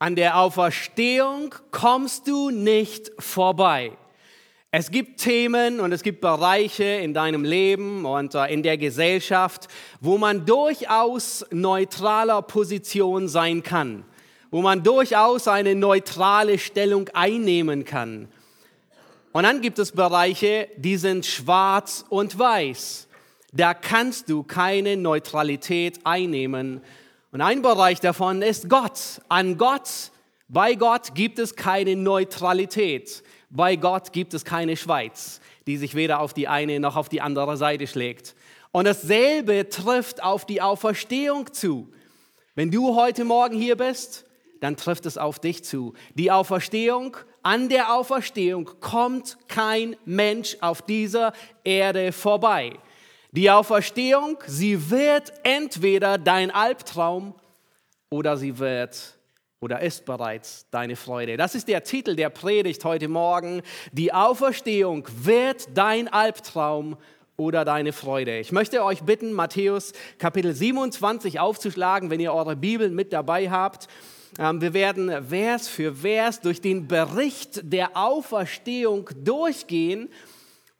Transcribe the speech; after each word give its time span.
An 0.00 0.14
der 0.14 0.38
Auferstehung 0.38 1.52
kommst 1.72 2.28
du 2.28 2.50
nicht 2.50 3.10
vorbei. 3.18 3.90
Es 4.70 4.92
gibt 4.92 5.18
Themen 5.18 5.80
und 5.80 5.90
es 5.90 6.04
gibt 6.04 6.20
Bereiche 6.20 6.84
in 6.84 7.14
deinem 7.14 7.42
Leben 7.42 8.04
und 8.04 8.34
äh, 8.36 8.46
in 8.52 8.62
der 8.62 8.78
Gesellschaft, 8.78 9.66
wo 10.00 10.16
man 10.16 10.46
durchaus 10.46 11.44
neutraler 11.50 12.42
Position 12.42 13.26
sein 13.26 13.64
kann, 13.64 14.04
wo 14.52 14.62
man 14.62 14.84
durchaus 14.84 15.48
eine 15.48 15.74
neutrale 15.74 16.58
Stellung 16.58 17.08
einnehmen 17.08 17.84
kann. 17.84 18.28
Und 19.32 19.42
dann 19.42 19.62
gibt 19.62 19.80
es 19.80 19.90
Bereiche, 19.90 20.68
die 20.76 20.96
sind 20.96 21.26
schwarz 21.26 22.04
und 22.08 22.38
weiß. 22.38 23.08
Da 23.52 23.74
kannst 23.74 24.28
du 24.28 24.44
keine 24.44 24.96
Neutralität 24.96 25.98
einnehmen, 26.04 26.82
und 27.30 27.40
ein 27.42 27.62
Bereich 27.62 28.00
davon 28.00 28.40
ist 28.42 28.68
Gott. 28.70 29.20
An 29.28 29.58
Gott, 29.58 30.10
bei 30.48 30.74
Gott 30.74 31.14
gibt 31.14 31.38
es 31.38 31.54
keine 31.54 31.94
Neutralität. 31.94 33.22
Bei 33.50 33.76
Gott 33.76 34.12
gibt 34.12 34.32
es 34.32 34.44
keine 34.44 34.76
Schweiz, 34.76 35.40
die 35.66 35.76
sich 35.76 35.94
weder 35.94 36.20
auf 36.20 36.32
die 36.32 36.48
eine 36.48 36.80
noch 36.80 36.96
auf 36.96 37.08
die 37.08 37.20
andere 37.20 37.56
Seite 37.56 37.86
schlägt. 37.86 38.34
Und 38.72 38.86
dasselbe 38.86 39.68
trifft 39.68 40.22
auf 40.22 40.46
die 40.46 40.62
Auferstehung 40.62 41.52
zu. 41.52 41.92
Wenn 42.54 42.70
du 42.70 42.94
heute 42.96 43.24
Morgen 43.24 43.58
hier 43.58 43.76
bist, 43.76 44.24
dann 44.60 44.76
trifft 44.76 45.06
es 45.06 45.18
auf 45.18 45.38
dich 45.38 45.64
zu. 45.64 45.92
Die 46.14 46.30
Auferstehung, 46.30 47.16
an 47.42 47.68
der 47.68 47.94
Auferstehung 47.94 48.70
kommt 48.80 49.38
kein 49.48 49.96
Mensch 50.04 50.56
auf 50.60 50.82
dieser 50.82 51.32
Erde 51.62 52.12
vorbei. 52.12 52.72
Die 53.32 53.50
Auferstehung, 53.50 54.38
sie 54.46 54.90
wird 54.90 55.34
entweder 55.42 56.16
dein 56.16 56.50
Albtraum 56.50 57.34
oder 58.08 58.38
sie 58.38 58.58
wird 58.58 59.18
oder 59.60 59.80
ist 59.80 60.06
bereits 60.06 60.64
deine 60.70 60.96
Freude. 60.96 61.36
Das 61.36 61.54
ist 61.54 61.68
der 61.68 61.84
Titel 61.84 62.16
der 62.16 62.30
Predigt 62.30 62.86
heute 62.86 63.06
Morgen. 63.06 63.60
Die 63.92 64.14
Auferstehung 64.14 65.06
wird 65.24 65.68
dein 65.74 66.08
Albtraum 66.08 66.96
oder 67.36 67.66
deine 67.66 67.92
Freude. 67.92 68.38
Ich 68.38 68.50
möchte 68.50 68.82
euch 68.82 69.02
bitten, 69.02 69.34
Matthäus 69.34 69.92
Kapitel 70.16 70.54
27 70.54 71.38
aufzuschlagen, 71.38 72.08
wenn 72.08 72.20
ihr 72.20 72.32
eure 72.32 72.56
Bibeln 72.56 72.94
mit 72.94 73.12
dabei 73.12 73.50
habt. 73.50 73.88
Ähm, 74.38 74.62
wir 74.62 74.72
werden 74.72 75.26
Vers 75.28 75.68
für 75.68 75.94
Vers 75.96 76.40
durch 76.40 76.62
den 76.62 76.88
Bericht 76.88 77.60
der 77.62 77.94
Auferstehung 77.94 79.10
durchgehen 79.22 80.08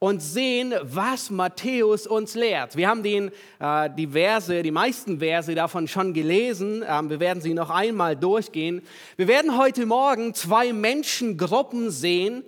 und 0.01 0.21
sehen, 0.21 0.75
was 0.83 1.29
Matthäus 1.31 2.07
uns 2.07 2.35
lehrt. 2.35 2.77
Wir 2.77 2.89
haben 2.89 3.03
den, 3.03 3.33
äh, 3.59 3.91
die 3.97 4.07
Verse, 4.07 4.63
die 4.63 4.71
meisten 4.71 5.19
Verse 5.19 5.53
davon 5.55 5.89
schon 5.89 6.15
gelesen. 6.15 6.85
Ähm, 6.87 7.11
wir 7.11 7.19
werden 7.19 7.43
sie 7.43 7.53
noch 7.53 7.71
einmal 7.71 8.15
durchgehen. 8.15 8.83
Wir 9.17 9.27
werden 9.27 9.59
heute 9.59 9.87
Morgen 9.87 10.35
zwei 10.35 10.73
Menschengruppen 10.73 11.91
sehen, 11.91 12.45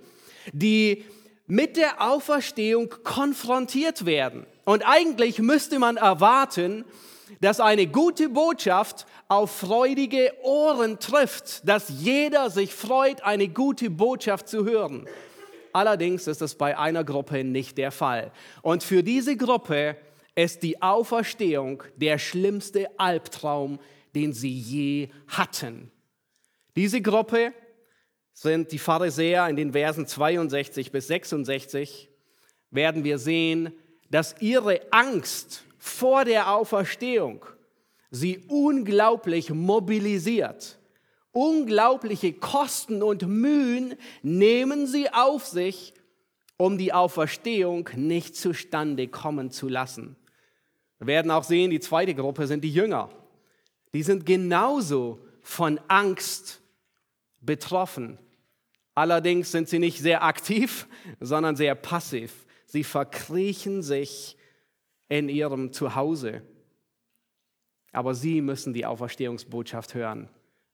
die 0.53 1.03
mit 1.45 1.75
der 1.75 2.01
Auferstehung 2.01 2.89
konfrontiert 3.03 4.05
werden. 4.05 4.45
Und 4.63 4.83
eigentlich 4.87 5.39
müsste 5.39 5.77
man 5.79 5.97
erwarten, 5.97 6.85
dass 7.41 7.59
eine 7.59 7.87
gute 7.87 8.29
Botschaft 8.29 9.05
auf 9.27 9.51
freudige 9.51 10.31
Ohren 10.43 10.99
trifft, 10.99 11.67
dass 11.67 11.89
jeder 11.89 12.49
sich 12.49 12.73
freut, 12.73 13.23
eine 13.23 13.49
gute 13.49 13.89
Botschaft 13.89 14.47
zu 14.47 14.63
hören. 14.63 15.07
Allerdings 15.73 16.27
ist 16.27 16.41
es 16.41 16.55
bei 16.55 16.77
einer 16.77 17.03
Gruppe 17.03 17.43
nicht 17.43 17.77
der 17.77 17.91
Fall. 17.91 18.31
Und 18.61 18.83
für 18.83 19.03
diese 19.03 19.37
Gruppe 19.37 19.97
ist 20.35 20.63
die 20.63 20.81
Auferstehung 20.81 21.83
der 21.95 22.17
schlimmste 22.17 22.87
Albtraum, 22.99 23.79
den 24.15 24.33
sie 24.33 24.51
je 24.51 25.09
hatten. 25.27 25.91
Diese 26.75 27.01
Gruppe 27.01 27.53
sind 28.33 28.71
die 28.71 28.79
Pharisäer 28.79 29.47
in 29.49 29.55
den 29.55 29.73
Versen 29.73 30.07
62 30.07 30.91
bis 30.91 31.07
66. 31.07 32.09
Werden 32.71 33.03
wir 33.03 33.17
sehen, 33.17 33.73
dass 34.09 34.35
ihre 34.39 34.81
Angst 34.91 35.63
vor 35.77 36.25
der 36.25 36.53
Auferstehung 36.53 37.45
sie 38.09 38.39
unglaublich 38.47 39.49
mobilisiert 39.51 40.77
Unglaubliche 41.33 42.33
Kosten 42.33 43.01
und 43.01 43.25
Mühen 43.27 43.95
nehmen 44.21 44.85
sie 44.85 45.09
auf 45.11 45.45
sich, 45.45 45.93
um 46.57 46.77
die 46.77 46.91
Auferstehung 46.91 47.89
nicht 47.95 48.35
zustande 48.35 49.07
kommen 49.07 49.49
zu 49.49 49.69
lassen. 49.69 50.17
Wir 50.99 51.07
werden 51.07 51.31
auch 51.31 51.45
sehen, 51.45 51.71
die 51.71 51.79
zweite 51.79 52.13
Gruppe 52.13 52.47
sind 52.47 52.63
die 52.63 52.73
Jünger. 52.73 53.09
Die 53.93 54.03
sind 54.03 54.25
genauso 54.25 55.25
von 55.41 55.79
Angst 55.87 56.61
betroffen. 57.39 58.19
Allerdings 58.93 59.51
sind 59.51 59.69
sie 59.69 59.79
nicht 59.79 59.99
sehr 59.99 60.23
aktiv, 60.23 60.87
sondern 61.19 61.55
sehr 61.55 61.75
passiv. 61.75 62.45
Sie 62.65 62.83
verkriechen 62.83 63.81
sich 63.81 64.37
in 65.07 65.29
ihrem 65.29 65.71
Zuhause. 65.71 66.41
Aber 67.93 68.13
sie 68.13 68.41
müssen 68.41 68.73
die 68.73 68.85
Auferstehungsbotschaft 68.85 69.93
hören 69.93 70.29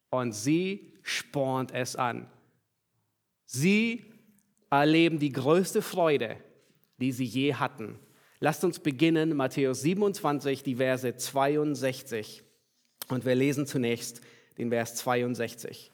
und 0.10 0.34
sie 0.34 0.94
spornt 1.04 1.74
es 1.74 1.96
an. 1.96 2.30
Sie 3.46 4.06
erleben 4.70 5.20
die 5.20 5.32
größte 5.32 5.82
Freude, 5.82 6.38
die 6.98 7.12
sie 7.12 7.26
je 7.26 7.54
hatten. 7.54 8.00
Lasst 8.40 8.64
uns 8.64 8.80
beginnen, 8.80 9.36
Matthäus 9.36 9.82
27, 9.82 10.64
die 10.64 10.76
Verse 10.76 11.16
62. 11.16 12.44
Und 13.10 13.26
wir 13.26 13.36
lesen 13.36 13.66
zunächst 13.66 14.22
den 14.58 14.70
Vers 14.70 14.96
62. 14.96 15.92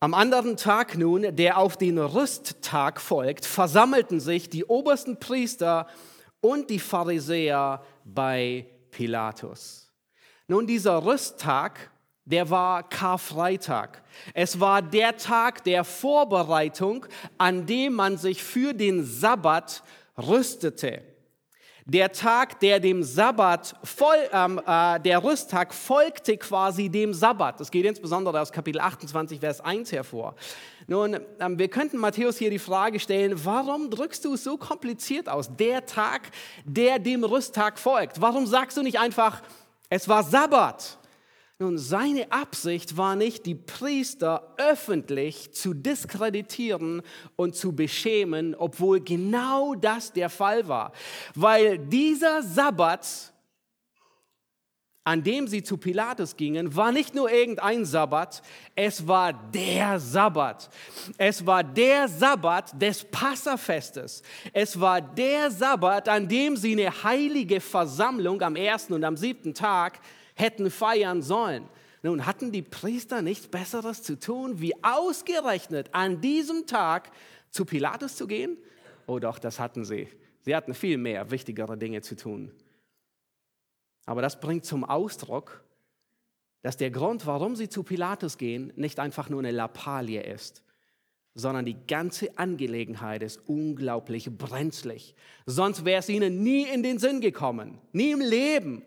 Am 0.00 0.14
anderen 0.14 0.56
Tag 0.56 0.98
nun, 0.98 1.36
der 1.36 1.58
auf 1.58 1.76
den 1.76 1.96
Rüsttag 1.96 3.00
folgt, 3.00 3.46
versammelten 3.46 4.18
sich 4.18 4.50
die 4.50 4.64
obersten 4.64 5.20
Priester 5.20 5.86
und 6.40 6.70
die 6.70 6.80
Pharisäer 6.80 7.84
bei 8.04 8.66
Pilatus. 8.90 9.92
Nun, 10.48 10.66
dieser 10.66 11.06
Rüsttag 11.06 11.91
der 12.24 12.50
war 12.50 12.88
Karfreitag. 12.88 14.02
Es 14.34 14.60
war 14.60 14.80
der 14.82 15.16
Tag 15.16 15.64
der 15.64 15.84
Vorbereitung, 15.84 17.06
an 17.38 17.66
dem 17.66 17.94
man 17.94 18.16
sich 18.16 18.42
für 18.42 18.72
den 18.74 19.04
Sabbat 19.04 19.82
rüstete. 20.16 21.02
Der 21.84 22.12
Tag, 22.12 22.60
der 22.60 22.78
dem 22.78 23.02
Sabbat, 23.02 23.74
voll, 23.82 24.16
ähm, 24.32 24.60
äh, 24.64 25.00
der 25.00 25.24
Rüsttag 25.24 25.74
folgte 25.74 26.36
quasi 26.36 26.88
dem 26.88 27.12
Sabbat. 27.12 27.58
Das 27.58 27.72
geht 27.72 27.84
insbesondere 27.84 28.40
aus 28.40 28.52
Kapitel 28.52 28.80
28, 28.80 29.40
Vers 29.40 29.60
1 29.60 29.90
hervor. 29.90 30.36
Nun, 30.86 31.18
ähm, 31.40 31.58
wir 31.58 31.66
könnten 31.66 31.98
Matthäus 31.98 32.38
hier 32.38 32.50
die 32.50 32.60
Frage 32.60 33.00
stellen, 33.00 33.44
warum 33.44 33.90
drückst 33.90 34.24
du 34.24 34.34
es 34.34 34.44
so 34.44 34.56
kompliziert 34.58 35.28
aus? 35.28 35.56
Der 35.56 35.84
Tag, 35.84 36.30
der 36.64 37.00
dem 37.00 37.24
Rüsttag 37.24 37.80
folgt. 37.80 38.20
Warum 38.20 38.46
sagst 38.46 38.76
du 38.76 38.82
nicht 38.82 39.00
einfach, 39.00 39.42
es 39.88 40.08
war 40.08 40.22
Sabbat? 40.22 40.98
Nun, 41.62 41.78
seine 41.78 42.32
Absicht 42.32 42.96
war 42.96 43.14
nicht, 43.14 43.46
die 43.46 43.54
Priester 43.54 44.52
öffentlich 44.56 45.52
zu 45.52 45.74
diskreditieren 45.74 47.02
und 47.36 47.54
zu 47.54 47.72
beschämen, 47.72 48.56
obwohl 48.56 48.98
genau 48.98 49.76
das 49.76 50.12
der 50.12 50.28
Fall 50.28 50.66
war. 50.66 50.90
Weil 51.36 51.78
dieser 51.78 52.42
Sabbat, 52.42 53.32
an 55.04 55.22
dem 55.22 55.46
sie 55.46 55.62
zu 55.62 55.76
Pilatus 55.76 56.36
gingen, 56.36 56.74
war 56.74 56.90
nicht 56.90 57.14
nur 57.14 57.30
irgendein 57.30 57.84
Sabbat, 57.84 58.42
es 58.74 59.06
war 59.06 59.32
der 59.32 60.00
Sabbat. 60.00 60.68
Es 61.16 61.46
war 61.46 61.62
der 61.62 62.08
Sabbat 62.08 62.82
des 62.82 63.04
Passafestes. 63.04 64.24
Es 64.52 64.80
war 64.80 65.00
der 65.00 65.48
Sabbat, 65.52 66.08
an 66.08 66.26
dem 66.26 66.56
sie 66.56 66.72
eine 66.72 67.04
heilige 67.04 67.60
Versammlung 67.60 68.42
am 68.42 68.56
ersten 68.56 68.94
und 68.94 69.04
am 69.04 69.16
siebten 69.16 69.54
Tag 69.54 70.00
hätten 70.34 70.70
feiern 70.70 71.22
sollen. 71.22 71.68
Nun 72.02 72.26
hatten 72.26 72.50
die 72.50 72.62
Priester 72.62 73.22
nichts 73.22 73.46
Besseres 73.46 74.02
zu 74.02 74.18
tun, 74.18 74.60
wie 74.60 74.74
ausgerechnet 74.82 75.90
an 75.92 76.20
diesem 76.20 76.66
Tag 76.66 77.10
zu 77.50 77.64
Pilatus 77.64 78.16
zu 78.16 78.26
gehen? 78.26 78.56
Oh 79.06 79.18
doch, 79.18 79.38
das 79.38 79.60
hatten 79.60 79.84
sie. 79.84 80.08
Sie 80.40 80.56
hatten 80.56 80.74
viel 80.74 80.98
mehr 80.98 81.30
wichtigere 81.30 81.78
Dinge 81.78 82.02
zu 82.02 82.16
tun. 82.16 82.50
Aber 84.04 84.22
das 84.22 84.40
bringt 84.40 84.64
zum 84.64 84.84
Ausdruck, 84.84 85.62
dass 86.62 86.76
der 86.76 86.90
Grund, 86.90 87.26
warum 87.26 87.54
sie 87.54 87.68
zu 87.68 87.84
Pilatus 87.84 88.38
gehen, 88.38 88.72
nicht 88.74 88.98
einfach 88.98 89.28
nur 89.28 89.40
eine 89.40 89.52
Lappalie 89.52 90.22
ist, 90.22 90.62
sondern 91.34 91.64
die 91.64 91.76
ganze 91.86 92.36
Angelegenheit 92.36 93.22
ist 93.22 93.40
unglaublich 93.48 94.30
brenzlig. 94.36 95.14
Sonst 95.46 95.84
wäre 95.84 96.00
es 96.00 96.08
ihnen 96.08 96.42
nie 96.42 96.64
in 96.64 96.82
den 96.82 96.98
Sinn 96.98 97.20
gekommen, 97.20 97.78
nie 97.92 98.10
im 98.10 98.20
Leben, 98.20 98.82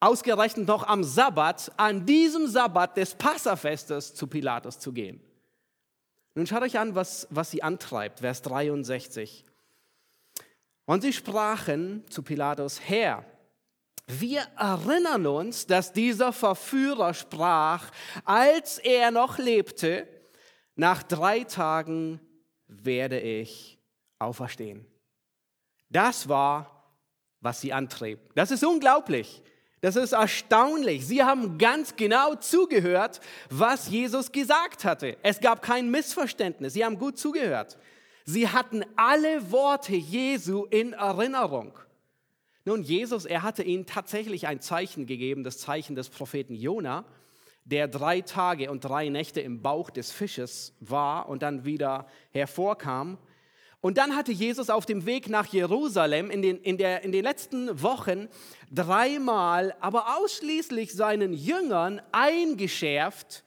ausgerechnet 0.00 0.66
noch 0.66 0.86
am 0.86 1.04
Sabbat, 1.04 1.70
an 1.76 2.06
diesem 2.06 2.46
Sabbat 2.46 2.96
des 2.96 3.14
Passafestes 3.14 4.14
zu 4.14 4.26
Pilatus 4.26 4.78
zu 4.78 4.92
gehen. 4.92 5.20
Nun 6.34 6.46
schaut 6.46 6.62
euch 6.62 6.78
an, 6.78 6.94
was, 6.94 7.26
was 7.30 7.50
sie 7.50 7.62
antreibt, 7.62 8.20
Vers 8.20 8.42
63. 8.42 9.44
Und 10.86 11.02
sie 11.02 11.12
sprachen 11.12 12.04
zu 12.08 12.22
Pilatus, 12.22 12.80
Herr, 12.80 13.24
Wir 14.18 14.42
erinnern 14.56 15.26
uns, 15.26 15.66
dass 15.66 15.92
dieser 15.92 16.32
Verführer 16.32 17.14
sprach, 17.14 17.92
als 18.24 18.78
er 18.78 19.12
noch 19.12 19.38
lebte, 19.38 20.08
nach 20.74 21.04
drei 21.04 21.44
Tagen 21.44 22.20
werde 22.66 23.20
ich 23.20 23.78
auferstehen. 24.18 24.84
Das 25.90 26.28
war, 26.28 26.92
was 27.40 27.60
sie 27.60 27.72
antrieb. 27.72 28.18
Das 28.34 28.50
ist 28.50 28.64
unglaublich. 28.64 29.42
Das 29.80 29.96
ist 29.96 30.12
erstaunlich. 30.12 31.06
Sie 31.06 31.22
haben 31.22 31.56
ganz 31.56 31.96
genau 31.96 32.34
zugehört, 32.34 33.20
was 33.48 33.88
Jesus 33.88 34.30
gesagt 34.30 34.84
hatte. 34.84 35.16
Es 35.22 35.40
gab 35.40 35.62
kein 35.62 35.90
Missverständnis. 35.90 36.74
Sie 36.74 36.84
haben 36.84 36.98
gut 36.98 37.18
zugehört. 37.18 37.78
Sie 38.26 38.48
hatten 38.48 38.84
alle 38.96 39.50
Worte 39.50 39.96
Jesu 39.96 40.64
in 40.66 40.92
Erinnerung. 40.92 41.78
Nun, 42.66 42.82
Jesus, 42.82 43.24
er 43.24 43.42
hatte 43.42 43.62
ihnen 43.62 43.86
tatsächlich 43.86 44.46
ein 44.46 44.60
Zeichen 44.60 45.06
gegeben, 45.06 45.44
das 45.44 45.58
Zeichen 45.58 45.96
des 45.96 46.10
Propheten 46.10 46.54
Jona, 46.54 47.06
der 47.64 47.88
drei 47.88 48.20
Tage 48.20 48.70
und 48.70 48.84
drei 48.84 49.08
Nächte 49.08 49.40
im 49.40 49.62
Bauch 49.62 49.88
des 49.88 50.12
Fisches 50.12 50.74
war 50.80 51.28
und 51.28 51.42
dann 51.42 51.64
wieder 51.64 52.06
hervorkam. 52.32 53.16
Und 53.80 53.96
dann 53.96 54.14
hatte 54.14 54.32
Jesus 54.32 54.68
auf 54.68 54.84
dem 54.84 55.06
Weg 55.06 55.30
nach 55.30 55.46
Jerusalem 55.46 56.30
in 56.30 56.42
den, 56.42 56.58
in, 56.58 56.76
der, 56.76 57.02
in 57.02 57.12
den 57.12 57.24
letzten 57.24 57.82
Wochen 57.82 58.28
dreimal, 58.70 59.74
aber 59.80 60.18
ausschließlich 60.18 60.92
seinen 60.92 61.32
Jüngern 61.32 62.02
eingeschärft, 62.12 63.42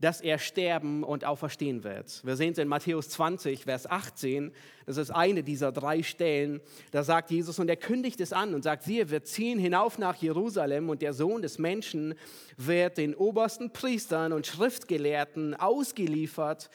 dass 0.00 0.20
er 0.20 0.38
sterben 0.38 1.02
und 1.02 1.24
auferstehen 1.24 1.82
wird. 1.82 2.20
Wir 2.26 2.36
sehen 2.36 2.52
es 2.52 2.58
in 2.58 2.68
Matthäus 2.68 3.08
20, 3.08 3.64
Vers 3.64 3.90
18. 3.90 4.52
Das 4.84 4.98
ist 4.98 5.10
eine 5.10 5.42
dieser 5.42 5.72
drei 5.72 6.02
Stellen. 6.02 6.60
Da 6.90 7.02
sagt 7.02 7.30
Jesus, 7.30 7.58
und 7.58 7.70
er 7.70 7.76
kündigt 7.76 8.20
es 8.20 8.34
an 8.34 8.52
und 8.52 8.64
sagt, 8.64 8.82
siehe, 8.82 9.08
wir 9.08 9.24
ziehen 9.24 9.58
hinauf 9.58 9.96
nach 9.96 10.16
Jerusalem 10.16 10.90
und 10.90 11.00
der 11.00 11.14
Sohn 11.14 11.40
des 11.40 11.58
Menschen 11.58 12.16
wird 12.58 12.98
den 12.98 13.14
obersten 13.14 13.72
Priestern 13.72 14.34
und 14.34 14.46
Schriftgelehrten 14.46 15.54
ausgeliefert 15.54 16.68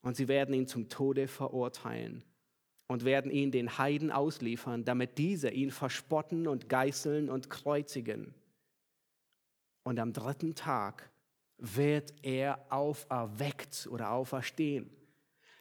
und 0.00 0.16
sie 0.16 0.26
werden 0.26 0.52
ihn 0.52 0.66
zum 0.66 0.88
Tode 0.88 1.28
verurteilen 1.28 2.24
und 2.92 3.06
werden 3.06 3.30
ihn 3.30 3.50
den 3.50 3.78
Heiden 3.78 4.10
ausliefern, 4.10 4.84
damit 4.84 5.16
diese 5.16 5.48
ihn 5.48 5.70
verspotten 5.70 6.46
und 6.46 6.68
geißeln 6.68 7.30
und 7.30 7.48
kreuzigen. 7.48 8.34
Und 9.82 9.98
am 9.98 10.12
dritten 10.12 10.54
Tag 10.54 11.10
wird 11.56 12.12
er 12.22 12.66
auferweckt 12.68 13.88
oder 13.90 14.10
auferstehen. 14.10 14.90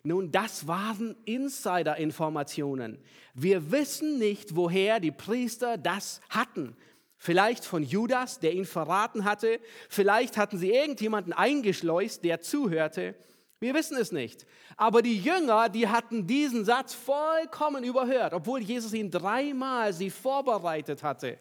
Nun, 0.03 0.31
das 0.31 0.67
waren 0.67 1.15
Insider-Informationen. 1.25 2.97
Wir 3.33 3.71
wissen 3.71 4.19
nicht, 4.19 4.55
woher 4.55 4.99
die 4.99 5.11
Priester 5.11 5.77
das 5.77 6.19
hatten. 6.29 6.75
Vielleicht 7.15 7.63
von 7.63 7.83
Judas, 7.83 8.39
der 8.39 8.53
ihn 8.53 8.65
verraten 8.65 9.23
hatte. 9.23 9.59
Vielleicht 9.87 10.37
hatten 10.37 10.57
sie 10.57 10.71
irgendjemanden 10.71 11.33
eingeschleust, 11.33 12.23
der 12.25 12.41
zuhörte. 12.41 13.15
Wir 13.61 13.75
wissen 13.75 13.95
es 13.95 14.11
nicht. 14.11 14.47
Aber 14.75 15.03
die 15.03 15.19
Jünger, 15.19 15.69
die 15.69 15.87
hatten 15.87 16.25
diesen 16.25 16.65
Satz 16.65 16.95
vollkommen 16.95 17.83
überhört, 17.83 18.33
obwohl 18.33 18.59
Jesus 18.59 18.91
ihn 18.93 19.11
dreimal 19.11 19.93
sie 19.93 20.09
vorbereitet 20.09 21.03
hatte. 21.03 21.37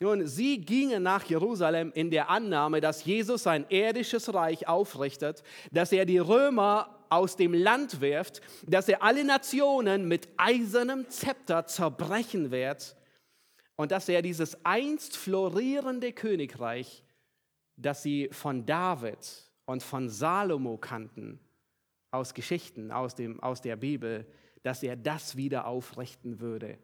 Nun, 0.00 0.26
sie 0.26 0.60
gingen 0.62 1.02
nach 1.02 1.24
Jerusalem 1.24 1.92
in 1.94 2.10
der 2.10 2.30
Annahme, 2.30 2.80
dass 2.80 3.04
Jesus 3.04 3.42
sein 3.42 3.66
irdisches 3.68 4.32
Reich 4.32 4.66
aufrichtet, 4.66 5.42
dass 5.72 5.92
er 5.92 6.06
die 6.06 6.18
Römer 6.18 7.04
aus 7.10 7.36
dem 7.36 7.52
Land 7.52 8.00
wirft, 8.00 8.40
dass 8.66 8.88
er 8.88 9.02
alle 9.02 9.24
Nationen 9.24 10.08
mit 10.08 10.28
eisernem 10.38 11.10
Zepter 11.10 11.66
zerbrechen 11.66 12.50
wird 12.50 12.96
und 13.76 13.90
dass 13.90 14.08
er 14.08 14.22
dieses 14.22 14.64
einst 14.64 15.16
florierende 15.16 16.12
Königreich, 16.12 17.02
das 17.76 18.02
sie 18.02 18.30
von 18.32 18.64
David 18.64 19.47
und 19.68 19.82
von 19.82 20.08
Salomo 20.08 20.78
kannten, 20.78 21.38
aus 22.10 22.32
Geschichten, 22.32 22.90
aus, 22.90 23.14
dem, 23.14 23.38
aus 23.40 23.60
der 23.60 23.76
Bibel, 23.76 24.26
dass 24.62 24.82
er 24.82 24.96
das 24.96 25.36
wieder 25.36 25.66
aufrichten 25.66 26.40
würde. 26.40 26.78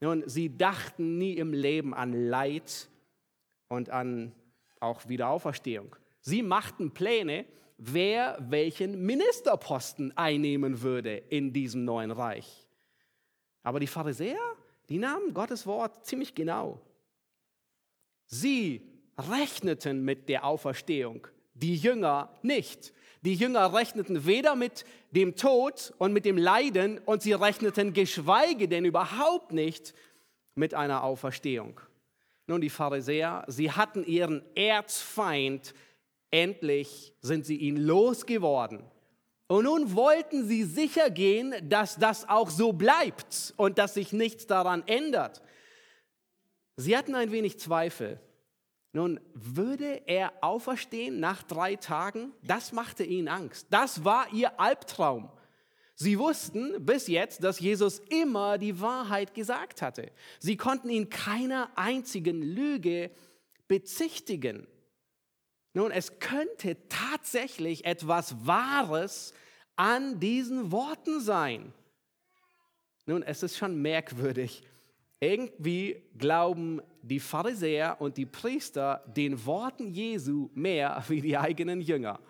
Nun, 0.00 0.24
sie 0.28 0.56
dachten 0.56 1.18
nie 1.18 1.34
im 1.34 1.52
Leben 1.52 1.94
an 1.94 2.28
Leid 2.28 2.88
und 3.68 3.90
an 3.90 4.32
auch 4.80 5.06
Wiederauferstehung. 5.06 5.94
Sie 6.20 6.42
machten 6.42 6.90
Pläne, 6.90 7.46
wer 7.78 8.36
welchen 8.40 9.06
Ministerposten 9.06 10.16
einnehmen 10.16 10.82
würde 10.82 11.18
in 11.28 11.52
diesem 11.52 11.84
neuen 11.84 12.10
Reich. 12.10 12.66
Aber 13.62 13.78
die 13.78 13.86
Pharisäer, 13.86 14.56
die 14.88 14.98
nahmen 14.98 15.32
Gottes 15.32 15.64
Wort 15.64 16.04
ziemlich 16.04 16.34
genau. 16.34 16.80
Sie 18.24 18.82
rechneten 19.16 20.04
mit 20.04 20.28
der 20.28 20.44
Auferstehung 20.44 21.28
die 21.62 21.76
Jünger 21.76 22.30
nicht. 22.42 22.92
Die 23.22 23.34
Jünger 23.34 23.72
rechneten 23.74 24.26
weder 24.26 24.54
mit 24.54 24.84
dem 25.10 25.36
Tod 25.36 25.94
und 25.98 26.12
mit 26.12 26.24
dem 26.24 26.38
Leiden 26.38 26.98
und 26.98 27.22
sie 27.22 27.32
rechneten 27.32 27.92
geschweige 27.92 28.68
denn 28.68 28.84
überhaupt 28.84 29.52
nicht 29.52 29.94
mit 30.54 30.74
einer 30.74 31.02
Auferstehung. 31.02 31.80
Nun, 32.46 32.60
die 32.60 32.70
Pharisäer, 32.70 33.44
sie 33.48 33.72
hatten 33.72 34.04
ihren 34.04 34.42
Erzfeind, 34.54 35.74
endlich 36.30 37.12
sind 37.20 37.44
sie 37.44 37.56
ihn 37.56 37.76
losgeworden. 37.76 38.84
Und 39.48 39.64
nun 39.64 39.94
wollten 39.94 40.46
sie 40.46 40.64
sicher 40.64 41.10
gehen, 41.10 41.54
dass 41.68 41.96
das 41.96 42.28
auch 42.28 42.50
so 42.50 42.72
bleibt 42.72 43.54
und 43.56 43.78
dass 43.78 43.94
sich 43.94 44.12
nichts 44.12 44.46
daran 44.46 44.82
ändert. 44.86 45.42
Sie 46.76 46.96
hatten 46.96 47.14
ein 47.14 47.32
wenig 47.32 47.58
Zweifel. 47.58 48.20
Nun, 48.96 49.20
würde 49.34 50.04
er 50.06 50.32
auferstehen 50.40 51.20
nach 51.20 51.42
drei 51.42 51.76
Tagen? 51.76 52.32
Das 52.42 52.72
machte 52.72 53.04
ihnen 53.04 53.28
Angst. 53.28 53.66
Das 53.68 54.06
war 54.06 54.32
ihr 54.32 54.58
Albtraum. 54.58 55.30
Sie 55.94 56.18
wussten 56.18 56.82
bis 56.82 57.06
jetzt, 57.06 57.44
dass 57.44 57.60
Jesus 57.60 57.98
immer 58.08 58.56
die 58.56 58.80
Wahrheit 58.80 59.34
gesagt 59.34 59.82
hatte. 59.82 60.10
Sie 60.38 60.56
konnten 60.56 60.88
ihn 60.88 61.10
keiner 61.10 61.68
einzigen 61.76 62.40
Lüge 62.40 63.10
bezichtigen. 63.68 64.66
Nun, 65.74 65.90
es 65.90 66.18
könnte 66.18 66.78
tatsächlich 66.88 67.84
etwas 67.84 68.46
Wahres 68.46 69.34
an 69.76 70.20
diesen 70.20 70.72
Worten 70.72 71.20
sein. 71.20 71.74
Nun, 73.04 73.22
es 73.22 73.42
ist 73.42 73.58
schon 73.58 73.76
merkwürdig, 73.82 74.62
irgendwie 75.20 76.02
glauben 76.18 76.80
die 77.02 77.20
Pharisäer 77.20 78.00
und 78.00 78.16
die 78.16 78.26
Priester 78.26 79.02
den 79.06 79.44
Worten 79.46 79.88
Jesu 79.88 80.50
mehr 80.54 81.02
wie 81.08 81.20
die 81.20 81.36
eigenen 81.36 81.80
Jünger. 81.80 82.20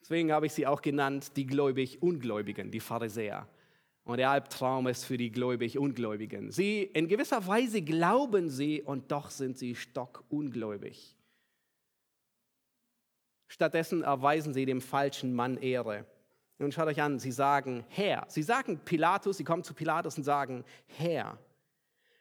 Deswegen 0.00 0.30
habe 0.30 0.46
ich 0.46 0.52
sie 0.52 0.66
auch 0.66 0.82
genannt, 0.82 1.36
die 1.36 1.46
gläubig-ungläubigen, 1.46 2.70
die 2.70 2.80
Pharisäer. 2.80 3.48
Und 4.04 4.18
der 4.18 4.30
Albtraum 4.30 4.86
ist 4.86 5.04
für 5.04 5.16
die 5.16 5.32
gläubig-ungläubigen. 5.32 6.52
Sie, 6.52 6.82
in 6.82 7.08
gewisser 7.08 7.44
Weise 7.44 7.82
glauben 7.82 8.50
sie 8.50 8.80
und 8.82 9.10
doch 9.10 9.30
sind 9.30 9.58
sie 9.58 9.74
stockungläubig. 9.74 11.16
Stattdessen 13.48 14.02
erweisen 14.02 14.54
sie 14.54 14.64
dem 14.64 14.80
falschen 14.80 15.34
Mann 15.34 15.56
Ehre. 15.56 16.06
Nun 16.58 16.70
schaut 16.70 16.86
euch 16.86 17.02
an, 17.02 17.18
sie 17.18 17.32
sagen 17.32 17.84
Herr. 17.88 18.24
Sie 18.28 18.42
sagen 18.42 18.78
Pilatus, 18.84 19.38
sie 19.38 19.44
kommen 19.44 19.64
zu 19.64 19.74
Pilatus 19.74 20.16
und 20.16 20.24
sagen 20.24 20.64
Herr. 20.86 21.36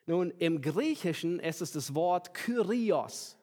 Nun, 0.06 0.32
im 0.38 0.62
Griechischen 0.62 1.40
ist 1.40 1.62
es 1.62 1.72
das 1.72 1.96
Wort 1.96 2.34
Kyrios. 2.34 3.38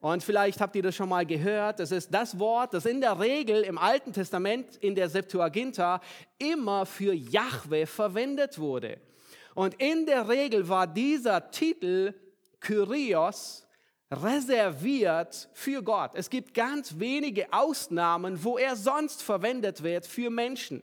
Und 0.00 0.24
vielleicht 0.24 0.62
habt 0.62 0.74
ihr 0.76 0.82
das 0.82 0.96
schon 0.96 1.10
mal 1.10 1.26
gehört. 1.26 1.78
Das 1.78 1.92
ist 1.92 2.12
das 2.12 2.38
Wort, 2.38 2.72
das 2.72 2.86
in 2.86 3.02
der 3.02 3.20
Regel 3.20 3.62
im 3.62 3.76
Alten 3.76 4.14
Testament 4.14 4.76
in 4.76 4.94
der 4.94 5.10
Septuaginta 5.10 6.00
immer 6.38 6.86
für 6.86 7.12
Jahwe 7.12 7.86
verwendet 7.86 8.58
wurde. 8.58 8.98
Und 9.54 9.74
in 9.74 10.06
der 10.06 10.26
Regel 10.26 10.68
war 10.68 10.86
dieser 10.86 11.50
Titel 11.50 12.14
Kyrios 12.60 13.66
reserviert 14.10 15.48
für 15.52 15.82
Gott. 15.82 16.12
Es 16.14 16.30
gibt 16.30 16.54
ganz 16.54 16.98
wenige 16.98 17.52
Ausnahmen, 17.52 18.42
wo 18.42 18.56
er 18.56 18.76
sonst 18.76 19.22
verwendet 19.22 19.82
wird 19.82 20.06
für 20.06 20.30
Menschen. 20.30 20.82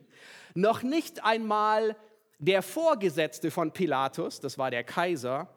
Noch 0.54 0.82
nicht 0.82 1.24
einmal 1.24 1.96
der 2.38 2.62
Vorgesetzte 2.62 3.50
von 3.50 3.72
Pilatus, 3.72 4.40
das 4.40 4.58
war 4.58 4.70
der 4.70 4.84
Kaiser, 4.84 5.48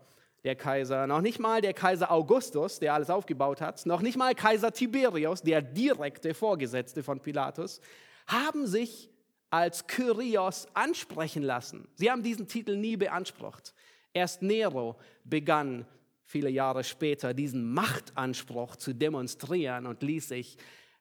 der 0.43 0.55
Kaiser, 0.55 1.05
noch 1.05 1.21
nicht 1.21 1.39
mal 1.39 1.61
der 1.61 1.73
Kaiser 1.73 2.11
Augustus, 2.11 2.79
der 2.79 2.95
alles 2.95 3.11
aufgebaut 3.11 3.61
hat, 3.61 3.85
noch 3.85 4.01
nicht 4.01 4.17
mal 4.17 4.33
Kaiser 4.33 4.71
Tiberius, 4.71 5.43
der 5.43 5.61
direkte 5.61 6.33
Vorgesetzte 6.33 7.03
von 7.03 7.19
Pilatus, 7.19 7.79
haben 8.25 8.65
sich 8.65 9.09
als 9.51 9.85
Kyrios 9.85 10.67
ansprechen 10.73 11.43
lassen. 11.43 11.87
Sie 11.95 12.09
haben 12.09 12.23
diesen 12.23 12.47
Titel 12.47 12.75
nie 12.77 12.97
beansprucht. 12.97 13.73
Erst 14.13 14.41
Nero 14.41 14.97
begann 15.23 15.85
viele 16.23 16.49
Jahre 16.49 16.83
später 16.83 17.33
diesen 17.33 17.71
Machtanspruch 17.73 18.77
zu 18.77 18.93
demonstrieren 18.93 19.85
und 19.85 20.01
ließ 20.01 20.29
sich 20.29 20.57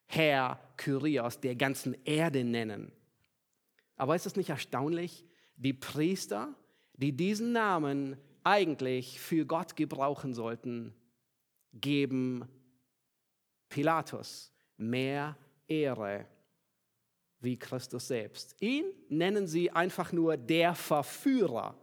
Herr 0.07 0.61
Kyrios 0.77 1.41
der 1.41 1.55
ganzen 1.55 1.97
Erde 2.05 2.45
nennen. 2.45 2.93
Aber 3.97 4.17
ist 4.17 4.27
es 4.27 4.37
nicht 4.37 4.51
erstaunlich, 4.51 5.25
die 5.61 5.75
Priester, 5.75 6.55
die 6.95 7.13
diesen 7.13 7.53
Namen 7.53 8.17
eigentlich 8.43 9.21
für 9.21 9.45
Gott 9.45 9.77
gebrauchen 9.77 10.35
sollten, 10.35 10.95
geben 11.75 12.49
Pilatus 13.69 14.53
mehr 14.77 15.37
Ehre 15.69 16.27
wie 17.41 17.59
Christus 17.59 18.09
selbst. 18.09 18.57
Ihn 18.61 18.85
nennen 19.09 19.47
sie 19.47 19.71
einfach 19.71 20.13
nur 20.13 20.37
der 20.37 20.75
Verführer. 20.75 21.79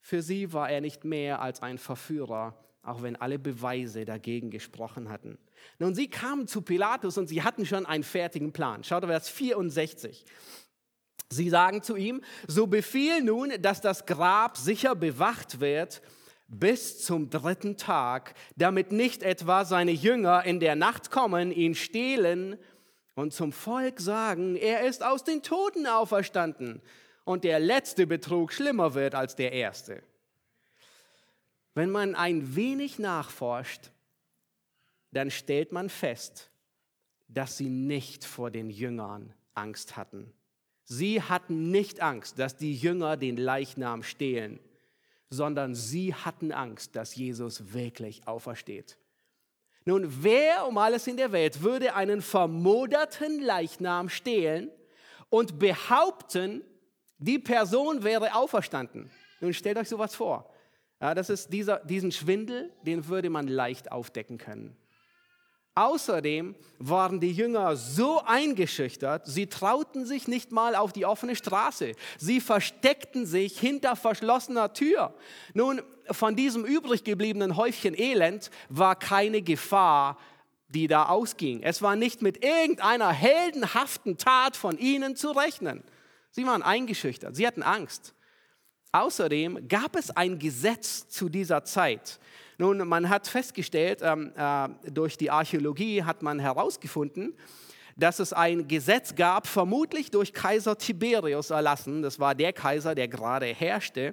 Für 0.00 0.22
sie 0.22 0.52
war 0.52 0.70
er 0.70 0.80
nicht 0.80 1.04
mehr 1.04 1.40
als 1.40 1.62
ein 1.62 1.78
Verführer, 1.78 2.56
auch 2.82 3.02
wenn 3.02 3.16
alle 3.16 3.38
Beweise 3.38 4.04
dagegen 4.04 4.50
gesprochen 4.50 5.08
hatten. 5.08 5.38
Nun, 5.78 5.94
sie 5.94 6.08
kamen 6.08 6.46
zu 6.46 6.62
Pilatus 6.62 7.18
und 7.18 7.28
sie 7.28 7.42
hatten 7.42 7.66
schon 7.66 7.86
einen 7.86 8.04
fertigen 8.04 8.52
Plan. 8.52 8.84
Schaut 8.84 9.04
auf 9.04 9.10
Vers 9.10 9.28
64. 9.28 10.24
Sie 11.28 11.50
sagen 11.50 11.82
zu 11.82 11.96
ihm, 11.96 12.22
so 12.46 12.66
befiehl 12.66 13.22
nun, 13.22 13.52
dass 13.60 13.80
das 13.80 14.06
Grab 14.06 14.56
sicher 14.56 14.94
bewacht 14.94 15.60
wird 15.60 16.02
bis 16.48 17.04
zum 17.04 17.30
dritten 17.30 17.76
Tag, 17.76 18.34
damit 18.56 18.90
nicht 18.90 19.22
etwa 19.22 19.64
seine 19.64 19.92
Jünger 19.92 20.44
in 20.44 20.58
der 20.58 20.74
Nacht 20.74 21.10
kommen, 21.10 21.52
ihn 21.52 21.76
stehlen 21.76 22.58
und 23.14 23.32
zum 23.32 23.52
Volk 23.52 24.00
sagen, 24.00 24.56
er 24.56 24.82
ist 24.82 25.04
aus 25.04 25.22
den 25.22 25.42
Toten 25.42 25.86
auferstanden 25.86 26.82
und 27.24 27.44
der 27.44 27.60
letzte 27.60 28.06
Betrug 28.06 28.52
schlimmer 28.52 28.94
wird 28.94 29.14
als 29.14 29.36
der 29.36 29.52
erste. 29.52 30.02
Wenn 31.74 31.90
man 31.90 32.16
ein 32.16 32.56
wenig 32.56 32.98
nachforscht, 32.98 33.92
dann 35.12 35.30
stellt 35.30 35.70
man 35.70 35.88
fest, 35.88 36.50
dass 37.28 37.56
sie 37.56 37.68
nicht 37.68 38.24
vor 38.24 38.50
den 38.50 38.70
Jüngern 38.70 39.32
Angst 39.54 39.96
hatten. 39.96 40.32
Sie 40.92 41.22
hatten 41.22 41.70
nicht 41.70 42.00
Angst, 42.00 42.40
dass 42.40 42.56
die 42.56 42.74
Jünger 42.74 43.16
den 43.16 43.36
Leichnam 43.36 44.02
stehlen, 44.02 44.58
sondern 45.28 45.76
sie 45.76 46.12
hatten 46.12 46.50
Angst, 46.50 46.96
dass 46.96 47.14
Jesus 47.14 47.72
wirklich 47.72 48.26
aufersteht. 48.26 48.98
Nun, 49.84 50.24
wer 50.24 50.66
um 50.66 50.76
alles 50.78 51.06
in 51.06 51.16
der 51.16 51.30
Welt 51.30 51.62
würde 51.62 51.94
einen 51.94 52.20
vermoderten 52.20 53.40
Leichnam 53.40 54.08
stehlen 54.08 54.68
und 55.28 55.60
behaupten, 55.60 56.64
die 57.18 57.38
Person 57.38 58.02
wäre 58.02 58.34
auferstanden? 58.34 59.12
Nun 59.40 59.54
stellt 59.54 59.78
euch 59.78 59.88
sowas 59.88 60.16
vor. 60.16 60.52
Ja, 61.00 61.14
das 61.14 61.30
ist 61.30 61.52
dieser, 61.52 61.78
diesen 61.84 62.10
Schwindel, 62.10 62.72
den 62.82 63.06
würde 63.06 63.30
man 63.30 63.46
leicht 63.46 63.92
aufdecken 63.92 64.38
können. 64.38 64.76
Außerdem 65.80 66.56
waren 66.78 67.20
die 67.20 67.32
Jünger 67.32 67.74
so 67.74 68.20
eingeschüchtert, 68.26 69.26
sie 69.26 69.46
trauten 69.46 70.04
sich 70.04 70.28
nicht 70.28 70.52
mal 70.52 70.74
auf 70.74 70.92
die 70.92 71.06
offene 71.06 71.34
Straße. 71.34 71.92
Sie 72.18 72.42
versteckten 72.42 73.24
sich 73.24 73.58
hinter 73.58 73.96
verschlossener 73.96 74.74
Tür. 74.74 75.14
Nun, 75.54 75.80
von 76.10 76.36
diesem 76.36 76.66
übrig 76.66 77.02
gebliebenen 77.02 77.56
Häufchen 77.56 77.98
Elend 77.98 78.50
war 78.68 78.94
keine 78.94 79.40
Gefahr, 79.40 80.18
die 80.68 80.86
da 80.86 81.06
ausging. 81.06 81.62
Es 81.62 81.80
war 81.80 81.96
nicht 81.96 82.20
mit 82.20 82.44
irgendeiner 82.44 83.10
heldenhaften 83.10 84.18
Tat 84.18 84.58
von 84.58 84.76
ihnen 84.76 85.16
zu 85.16 85.30
rechnen. 85.30 85.82
Sie 86.30 86.44
waren 86.44 86.62
eingeschüchtert, 86.62 87.34
sie 87.34 87.46
hatten 87.46 87.62
Angst. 87.62 88.12
Außerdem 88.92 89.66
gab 89.66 89.96
es 89.96 90.10
ein 90.10 90.38
Gesetz 90.38 91.08
zu 91.08 91.30
dieser 91.30 91.64
Zeit. 91.64 92.20
Nun, 92.60 92.86
man 92.86 93.08
hat 93.08 93.26
festgestellt, 93.26 94.00
ähm, 94.02 94.34
äh, 94.36 94.68
durch 94.90 95.16
die 95.16 95.30
Archäologie 95.30 96.02
hat 96.02 96.20
man 96.20 96.38
herausgefunden, 96.38 97.34
dass 97.96 98.18
es 98.18 98.34
ein 98.34 98.68
Gesetz 98.68 99.14
gab, 99.14 99.46
vermutlich 99.46 100.10
durch 100.10 100.34
Kaiser 100.34 100.76
Tiberius 100.76 101.48
erlassen. 101.48 102.02
Das 102.02 102.20
war 102.20 102.34
der 102.34 102.52
Kaiser, 102.52 102.94
der 102.94 103.08
gerade 103.08 103.46
herrschte. 103.46 104.12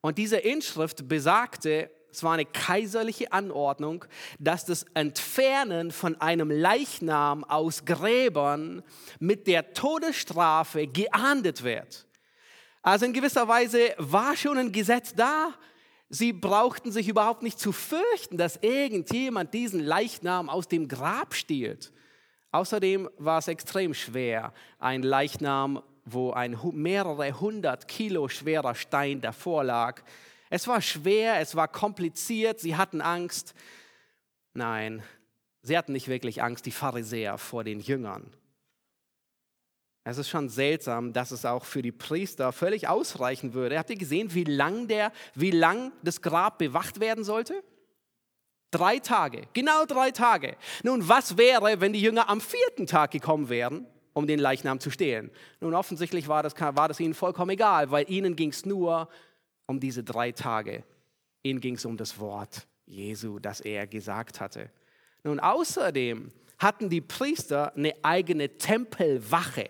Und 0.00 0.16
diese 0.16 0.38
Inschrift 0.38 1.08
besagte, 1.08 1.90
es 2.10 2.22
war 2.22 2.32
eine 2.32 2.46
kaiserliche 2.46 3.30
Anordnung, 3.32 4.06
dass 4.38 4.64
das 4.64 4.86
Entfernen 4.94 5.90
von 5.90 6.18
einem 6.22 6.50
Leichnam 6.50 7.44
aus 7.44 7.84
Gräbern 7.84 8.82
mit 9.18 9.46
der 9.46 9.74
Todesstrafe 9.74 10.86
geahndet 10.86 11.64
wird. 11.64 12.06
Also 12.80 13.04
in 13.04 13.12
gewisser 13.12 13.46
Weise 13.46 13.94
war 13.98 14.38
schon 14.38 14.56
ein 14.56 14.72
Gesetz 14.72 15.12
da. 15.14 15.52
Sie 16.12 16.32
brauchten 16.32 16.90
sich 16.90 17.08
überhaupt 17.08 17.42
nicht 17.42 17.60
zu 17.60 17.70
fürchten, 17.70 18.36
dass 18.36 18.56
irgendjemand 18.56 19.54
diesen 19.54 19.78
Leichnam 19.78 20.50
aus 20.50 20.66
dem 20.66 20.88
Grab 20.88 21.34
stiehlt. 21.34 21.92
Außerdem 22.50 23.08
war 23.16 23.38
es 23.38 23.46
extrem 23.46 23.94
schwer, 23.94 24.52
ein 24.80 25.04
Leichnam, 25.04 25.84
wo 26.04 26.32
ein 26.32 26.58
mehrere 26.72 27.40
hundert 27.40 27.86
Kilo 27.86 28.26
schwerer 28.28 28.74
Stein 28.74 29.20
davor 29.20 29.62
lag. 29.62 30.02
Es 30.48 30.66
war 30.66 30.82
schwer, 30.82 31.38
es 31.38 31.54
war 31.54 31.68
kompliziert, 31.68 32.58
sie 32.58 32.74
hatten 32.74 33.00
Angst. 33.00 33.54
Nein, 34.52 35.04
sie 35.62 35.78
hatten 35.78 35.92
nicht 35.92 36.08
wirklich 36.08 36.42
Angst, 36.42 36.66
die 36.66 36.72
Pharisäer 36.72 37.38
vor 37.38 37.62
den 37.62 37.78
Jüngern. 37.78 38.32
Es 40.02 40.18
ist 40.18 40.28
schon 40.28 40.48
seltsam, 40.48 41.12
dass 41.12 41.30
es 41.30 41.44
auch 41.44 41.64
für 41.64 41.82
die 41.82 41.92
Priester 41.92 42.52
völlig 42.52 42.88
ausreichen 42.88 43.52
würde. 43.52 43.78
Habt 43.78 43.90
ihr 43.90 43.98
gesehen, 43.98 44.34
wie 44.34 44.44
lang, 44.44 44.88
der, 44.88 45.12
wie 45.34 45.50
lang 45.50 45.92
das 46.02 46.22
Grab 46.22 46.58
bewacht 46.58 47.00
werden 47.00 47.22
sollte? 47.22 47.62
Drei 48.70 48.98
Tage, 48.98 49.42
genau 49.52 49.84
drei 49.84 50.10
Tage. 50.10 50.56
Nun, 50.84 51.08
was 51.08 51.36
wäre, 51.36 51.80
wenn 51.80 51.92
die 51.92 52.00
Jünger 52.00 52.28
am 52.28 52.40
vierten 52.40 52.86
Tag 52.86 53.10
gekommen 53.10 53.48
wären, 53.48 53.86
um 54.12 54.26
den 54.26 54.38
Leichnam 54.38 54.80
zu 54.80 54.90
stehlen? 54.90 55.30
Nun, 55.60 55.74
offensichtlich 55.74 56.28
war 56.28 56.42
das, 56.42 56.54
war 56.58 56.88
das 56.88 57.00
ihnen 57.00 57.14
vollkommen 57.14 57.50
egal, 57.50 57.90
weil 57.90 58.08
ihnen 58.10 58.36
ging 58.36 58.50
es 58.50 58.64
nur 58.64 59.08
um 59.66 59.80
diese 59.80 60.02
drei 60.02 60.32
Tage. 60.32 60.84
Ihnen 61.42 61.60
ging 61.60 61.74
es 61.74 61.84
um 61.84 61.96
das 61.96 62.18
Wort 62.18 62.66
Jesu, 62.86 63.38
das 63.38 63.60
er 63.60 63.86
gesagt 63.86 64.40
hatte. 64.40 64.70
Nun, 65.24 65.40
außerdem 65.40 66.30
hatten 66.58 66.88
die 66.88 67.00
Priester 67.00 67.74
eine 67.74 67.94
eigene 68.02 68.56
Tempelwache. 68.56 69.68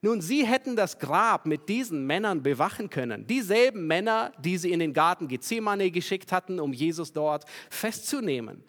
Nun, 0.00 0.20
sie 0.20 0.46
hätten 0.46 0.76
das 0.76 0.98
Grab 0.98 1.46
mit 1.46 1.68
diesen 1.68 2.06
Männern 2.06 2.42
bewachen 2.42 2.88
können. 2.88 3.26
Dieselben 3.26 3.86
Männer, 3.86 4.32
die 4.38 4.56
sie 4.56 4.70
in 4.70 4.78
den 4.78 4.92
Garten 4.92 5.28
Gethsemane 5.28 5.90
geschickt 5.90 6.30
hatten, 6.30 6.60
um 6.60 6.72
Jesus 6.72 7.12
dort 7.12 7.44
festzunehmen. 7.68 8.62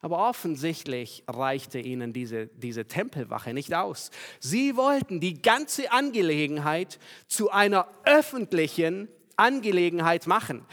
Aber 0.00 0.28
offensichtlich 0.28 1.24
reichte 1.26 1.78
ihnen 1.78 2.12
diese, 2.12 2.48
diese 2.48 2.84
Tempelwache 2.84 3.54
nicht 3.54 3.72
aus. 3.72 4.10
Sie 4.38 4.76
wollten 4.76 5.18
die 5.18 5.40
ganze 5.40 5.90
Angelegenheit 5.92 6.98
zu 7.26 7.50
einer 7.50 7.88
öffentlichen 8.04 9.08
Angelegenheit 9.36 10.26
machen. 10.26 10.66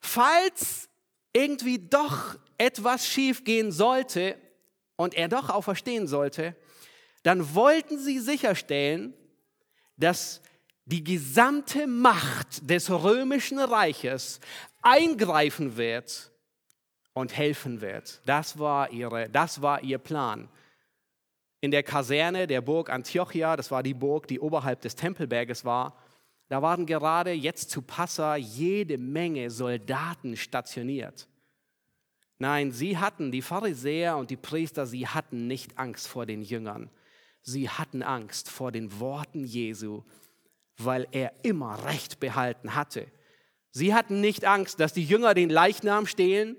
Falls 0.00 0.88
irgendwie 1.32 1.78
doch 1.78 2.36
etwas 2.58 3.06
schiefgehen 3.06 3.70
sollte 3.70 4.36
und 4.96 5.14
er 5.14 5.28
doch 5.28 5.48
auferstehen 5.48 6.08
sollte, 6.08 6.56
dann 7.22 7.54
wollten 7.54 8.00
sie 8.00 8.18
sicherstellen, 8.18 9.14
dass 9.96 10.42
die 10.84 11.02
gesamte 11.02 11.86
Macht 11.86 12.68
des 12.70 12.90
römischen 12.90 13.58
Reiches 13.58 14.40
eingreifen 14.82 15.76
wird 15.76 16.30
und 17.12 17.36
helfen 17.36 17.80
wird. 17.80 18.20
Das 18.24 18.58
war, 18.58 18.92
ihre, 18.92 19.28
das 19.28 19.62
war 19.62 19.82
ihr 19.82 19.98
Plan. 19.98 20.48
In 21.60 21.70
der 21.70 21.82
Kaserne 21.82 22.46
der 22.46 22.60
Burg 22.60 22.90
Antiochia, 22.90 23.56
das 23.56 23.70
war 23.70 23.82
die 23.82 23.94
Burg, 23.94 24.28
die 24.28 24.38
oberhalb 24.38 24.80
des 24.82 24.94
Tempelberges 24.94 25.64
war, 25.64 25.96
da 26.48 26.62
waren 26.62 26.86
gerade 26.86 27.32
jetzt 27.32 27.70
zu 27.70 27.82
Passa 27.82 28.36
jede 28.36 28.98
Menge 28.98 29.50
Soldaten 29.50 30.36
stationiert. 30.36 31.26
Nein, 32.38 32.70
sie 32.70 32.98
hatten, 32.98 33.32
die 33.32 33.42
Pharisäer 33.42 34.16
und 34.16 34.30
die 34.30 34.36
Priester, 34.36 34.86
sie 34.86 35.08
hatten 35.08 35.46
nicht 35.46 35.78
Angst 35.78 36.06
vor 36.06 36.26
den 36.26 36.42
Jüngern. 36.42 36.90
Sie 37.48 37.70
hatten 37.70 38.02
Angst 38.02 38.50
vor 38.50 38.72
den 38.72 38.98
Worten 38.98 39.44
Jesu, 39.44 40.02
weil 40.78 41.06
er 41.12 41.32
immer 41.44 41.84
Recht 41.84 42.18
behalten 42.18 42.74
hatte. 42.74 43.06
Sie 43.70 43.94
hatten 43.94 44.20
nicht 44.20 44.44
Angst, 44.44 44.80
dass 44.80 44.92
die 44.92 45.04
Jünger 45.04 45.32
den 45.32 45.48
Leichnam 45.48 46.08
stehlen. 46.08 46.56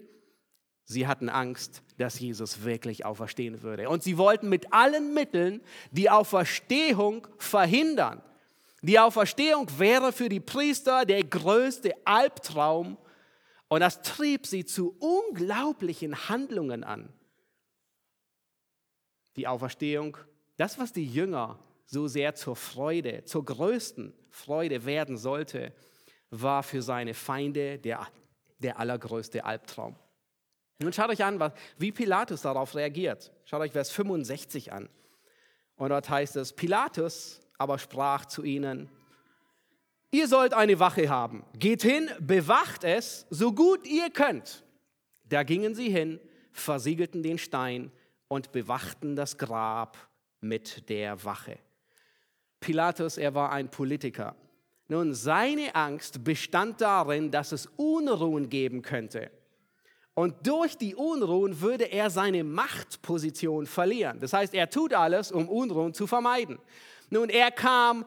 Sie 0.85 1.05
hatten 1.05 1.27
Angst, 1.27 1.83
dass 1.97 2.21
Jesus 2.21 2.63
wirklich 2.63 3.03
auferstehen 3.03 3.63
würde. 3.63 3.89
Und 3.89 4.01
sie 4.01 4.17
wollten 4.17 4.47
mit 4.47 4.71
allen 4.71 5.13
Mitteln 5.13 5.61
die 5.91 6.09
Auferstehung 6.09 7.27
verhindern. 7.37 8.23
Die 8.81 8.97
Auferstehung 8.97 9.67
wäre 9.77 10.13
für 10.13 10.29
die 10.29 10.39
Priester 10.39 11.03
der 11.03 11.25
größte 11.25 11.95
Albtraum 12.05 12.97
und 13.67 13.81
das 13.81 14.01
trieb 14.03 14.47
sie 14.47 14.63
zu 14.63 14.95
unglaublichen 14.99 16.29
Handlungen 16.29 16.85
an. 16.85 17.11
Die 19.35 19.47
Auferstehung 19.47 20.17
das, 20.57 20.77
was 20.77 20.91
die 20.91 21.05
Jünger 21.05 21.59
so 21.85 22.07
sehr 22.07 22.35
zur 22.35 22.55
Freude, 22.55 23.23
zur 23.23 23.45
größten 23.45 24.13
Freude 24.29 24.85
werden 24.85 25.17
sollte, 25.17 25.73
war 26.29 26.63
für 26.63 26.81
seine 26.81 27.13
Feinde 27.13 27.79
der, 27.79 28.05
der 28.59 28.79
allergrößte 28.79 29.45
Albtraum. 29.45 29.95
Nun 30.79 30.93
schaut 30.93 31.09
euch 31.09 31.23
an, 31.23 31.51
wie 31.77 31.91
Pilatus 31.91 32.41
darauf 32.41 32.75
reagiert. 32.75 33.31
Schaut 33.45 33.61
euch 33.61 33.71
Vers 33.71 33.91
65 33.91 34.73
an. 34.73 34.89
Und 35.75 35.89
dort 35.89 36.09
heißt 36.09 36.35
es, 36.35 36.53
Pilatus 36.53 37.41
aber 37.57 37.79
sprach 37.79 38.25
zu 38.25 38.43
ihnen, 38.43 38.89
ihr 40.11 40.27
sollt 40.27 40.53
eine 40.53 40.79
Wache 40.79 41.09
haben. 41.09 41.45
Geht 41.57 41.81
hin, 41.81 42.09
bewacht 42.19 42.83
es, 42.83 43.25
so 43.29 43.53
gut 43.53 43.87
ihr 43.87 44.09
könnt. 44.09 44.63
Da 45.23 45.43
gingen 45.43 45.73
sie 45.73 45.89
hin, 45.89 46.19
versiegelten 46.51 47.23
den 47.23 47.37
Stein 47.37 47.91
und 48.27 48.51
bewachten 48.51 49.15
das 49.15 49.37
Grab 49.37 49.97
mit 50.41 50.89
der 50.89 51.23
Wache. 51.23 51.59
Pilatus, 52.59 53.17
er 53.17 53.33
war 53.35 53.51
ein 53.51 53.69
Politiker. 53.69 54.35
Nun, 54.87 55.13
seine 55.13 55.75
Angst 55.75 56.23
bestand 56.23 56.81
darin, 56.81 57.29
dass 57.29 57.51
es 57.51 57.67
Unruhen 57.75 58.49
geben 58.49 58.81
könnte. 58.81 59.31
Und 60.13 60.47
durch 60.47 60.75
die 60.77 60.95
Unruhen 60.95 61.61
würde 61.61 61.85
er 61.85 62.09
seine 62.09 62.43
Machtposition 62.43 63.67
verlieren. 63.67 64.19
Das 64.19 64.33
heißt, 64.33 64.53
er 64.53 64.69
tut 64.69 64.93
alles, 64.93 65.31
um 65.31 65.47
Unruhen 65.47 65.93
zu 65.93 66.07
vermeiden. 66.07 66.57
Nun, 67.09 67.29
er 67.29 67.51
kam 67.51 68.05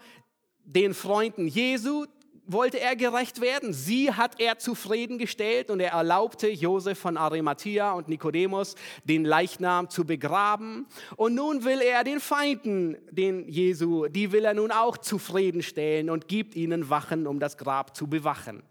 den 0.65 0.95
Freunden 0.95 1.47
Jesu, 1.47 2.07
wollte 2.53 2.81
er 2.81 2.97
gerecht 2.97 3.41
werden. 3.41 3.73
Sie 3.73 4.13
hat 4.13 4.41
er 4.41 4.59
zufriedengestellt 4.59 5.71
und 5.71 5.81
er 5.81 5.93
erlaubte 5.93 6.49
Josef 6.49 6.99
von 6.99 7.17
Arimathea 7.17 7.93
und 7.93 8.09
Nikodemus, 8.09 8.75
den 9.05 9.25
Leichnam 9.25 9.91
zu 9.91 10.05
begraben. 10.05 10.87
Und 11.17 11.35
nun 11.35 11.65
will 11.65 11.81
er 11.81 12.05
den 12.05 12.21
Feinden, 12.21 12.97
den 13.11 13.49
Jesu, 13.49 14.07
die 14.07 14.33
will 14.33 14.45
er 14.45 14.55
nun 14.55 14.71
auch 14.71 14.99
zufriedenstellen 14.99 16.11
und 16.11 16.29
gibt 16.29 16.55
ihnen 16.55 16.91
Wachen, 16.91 17.27
um 17.27 17.41
das 17.41 17.57
Grab 17.57 17.97
zu 17.97 18.07
bewachen. 18.07 18.63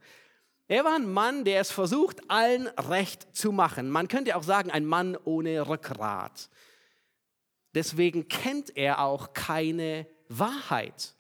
Er 0.68 0.84
war 0.84 0.96
ein 0.96 1.12
Mann, 1.12 1.46
der 1.46 1.62
es 1.62 1.72
versucht, 1.72 2.30
allen 2.30 2.68
recht 2.68 3.36
zu 3.36 3.52
machen. 3.52 3.90
Man 3.90 4.08
könnte 4.08 4.36
auch 4.36 4.44
sagen, 4.44 4.70
ein 4.70 4.86
Mann 4.86 5.18
ohne 5.24 5.68
Rückgrat. 5.68 6.50
Deswegen 7.74 8.28
kennt 8.28 8.78
er 8.78 9.04
auch 9.04 9.34
keine 9.34 10.08
Wahrheit. 10.28 11.16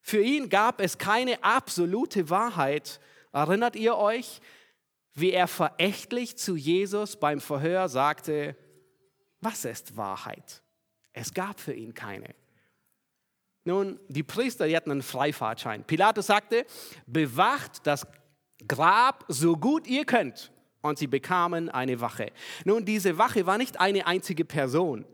Für 0.00 0.22
ihn 0.22 0.48
gab 0.48 0.80
es 0.80 0.98
keine 0.98 1.42
absolute 1.44 2.30
Wahrheit. 2.30 3.00
Erinnert 3.32 3.76
ihr 3.76 3.96
euch, 3.96 4.40
wie 5.14 5.32
er 5.32 5.48
verächtlich 5.48 6.36
zu 6.38 6.56
Jesus 6.56 7.18
beim 7.18 7.40
Verhör 7.40 7.88
sagte, 7.88 8.56
was 9.40 9.64
ist 9.64 9.96
Wahrheit? 9.96 10.62
Es 11.12 11.34
gab 11.34 11.60
für 11.60 11.72
ihn 11.72 11.94
keine. 11.94 12.34
Nun, 13.64 14.00
die 14.08 14.22
Priester, 14.22 14.66
die 14.66 14.76
hatten 14.76 14.90
einen 14.90 15.02
Freifahrtschein. 15.02 15.84
Pilatus 15.84 16.26
sagte, 16.26 16.64
bewacht 17.06 17.86
das 17.86 18.06
Grab 18.66 19.24
so 19.28 19.56
gut 19.56 19.86
ihr 19.86 20.04
könnt. 20.04 20.52
Und 20.82 20.98
sie 20.98 21.06
bekamen 21.06 21.68
eine 21.68 22.00
Wache. 22.00 22.32
Nun, 22.64 22.86
diese 22.86 23.18
Wache 23.18 23.44
war 23.46 23.58
nicht 23.58 23.78
eine 23.80 24.06
einzige 24.06 24.46
Person, 24.46 25.04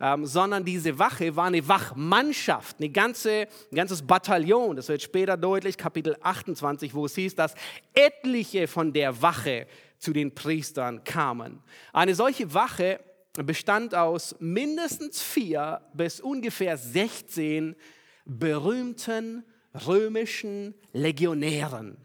ähm, 0.00 0.26
sondern 0.26 0.64
diese 0.64 0.98
Wache 0.98 1.36
war 1.36 1.46
eine 1.46 1.66
Wachmannschaft, 1.66 2.76
eine 2.78 2.90
ganze, 2.90 3.48
ein 3.70 3.76
ganzes 3.76 4.02
Bataillon. 4.02 4.76
Das 4.76 4.88
wird 4.88 5.02
später 5.02 5.36
deutlich, 5.36 5.76
Kapitel 5.76 6.16
28, 6.20 6.94
wo 6.94 7.06
es 7.06 7.14
hieß, 7.14 7.34
dass 7.34 7.54
etliche 7.94 8.68
von 8.68 8.92
der 8.92 9.22
Wache 9.22 9.66
zu 9.98 10.12
den 10.12 10.34
Priestern 10.34 11.04
kamen. 11.04 11.62
Eine 11.92 12.14
solche 12.14 12.52
Wache 12.52 13.00
bestand 13.34 13.94
aus 13.94 14.36
mindestens 14.38 15.22
vier 15.22 15.80
bis 15.94 16.20
ungefähr 16.20 16.76
16 16.76 17.76
berühmten 18.24 19.44
römischen 19.86 20.74
Legionären. 20.92 21.98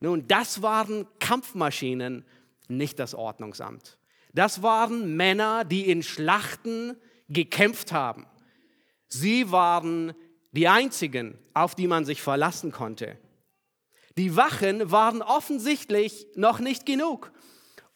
Nun, 0.00 0.26
das 0.28 0.62
waren 0.62 1.06
Kampfmaschinen, 1.18 2.24
nicht 2.68 2.98
das 2.98 3.14
Ordnungsamt. 3.14 3.98
Das 4.32 4.62
waren 4.62 5.16
Männer, 5.16 5.64
die 5.64 5.90
in 5.90 6.02
Schlachten 6.02 6.96
gekämpft 7.30 7.92
haben. 7.92 8.26
Sie 9.08 9.50
waren 9.50 10.14
die 10.52 10.68
einzigen, 10.68 11.38
auf 11.54 11.74
die 11.74 11.86
man 11.86 12.04
sich 12.04 12.20
verlassen 12.20 12.72
konnte. 12.72 13.16
Die 14.18 14.36
Wachen 14.36 14.90
waren 14.90 15.22
offensichtlich 15.22 16.26
noch 16.34 16.58
nicht 16.58 16.84
genug. 16.84 17.32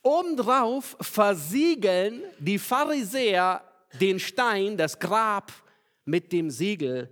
Obendrauf 0.02 0.96
versiegeln 1.00 2.22
die 2.38 2.58
Pharisäer 2.58 3.62
den 4.00 4.18
Stein, 4.18 4.76
das 4.76 4.98
Grab 4.98 5.52
mit 6.04 6.32
dem 6.32 6.50
Siegel 6.50 7.10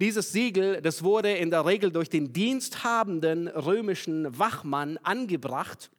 dieses 0.00 0.32
Siegel, 0.32 0.82
das 0.82 1.02
wurde 1.02 1.32
in 1.32 1.50
der 1.50 1.64
Regel 1.64 1.90
durch 1.90 2.10
den 2.10 2.32
diensthabenden 2.32 3.48
römischen 3.48 4.38
Wachmann 4.38 4.98
angebracht. 4.98 5.90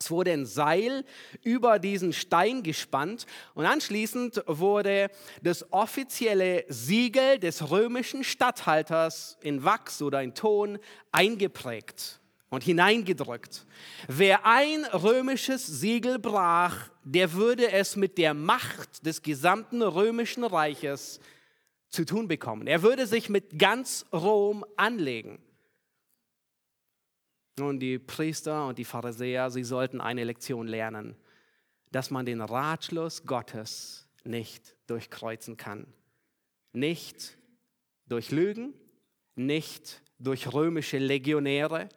Es 0.00 0.10
wurde 0.10 0.32
ein 0.32 0.46
Seil 0.46 1.04
über 1.42 1.78
diesen 1.78 2.12
Stein 2.12 2.62
gespannt 2.62 3.26
und 3.54 3.66
anschließend 3.66 4.42
wurde 4.46 5.10
das 5.42 5.72
offizielle 5.72 6.64
Siegel 6.68 7.38
des 7.38 7.70
römischen 7.70 8.24
Statthalters 8.24 9.38
in 9.42 9.64
Wachs 9.64 10.02
oder 10.02 10.22
in 10.22 10.34
Ton 10.34 10.78
eingeprägt 11.12 12.20
und 12.50 12.64
hineingedrückt. 12.64 13.64
Wer 14.08 14.44
ein 14.44 14.84
römisches 14.84 15.66
Siegel 15.66 16.18
brach, 16.18 16.90
der 17.02 17.32
würde 17.32 17.72
es 17.72 17.96
mit 17.96 18.18
der 18.18 18.34
Macht 18.34 19.06
des 19.06 19.22
gesamten 19.22 19.82
römischen 19.82 20.44
Reiches 20.44 21.20
zu 21.88 22.04
tun 22.04 22.28
bekommen. 22.28 22.66
Er 22.66 22.82
würde 22.82 23.06
sich 23.06 23.28
mit 23.28 23.58
ganz 23.58 24.04
Rom 24.12 24.64
anlegen. 24.76 25.38
Nun, 27.58 27.78
die 27.78 27.98
Priester 27.98 28.66
und 28.66 28.78
die 28.78 28.84
Pharisäer, 28.84 29.50
sie 29.50 29.64
sollten 29.64 30.00
eine 30.00 30.24
Lektion 30.24 30.66
lernen, 30.66 31.16
dass 31.90 32.10
man 32.10 32.24
den 32.24 32.40
Ratschluss 32.40 33.24
Gottes 33.24 34.08
nicht 34.24 34.76
durchkreuzen 34.86 35.56
kann. 35.56 35.86
Nicht 36.72 37.36
durch 38.06 38.30
Lügen, 38.30 38.72
nicht 39.34 40.02
durch 40.18 40.52
römische 40.52 40.98
Legionäre, 40.98 41.88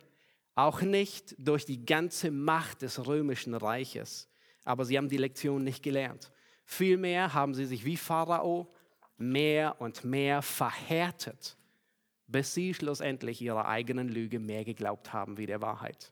auch 0.55 0.81
nicht 0.81 1.35
durch 1.37 1.65
die 1.65 1.85
ganze 1.85 2.31
Macht 2.31 2.81
des 2.81 3.05
römischen 3.05 3.53
Reiches. 3.53 4.29
Aber 4.63 4.85
sie 4.85 4.97
haben 4.97 5.09
die 5.09 5.17
Lektion 5.17 5.63
nicht 5.63 5.83
gelernt. 5.83 6.31
Vielmehr 6.65 7.33
haben 7.33 7.53
sie 7.53 7.65
sich 7.65 7.85
wie 7.85 7.97
Pharao 7.97 8.73
mehr 9.17 9.79
und 9.79 10.03
mehr 10.03 10.41
verhärtet, 10.41 11.57
bis 12.27 12.53
sie 12.53 12.73
schlussendlich 12.73 13.41
ihrer 13.41 13.67
eigenen 13.67 14.09
Lüge 14.09 14.39
mehr 14.39 14.65
geglaubt 14.65 15.13
haben 15.13 15.38
wie 15.38 15.45
der 15.45 15.61
Wahrheit. 15.61 16.11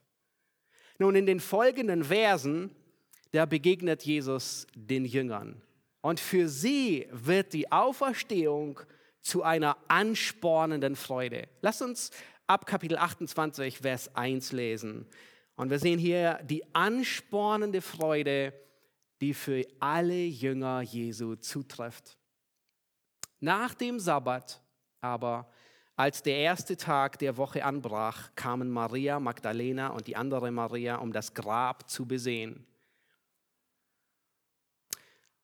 Nun, 0.98 1.16
in 1.16 1.26
den 1.26 1.40
folgenden 1.40 2.04
Versen, 2.04 2.70
da 3.32 3.46
begegnet 3.46 4.04
Jesus 4.04 4.66
den 4.74 5.04
Jüngern. 5.04 5.60
Und 6.02 6.20
für 6.20 6.48
sie 6.48 7.08
wird 7.10 7.52
die 7.52 7.72
Auferstehung 7.72 8.80
zu 9.20 9.42
einer 9.42 9.76
anspornenden 9.88 10.96
Freude. 10.96 11.48
Lass 11.62 11.82
uns 11.82 12.10
ab 12.46 12.66
Kapitel 12.66 12.98
28, 12.98 13.78
Vers 13.78 14.14
1 14.14 14.52
lesen. 14.52 15.06
Und 15.56 15.70
wir 15.70 15.78
sehen 15.78 15.98
hier 15.98 16.40
die 16.44 16.62
anspornende 16.74 17.80
Freude, 17.80 18.52
die 19.20 19.34
für 19.34 19.64
alle 19.80 20.24
Jünger 20.26 20.82
Jesu 20.82 21.36
zutrifft. 21.36 22.18
Nach 23.40 23.74
dem 23.74 23.98
Sabbat 23.98 24.60
aber, 25.00 25.50
als 25.96 26.22
der 26.22 26.36
erste 26.36 26.76
Tag 26.76 27.18
der 27.18 27.36
Woche 27.36 27.64
anbrach, 27.64 28.30
kamen 28.34 28.70
Maria 28.70 29.20
Magdalena 29.20 29.88
und 29.88 30.06
die 30.06 30.16
andere 30.16 30.50
Maria, 30.50 30.96
um 30.96 31.12
das 31.12 31.34
Grab 31.34 31.88
zu 31.88 32.06
besehen. 32.06 32.66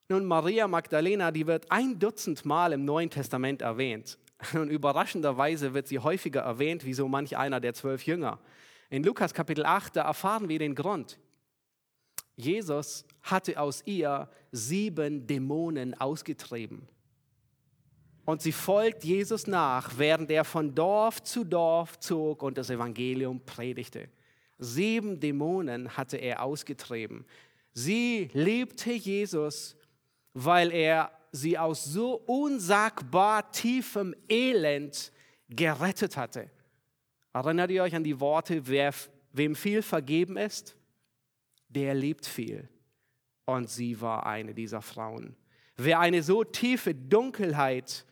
Nun, 0.08 0.24
Maria 0.24 0.66
Magdalena, 0.66 1.30
die 1.30 1.46
wird 1.46 1.70
ein 1.70 2.00
Dutzend 2.00 2.44
Mal 2.44 2.72
im 2.72 2.84
Neuen 2.84 3.10
Testament 3.10 3.62
erwähnt. 3.62 4.18
Und 4.54 4.68
überraschenderweise 4.68 5.72
wird 5.72 5.86
sie 5.86 6.00
häufiger 6.00 6.40
erwähnt 6.40 6.84
wie 6.84 6.94
so 6.94 7.06
manch 7.06 7.36
einer 7.36 7.60
der 7.60 7.74
zwölf 7.74 8.04
Jünger. 8.06 8.40
In 8.88 9.04
Lukas 9.04 9.34
Kapitel 9.34 9.64
8, 9.64 9.94
da 9.94 10.02
erfahren 10.02 10.48
wir 10.48 10.58
den 10.58 10.74
Grund. 10.74 11.20
Jesus 12.34 13.04
hatte 13.22 13.60
aus 13.60 13.82
ihr 13.86 14.28
sieben 14.50 15.28
Dämonen 15.28 15.94
ausgetrieben. 15.94 16.88
Und 18.30 18.40
sie 18.42 18.52
folgt 18.52 19.02
Jesus 19.02 19.48
nach, 19.48 19.98
während 19.98 20.30
er 20.30 20.44
von 20.44 20.72
Dorf 20.72 21.20
zu 21.20 21.42
Dorf 21.42 21.98
zog 21.98 22.44
und 22.44 22.56
das 22.56 22.70
Evangelium 22.70 23.44
predigte. 23.44 24.08
Sieben 24.56 25.18
Dämonen 25.18 25.96
hatte 25.96 26.16
er 26.16 26.40
ausgetrieben. 26.40 27.24
Sie 27.72 28.30
liebte 28.32 28.92
Jesus, 28.92 29.76
weil 30.32 30.70
er 30.70 31.10
sie 31.32 31.58
aus 31.58 31.82
so 31.82 32.22
unsagbar 32.24 33.50
tiefem 33.50 34.14
Elend 34.28 35.10
gerettet 35.48 36.16
hatte. 36.16 36.52
Erinnert 37.32 37.72
ihr 37.72 37.82
euch 37.82 37.96
an 37.96 38.04
die 38.04 38.20
Worte, 38.20 38.64
wer, 38.68 38.94
wem 39.32 39.56
viel 39.56 39.82
vergeben 39.82 40.36
ist, 40.36 40.76
der 41.68 41.94
liebt 41.94 42.26
viel. 42.26 42.68
Und 43.44 43.68
sie 43.68 44.00
war 44.00 44.24
eine 44.24 44.54
dieser 44.54 44.82
Frauen. 44.82 45.34
Wer 45.76 45.98
eine 45.98 46.22
so 46.22 46.44
tiefe 46.44 46.94
Dunkelheit 46.94 48.06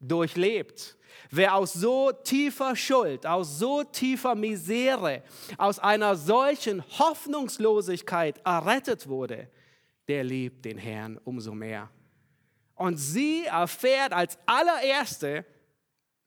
durchlebt. 0.00 0.96
Wer 1.30 1.54
aus 1.54 1.72
so 1.74 2.12
tiefer 2.12 2.74
Schuld, 2.74 3.26
aus 3.26 3.58
so 3.58 3.84
tiefer 3.84 4.34
Misere, 4.34 5.22
aus 5.58 5.78
einer 5.78 6.16
solchen 6.16 6.82
Hoffnungslosigkeit 6.98 8.40
errettet 8.44 9.08
wurde, 9.08 9.48
der 10.08 10.24
liebt 10.24 10.64
den 10.64 10.78
Herrn 10.78 11.18
umso 11.24 11.54
mehr. 11.54 11.90
Und 12.74 12.96
sie 12.96 13.44
erfährt 13.44 14.12
als 14.12 14.38
allererste, 14.46 15.44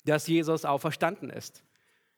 dass 0.05 0.27
Jesus 0.27 0.65
auferstanden 0.65 1.29
ist. 1.29 1.63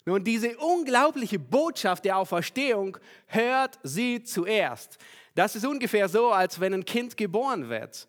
Nun, 0.05 0.23
diese 0.23 0.55
unglaubliche 0.57 1.39
Botschaft 1.39 2.05
der 2.05 2.17
Auferstehung 2.17 2.97
hört 3.25 3.79
sie 3.81 4.23
zuerst. 4.23 4.97
Das 5.33 5.55
ist 5.55 5.65
ungefähr 5.65 6.07
so, 6.07 6.31
als 6.31 6.59
wenn 6.59 6.73
ein 6.73 6.85
Kind 6.85 7.17
geboren 7.17 7.69
wird. 7.69 8.07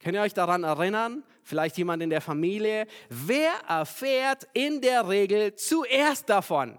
Könnt 0.00 0.14
ihr 0.14 0.22
euch 0.22 0.34
daran 0.34 0.64
erinnern? 0.64 1.24
Vielleicht 1.42 1.76
jemand 1.78 2.02
in 2.02 2.10
der 2.10 2.20
Familie. 2.20 2.86
Wer 3.08 3.52
erfährt 3.66 4.46
in 4.52 4.80
der 4.80 5.08
Regel 5.08 5.54
zuerst 5.54 6.28
davon? 6.28 6.78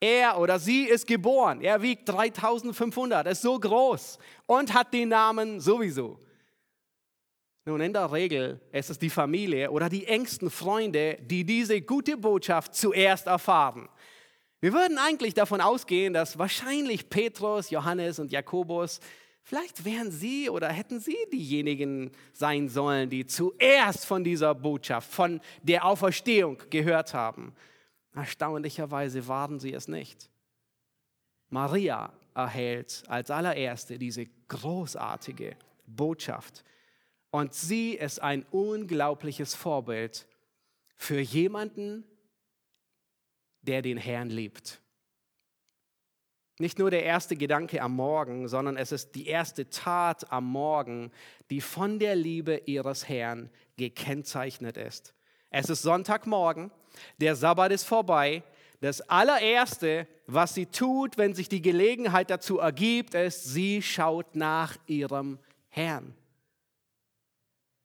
Er 0.00 0.38
oder 0.38 0.58
sie 0.58 0.84
ist 0.84 1.06
geboren. 1.06 1.60
Er 1.60 1.82
wiegt 1.82 2.08
3500, 2.08 3.26
ist 3.26 3.42
so 3.42 3.58
groß 3.58 4.18
und 4.46 4.72
hat 4.72 4.92
den 4.92 5.10
Namen 5.10 5.60
sowieso. 5.60 6.18
Nun, 7.66 7.82
in 7.82 7.92
der 7.92 8.10
Regel 8.10 8.60
ist 8.72 8.88
es 8.88 8.98
die 8.98 9.10
Familie 9.10 9.70
oder 9.70 9.90
die 9.90 10.06
engsten 10.06 10.50
Freunde, 10.50 11.18
die 11.20 11.44
diese 11.44 11.82
gute 11.82 12.16
Botschaft 12.16 12.74
zuerst 12.74 13.26
erfahren. 13.26 13.88
Wir 14.62 14.72
würden 14.72 14.98
eigentlich 14.98 15.34
davon 15.34 15.60
ausgehen, 15.60 16.12
dass 16.12 16.38
wahrscheinlich 16.38 17.08
Petrus, 17.08 17.70
Johannes 17.70 18.18
und 18.18 18.32
Jakobus 18.32 19.00
Vielleicht 19.42 19.84
wären 19.84 20.10
Sie 20.10 20.48
oder 20.48 20.68
hätten 20.68 21.00
Sie 21.00 21.16
diejenigen 21.32 22.12
sein 22.32 22.68
sollen, 22.68 23.10
die 23.10 23.26
zuerst 23.26 24.06
von 24.06 24.22
dieser 24.22 24.54
Botschaft, 24.54 25.10
von 25.10 25.40
der 25.62 25.84
Auferstehung 25.84 26.58
gehört 26.70 27.14
haben. 27.14 27.54
Erstaunlicherweise 28.14 29.26
waren 29.28 29.60
sie 29.60 29.72
es 29.72 29.88
nicht. 29.88 30.28
Maria 31.48 32.12
erhält 32.34 33.02
als 33.08 33.30
allererste 33.30 33.98
diese 33.98 34.26
großartige 34.48 35.56
Botschaft. 35.86 36.64
Und 37.30 37.54
sie 37.54 37.94
ist 37.94 38.20
ein 38.20 38.44
unglaubliches 38.50 39.54
Vorbild 39.54 40.26
für 40.96 41.20
jemanden, 41.20 42.04
der 43.62 43.82
den 43.82 43.96
Herrn 43.96 44.30
liebt. 44.30 44.80
Nicht 46.60 46.78
nur 46.78 46.90
der 46.90 47.04
erste 47.04 47.36
Gedanke 47.36 47.80
am 47.80 47.96
Morgen, 47.96 48.46
sondern 48.46 48.76
es 48.76 48.92
ist 48.92 49.14
die 49.14 49.26
erste 49.26 49.70
Tat 49.70 50.30
am 50.30 50.44
Morgen, 50.44 51.10
die 51.48 51.62
von 51.62 51.98
der 51.98 52.14
Liebe 52.14 52.60
ihres 52.66 53.08
Herrn 53.08 53.48
gekennzeichnet 53.78 54.76
ist. 54.76 55.14
Es 55.48 55.70
ist 55.70 55.80
Sonntagmorgen, 55.80 56.70
der 57.16 57.34
Sabbat 57.34 57.72
ist 57.72 57.84
vorbei. 57.84 58.42
Das 58.82 59.00
allererste, 59.00 60.06
was 60.26 60.52
sie 60.52 60.66
tut, 60.66 61.16
wenn 61.16 61.34
sich 61.34 61.48
die 61.48 61.62
Gelegenheit 61.62 62.28
dazu 62.28 62.58
ergibt, 62.58 63.14
ist, 63.14 63.44
sie 63.44 63.80
schaut 63.80 64.36
nach 64.36 64.76
ihrem 64.86 65.38
Herrn. 65.70 66.14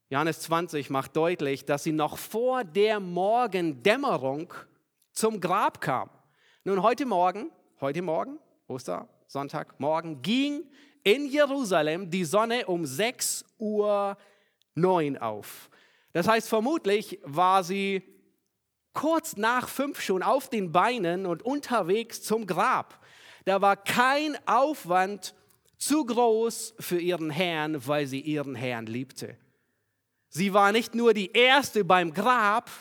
Johannes 0.09 0.41
20 0.41 0.89
macht 0.89 1.15
deutlich, 1.15 1.63
dass 1.63 1.85
sie 1.85 1.93
noch 1.93 2.17
vor 2.17 2.65
der 2.65 2.99
Morgendämmerung 2.99 4.53
zum 5.13 5.39
Grab 5.39 5.79
kam. 5.79 6.09
Nun, 6.65 6.83
heute 6.83 7.05
Morgen, 7.05 7.51
heute 7.79 8.01
Morgen 8.01 8.37
Ostersonntag, 8.67 9.79
morgen, 9.79 10.21
ging 10.21 10.63
in 11.03 11.27
Jerusalem 11.27 12.09
die 12.09 12.25
Sonne 12.25 12.65
um 12.65 12.85
6 12.85 13.45
Uhr 13.59 14.17
9 14.73 15.17
auf. 15.17 15.69
Das 16.13 16.27
heißt, 16.27 16.49
vermutlich 16.49 17.19
war 17.23 17.63
sie 17.63 18.03
kurz 18.93 19.35
nach 19.35 19.67
fünf 19.67 20.01
schon 20.01 20.23
auf 20.23 20.49
den 20.49 20.71
Beinen 20.71 21.25
und 21.25 21.43
unterwegs 21.43 22.23
zum 22.23 22.47
Grab. 22.47 23.05
Da 23.43 23.61
war 23.61 23.77
kein 23.77 24.35
Aufwand 24.47 25.35
zu 25.77 26.05
groß 26.05 26.75
für 26.79 26.99
ihren 26.99 27.29
Herrn, 27.29 27.85
weil 27.85 28.07
sie 28.07 28.21
ihren 28.21 28.55
Herrn 28.55 28.87
liebte. 28.87 29.37
Sie 30.29 30.53
war 30.53 30.71
nicht 30.71 30.95
nur 30.95 31.13
die 31.13 31.31
Erste 31.31 31.85
beim 31.85 32.13
Grab, 32.13 32.71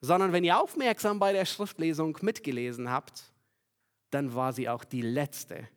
sondern 0.00 0.32
wenn 0.32 0.44
ihr 0.44 0.58
aufmerksam 0.58 1.18
bei 1.18 1.32
der 1.32 1.44
Schriftlesung 1.44 2.16
mitgelesen 2.22 2.90
habt, 2.90 3.24
dann 4.10 4.34
war 4.34 4.52
sie 4.52 4.68
auch 4.68 4.84
die 4.84 5.02
letzte 5.02 5.68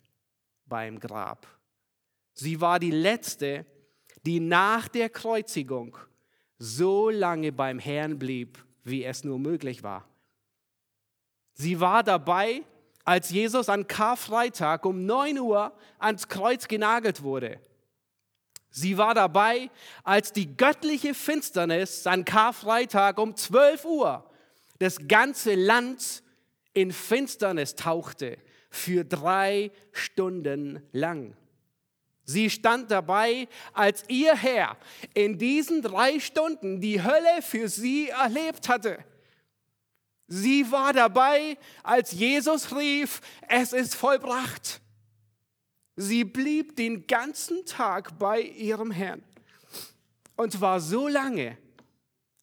beim 0.65 0.99
Grab. 0.99 1.47
Sie 2.33 2.61
war 2.61 2.79
die 2.79 2.91
letzte, 2.91 3.65
die 4.25 4.39
nach 4.39 4.87
der 4.87 5.09
Kreuzigung 5.09 5.97
so 6.57 7.09
lange 7.09 7.51
beim 7.51 7.79
Herrn 7.79 8.19
blieb, 8.19 8.63
wie 8.83 9.03
es 9.03 9.23
nur 9.23 9.39
möglich 9.39 9.83
war. 9.83 10.07
Sie 11.53 11.79
war 11.79 12.03
dabei, 12.03 12.63
als 13.03 13.29
Jesus 13.29 13.69
an 13.69 13.87
Karfreitag 13.87 14.85
um 14.85 15.05
9 15.05 15.39
Uhr 15.39 15.73
ans 15.97 16.27
Kreuz 16.27 16.67
genagelt 16.67 17.23
wurde. 17.23 17.59
Sie 18.69 18.97
war 18.97 19.13
dabei, 19.13 19.71
als 20.03 20.31
die 20.31 20.55
göttliche 20.55 21.13
Finsternis 21.13 22.05
an 22.05 22.23
Karfreitag 22.23 23.17
um 23.17 23.35
12 23.35 23.85
Uhr 23.85 24.31
das 24.77 25.07
ganze 25.07 25.55
Land 25.55 26.23
in 26.79 26.91
Finsternis 26.91 27.75
tauchte 27.75 28.37
für 28.69 29.03
drei 29.03 29.71
Stunden 29.91 30.81
lang. 30.91 31.35
Sie 32.23 32.49
stand 32.49 32.91
dabei, 32.91 33.47
als 33.73 34.03
ihr 34.07 34.35
Herr 34.35 34.77
in 35.13 35.37
diesen 35.37 35.81
drei 35.81 36.19
Stunden 36.19 36.79
die 36.79 37.03
Hölle 37.03 37.41
für 37.41 37.67
sie 37.67 38.09
erlebt 38.09 38.69
hatte. 38.69 39.03
Sie 40.27 40.71
war 40.71 40.93
dabei, 40.93 41.57
als 41.81 42.11
Jesus 42.11 42.75
rief, 42.75 43.19
es 43.47 43.73
ist 43.73 43.95
vollbracht. 43.95 44.79
Sie 45.95 46.23
blieb 46.23 46.75
den 46.75 47.07
ganzen 47.07 47.65
Tag 47.65 48.17
bei 48.19 48.39
ihrem 48.41 48.91
Herrn 48.91 49.23
und 50.39 50.53
zwar 50.53 50.79
so 50.79 51.09
lange 51.09 51.57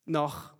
noch, 0.05 0.53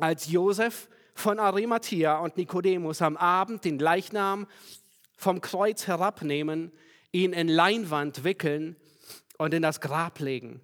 als 0.00 0.26
Josef 0.26 0.88
von 1.16 1.40
Arimathea 1.40 2.18
und 2.18 2.36
Nikodemus 2.36 3.02
am 3.02 3.16
Abend 3.16 3.64
den 3.64 3.78
Leichnam 3.78 4.46
vom 5.16 5.40
Kreuz 5.40 5.86
herabnehmen, 5.86 6.70
ihn 7.10 7.32
in 7.32 7.48
Leinwand 7.48 8.22
wickeln 8.22 8.76
und 9.38 9.54
in 9.54 9.62
das 9.62 9.80
Grab 9.80 10.20
legen. 10.20 10.60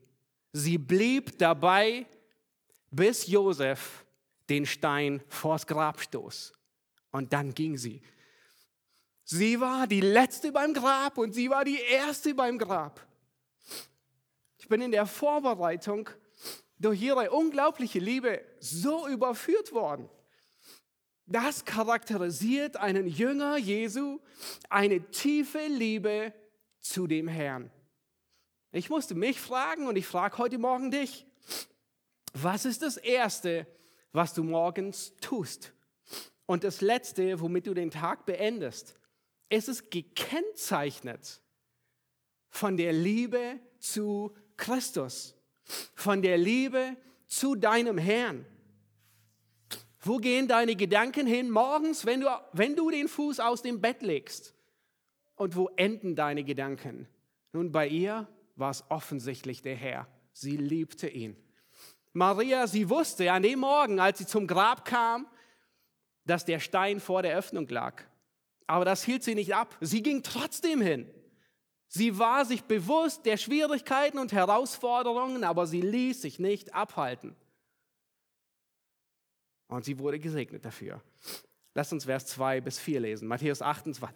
Sie 0.52 0.76
blieb 0.76 1.38
dabei, 1.38 2.06
bis 2.90 3.26
Josef 3.26 4.04
den 4.50 4.66
Stein 4.66 5.22
vors 5.28 5.66
Grab 5.66 6.00
stoß. 6.00 6.52
Und 7.10 7.32
dann 7.32 7.54
ging 7.54 7.78
sie. 7.78 8.02
Sie 9.24 9.58
war 9.58 9.86
die 9.86 10.02
letzte 10.02 10.52
beim 10.52 10.74
Grab 10.74 11.16
und 11.16 11.32
sie 11.32 11.48
war 11.48 11.64
die 11.64 11.80
erste 11.80 12.34
beim 12.34 12.58
Grab. 12.58 13.00
Ich 14.58 14.68
bin 14.68 14.82
in 14.82 14.92
der 14.92 15.06
Vorbereitung 15.06 16.10
durch 16.78 17.00
ihre 17.00 17.30
unglaubliche 17.30 18.00
Liebe 18.00 18.42
so 18.60 19.08
überführt 19.08 19.72
worden. 19.72 20.10
Das 21.26 21.64
charakterisiert 21.64 22.76
einen 22.76 23.06
Jünger 23.06 23.56
Jesu, 23.56 24.20
eine 24.68 25.10
tiefe 25.10 25.66
Liebe 25.66 26.32
zu 26.80 27.06
dem 27.06 27.28
Herrn. 27.28 27.70
Ich 28.72 28.90
musste 28.90 29.14
mich 29.14 29.40
fragen 29.40 29.86
und 29.86 29.96
ich 29.96 30.06
frage 30.06 30.38
heute 30.38 30.58
Morgen 30.58 30.90
dich, 30.90 31.26
was 32.32 32.64
ist 32.64 32.82
das 32.82 32.96
Erste, 32.96 33.66
was 34.12 34.34
du 34.34 34.42
morgens 34.42 35.14
tust? 35.20 35.72
Und 36.46 36.64
das 36.64 36.80
Letzte, 36.80 37.40
womit 37.40 37.66
du 37.66 37.74
den 37.74 37.90
Tag 37.90 38.26
beendest? 38.26 38.98
Es 39.48 39.68
ist 39.68 39.90
gekennzeichnet 39.90 41.40
von 42.48 42.76
der 42.76 42.92
Liebe 42.92 43.60
zu 43.78 44.34
Christus, 44.56 45.34
von 45.94 46.22
der 46.22 46.38
Liebe 46.38 46.96
zu 47.26 47.54
deinem 47.54 47.98
Herrn. 47.98 48.46
Wo 50.02 50.16
gehen 50.16 50.48
deine 50.48 50.74
Gedanken 50.74 51.26
hin 51.26 51.50
morgens, 51.50 52.04
wenn 52.04 52.20
du, 52.20 52.26
wenn 52.52 52.74
du 52.74 52.90
den 52.90 53.08
Fuß 53.08 53.38
aus 53.38 53.62
dem 53.62 53.80
Bett 53.80 54.02
legst? 54.02 54.54
Und 55.36 55.56
wo 55.56 55.68
enden 55.76 56.16
deine 56.16 56.42
Gedanken? 56.44 57.08
Nun, 57.52 57.70
bei 57.70 57.86
ihr 57.86 58.26
war 58.56 58.70
es 58.70 58.84
offensichtlich 58.88 59.62
der 59.62 59.76
Herr. 59.76 60.08
Sie 60.32 60.56
liebte 60.56 61.08
ihn. 61.08 61.36
Maria, 62.12 62.66
sie 62.66 62.90
wusste 62.90 63.30
an 63.32 63.42
dem 63.42 63.60
Morgen, 63.60 64.00
als 64.00 64.18
sie 64.18 64.26
zum 64.26 64.46
Grab 64.46 64.84
kam, 64.84 65.26
dass 66.24 66.44
der 66.44 66.60
Stein 66.60 67.00
vor 67.00 67.22
der 67.22 67.36
Öffnung 67.36 67.68
lag. 67.68 68.02
Aber 68.66 68.84
das 68.84 69.04
hielt 69.04 69.22
sie 69.22 69.34
nicht 69.34 69.54
ab. 69.54 69.76
Sie 69.80 70.02
ging 70.02 70.22
trotzdem 70.22 70.80
hin. 70.80 71.08
Sie 71.88 72.18
war 72.18 72.44
sich 72.44 72.64
bewusst 72.64 73.26
der 73.26 73.36
Schwierigkeiten 73.36 74.18
und 74.18 74.32
Herausforderungen, 74.32 75.44
aber 75.44 75.66
sie 75.66 75.80
ließ 75.80 76.22
sich 76.22 76.38
nicht 76.38 76.74
abhalten. 76.74 77.36
Und 79.72 79.86
sie 79.86 79.98
wurde 79.98 80.18
gesegnet 80.18 80.66
dafür. 80.66 81.00
Lass 81.72 81.90
uns 81.94 82.04
Vers 82.04 82.26
2 82.26 82.60
bis 82.60 82.78
4 82.78 83.00
lesen. 83.00 83.26
Matthäus 83.26 83.62
28. 83.62 84.14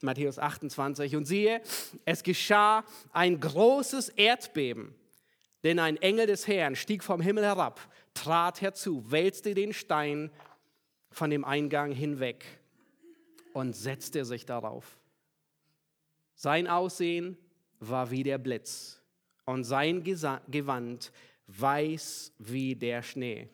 Matthäus 0.00 0.38
28. 0.38 1.16
Und 1.16 1.24
siehe, 1.24 1.60
es 2.04 2.22
geschah 2.22 2.84
ein 3.12 3.40
großes 3.40 4.10
Erdbeben, 4.10 4.94
denn 5.64 5.80
ein 5.80 5.96
Engel 5.96 6.26
des 6.26 6.46
Herrn 6.46 6.76
stieg 6.76 7.02
vom 7.02 7.20
Himmel 7.20 7.42
herab, 7.42 7.80
trat 8.14 8.60
herzu, 8.60 9.10
wälzte 9.10 9.54
den 9.54 9.72
Stein 9.72 10.30
von 11.10 11.30
dem 11.30 11.44
Eingang 11.44 11.90
hinweg 11.90 12.44
und 13.54 13.74
setzte 13.74 14.24
sich 14.24 14.46
darauf. 14.46 15.00
Sein 16.36 16.68
Aussehen 16.68 17.36
war 17.80 18.12
wie 18.12 18.22
der 18.22 18.38
Blitz 18.38 19.02
und 19.46 19.64
sein 19.64 20.04
Gewand 20.04 21.10
weiß 21.48 22.32
wie 22.38 22.76
der 22.76 23.02
Schnee. 23.02 23.48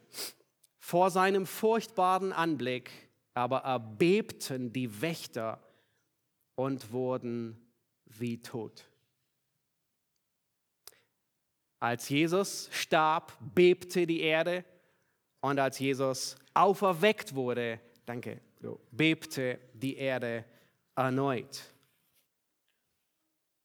Vor 0.90 1.12
seinem 1.12 1.46
furchtbaren 1.46 2.32
Anblick 2.32 2.90
aber 3.32 3.58
erbebten 3.58 4.72
die 4.72 5.00
Wächter 5.00 5.62
und 6.56 6.90
wurden 6.90 7.56
wie 8.06 8.42
tot. 8.42 8.88
Als 11.78 12.08
Jesus 12.08 12.68
starb, 12.72 13.38
bebte 13.54 14.04
die 14.04 14.22
Erde 14.22 14.64
und 15.38 15.60
als 15.60 15.78
Jesus 15.78 16.34
auferweckt 16.54 17.36
wurde, 17.36 17.78
danke, 18.04 18.40
bebte 18.90 19.60
die 19.72 19.94
Erde 19.94 20.44
erneut. 20.96 21.72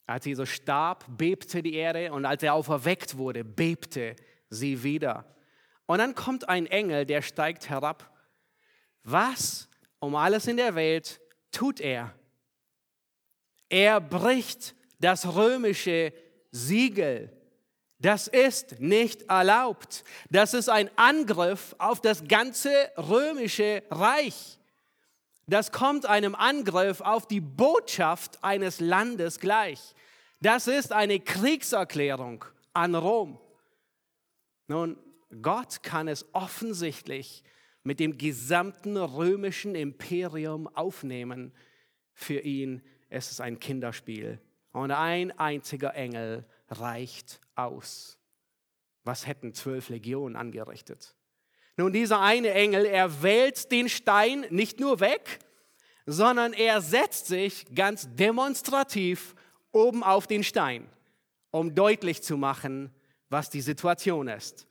Als 0.06 0.26
Jesus 0.26 0.50
starb, 0.50 1.06
bebte 1.08 1.64
die 1.64 1.74
Erde 1.74 2.14
und 2.14 2.24
als 2.24 2.44
er 2.44 2.54
auferweckt 2.54 3.18
wurde, 3.18 3.44
bebte 3.44 4.16
sie 4.52 4.84
wieder. 4.84 5.26
Und 5.86 6.00
dann 6.00 6.16
kommt 6.16 6.50
ein 6.50 6.66
Engel, 6.66 7.06
der 7.06 7.22
steigt 7.22 7.70
herab. 7.70 8.12
Was 9.04 9.70
um 10.00 10.16
alles 10.16 10.48
in 10.48 10.58
der 10.58 10.76
Welt 10.76 11.20
tut 11.52 11.80
er? 11.80 12.14
Er 13.70 14.02
bricht 14.02 14.76
das 15.00 15.36
römische 15.36 16.14
Siegel. 16.52 17.32
Das 18.00 18.28
ist 18.28 18.80
nicht 18.80 19.24
erlaubt. 19.24 20.04
Das 20.30 20.54
ist 20.54 20.70
ein 20.70 20.90
Angriff 20.98 21.76
auf 21.78 22.02
das 22.02 22.28
ganze 22.28 22.72
römische 22.98 23.84
Reich. 23.90 24.60
Das 25.48 25.72
kommt 25.72 26.06
einem 26.06 26.36
Angriff 26.36 27.02
auf 27.02 27.28
die 27.28 27.42
Botschaft 27.42 28.44
eines 28.44 28.80
Landes 28.80 29.40
gleich. 29.40 29.94
Das 30.42 30.68
ist 30.68 30.92
eine 30.92 31.20
Kriegserklärung 31.20 32.46
an 32.74 32.96
Rom. 32.96 33.40
Nun, 34.68 34.98
Gott 35.42 35.84
kann 35.84 36.08
es 36.08 36.26
offensichtlich 36.34 37.44
mit 37.84 38.00
dem 38.00 38.18
gesamten 38.18 38.98
römischen 38.98 39.76
Imperium 39.76 40.68
aufnehmen. 40.68 41.54
Für 42.14 42.40
ihn 42.40 42.82
ist 43.10 43.32
es 43.32 43.40
ein 43.40 43.60
Kinderspiel. 43.60 44.40
Und 44.72 44.92
ein 44.92 45.32
einziger 45.38 45.94
Engel 45.96 46.46
reicht 46.70 47.40
aus. 47.56 48.18
Was 49.04 49.28
hätten 49.28 49.54
zwölf 49.54 49.90
Legionen 49.90 50.36
angerichtet? 50.36 51.16
Nun, 51.78 51.94
dieser 51.94 52.22
eine 52.22 52.52
Engel, 52.52 52.86
er 52.86 53.22
wälzt 53.22 53.72
den 53.72 53.90
Stein 53.90 54.46
nicht 54.50 54.80
nur 54.80 55.00
weg, 55.00 55.40
sondern 56.06 56.54
er 56.54 56.82
setzt 56.82 57.28
sich 57.28 57.66
ganz 57.74 58.08
demonstrativ 58.16 59.36
oben 59.72 60.04
auf 60.04 60.28
den 60.28 60.44
Stein, 60.44 60.90
um 61.52 61.76
deutlich 61.76 62.24
zu 62.24 62.38
machen, 62.38 62.94
was 63.30 63.50
die 63.50 63.62
Situation 63.62 64.28
ist. 64.28 64.68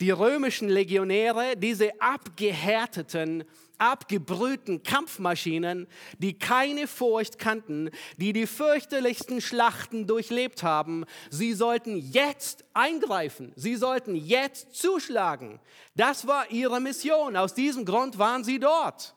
Die 0.00 0.10
römischen 0.10 0.68
Legionäre, 0.68 1.56
diese 1.56 2.00
abgehärteten, 2.00 3.44
abgebrühten 3.78 4.82
Kampfmaschinen, 4.82 5.86
die 6.18 6.38
keine 6.38 6.86
Furcht 6.86 7.38
kannten, 7.38 7.90
die 8.16 8.32
die 8.32 8.46
fürchterlichsten 8.46 9.40
Schlachten 9.40 10.06
durchlebt 10.06 10.62
haben, 10.62 11.04
sie 11.30 11.52
sollten 11.52 11.96
jetzt 11.96 12.64
eingreifen, 12.74 13.52
sie 13.56 13.76
sollten 13.76 14.16
jetzt 14.16 14.74
zuschlagen. 14.74 15.60
Das 15.94 16.26
war 16.26 16.50
ihre 16.50 16.80
Mission, 16.80 17.36
aus 17.36 17.54
diesem 17.54 17.84
Grund 17.84 18.18
waren 18.18 18.42
sie 18.42 18.58
dort. 18.58 19.14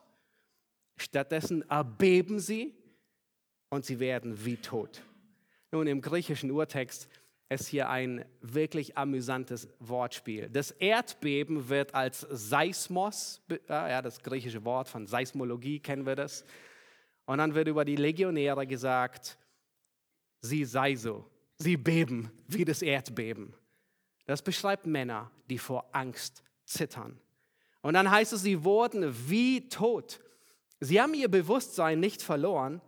Stattdessen 0.97 1.67
erbeben 1.69 2.39
sie 2.39 2.75
und 3.69 3.85
sie 3.85 3.99
werden 3.99 4.45
wie 4.45 4.57
tot. 4.57 5.01
Nun, 5.71 5.87
im 5.87 6.01
griechischen 6.01 6.51
Urtext 6.51 7.09
ist 7.49 7.67
hier 7.67 7.89
ein 7.89 8.25
wirklich 8.41 8.97
amüsantes 8.97 9.69
Wortspiel. 9.79 10.49
Das 10.49 10.71
Erdbeben 10.71 11.69
wird 11.69 11.95
als 11.95 12.27
Seismos, 12.29 13.41
ja, 13.69 14.01
das 14.01 14.21
griechische 14.21 14.65
Wort 14.65 14.89
von 14.89 15.07
Seismologie 15.07 15.79
kennen 15.79 16.05
wir 16.05 16.15
das. 16.15 16.45
Und 17.25 17.37
dann 17.37 17.55
wird 17.55 17.67
über 17.67 17.85
die 17.85 17.95
Legionäre 17.95 18.67
gesagt, 18.67 19.37
sie 20.41 20.65
sei 20.65 20.95
so, 20.95 21.25
sie 21.57 21.77
beben 21.77 22.31
wie 22.47 22.65
das 22.65 22.81
Erdbeben. 22.81 23.53
Das 24.25 24.41
beschreibt 24.41 24.85
Männer, 24.85 25.31
die 25.49 25.57
vor 25.57 25.87
Angst 25.93 26.43
zittern. 26.65 27.19
Und 27.81 27.93
dann 27.93 28.11
heißt 28.11 28.33
es, 28.33 28.41
sie 28.41 28.65
wurden 28.65 29.13
wie 29.29 29.69
tot. 29.69 30.19
Sie 30.81 31.01
haben 31.01 31.13
ihr 31.13 31.29
Bewusstsein 31.29 31.99
nicht 32.01 32.21
verloren, 32.21 32.81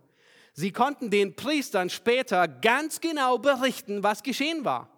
Sie 0.60 0.72
konnten 0.72 1.08
den 1.08 1.34
Priestern 1.34 1.88
später 1.88 2.46
ganz 2.46 3.00
genau 3.00 3.38
berichten, 3.38 4.02
was 4.02 4.22
geschehen 4.22 4.62
war. 4.62 4.90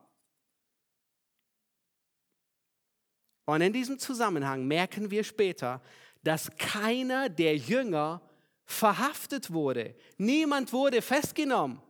Und 3.45 3.61
in 3.61 3.73
diesem 3.73 3.97
Zusammenhang 4.01 4.67
merken 4.67 5.13
wir 5.13 5.23
später, 5.23 5.81
dass 6.25 6.51
keiner 6.57 7.29
der 7.29 7.57
Jünger 7.57 8.21
verhaftet 8.65 9.53
wurde. 9.53 9.95
Niemand 10.19 10.73
wurde 10.73 11.01
festgenommen. 11.01 11.81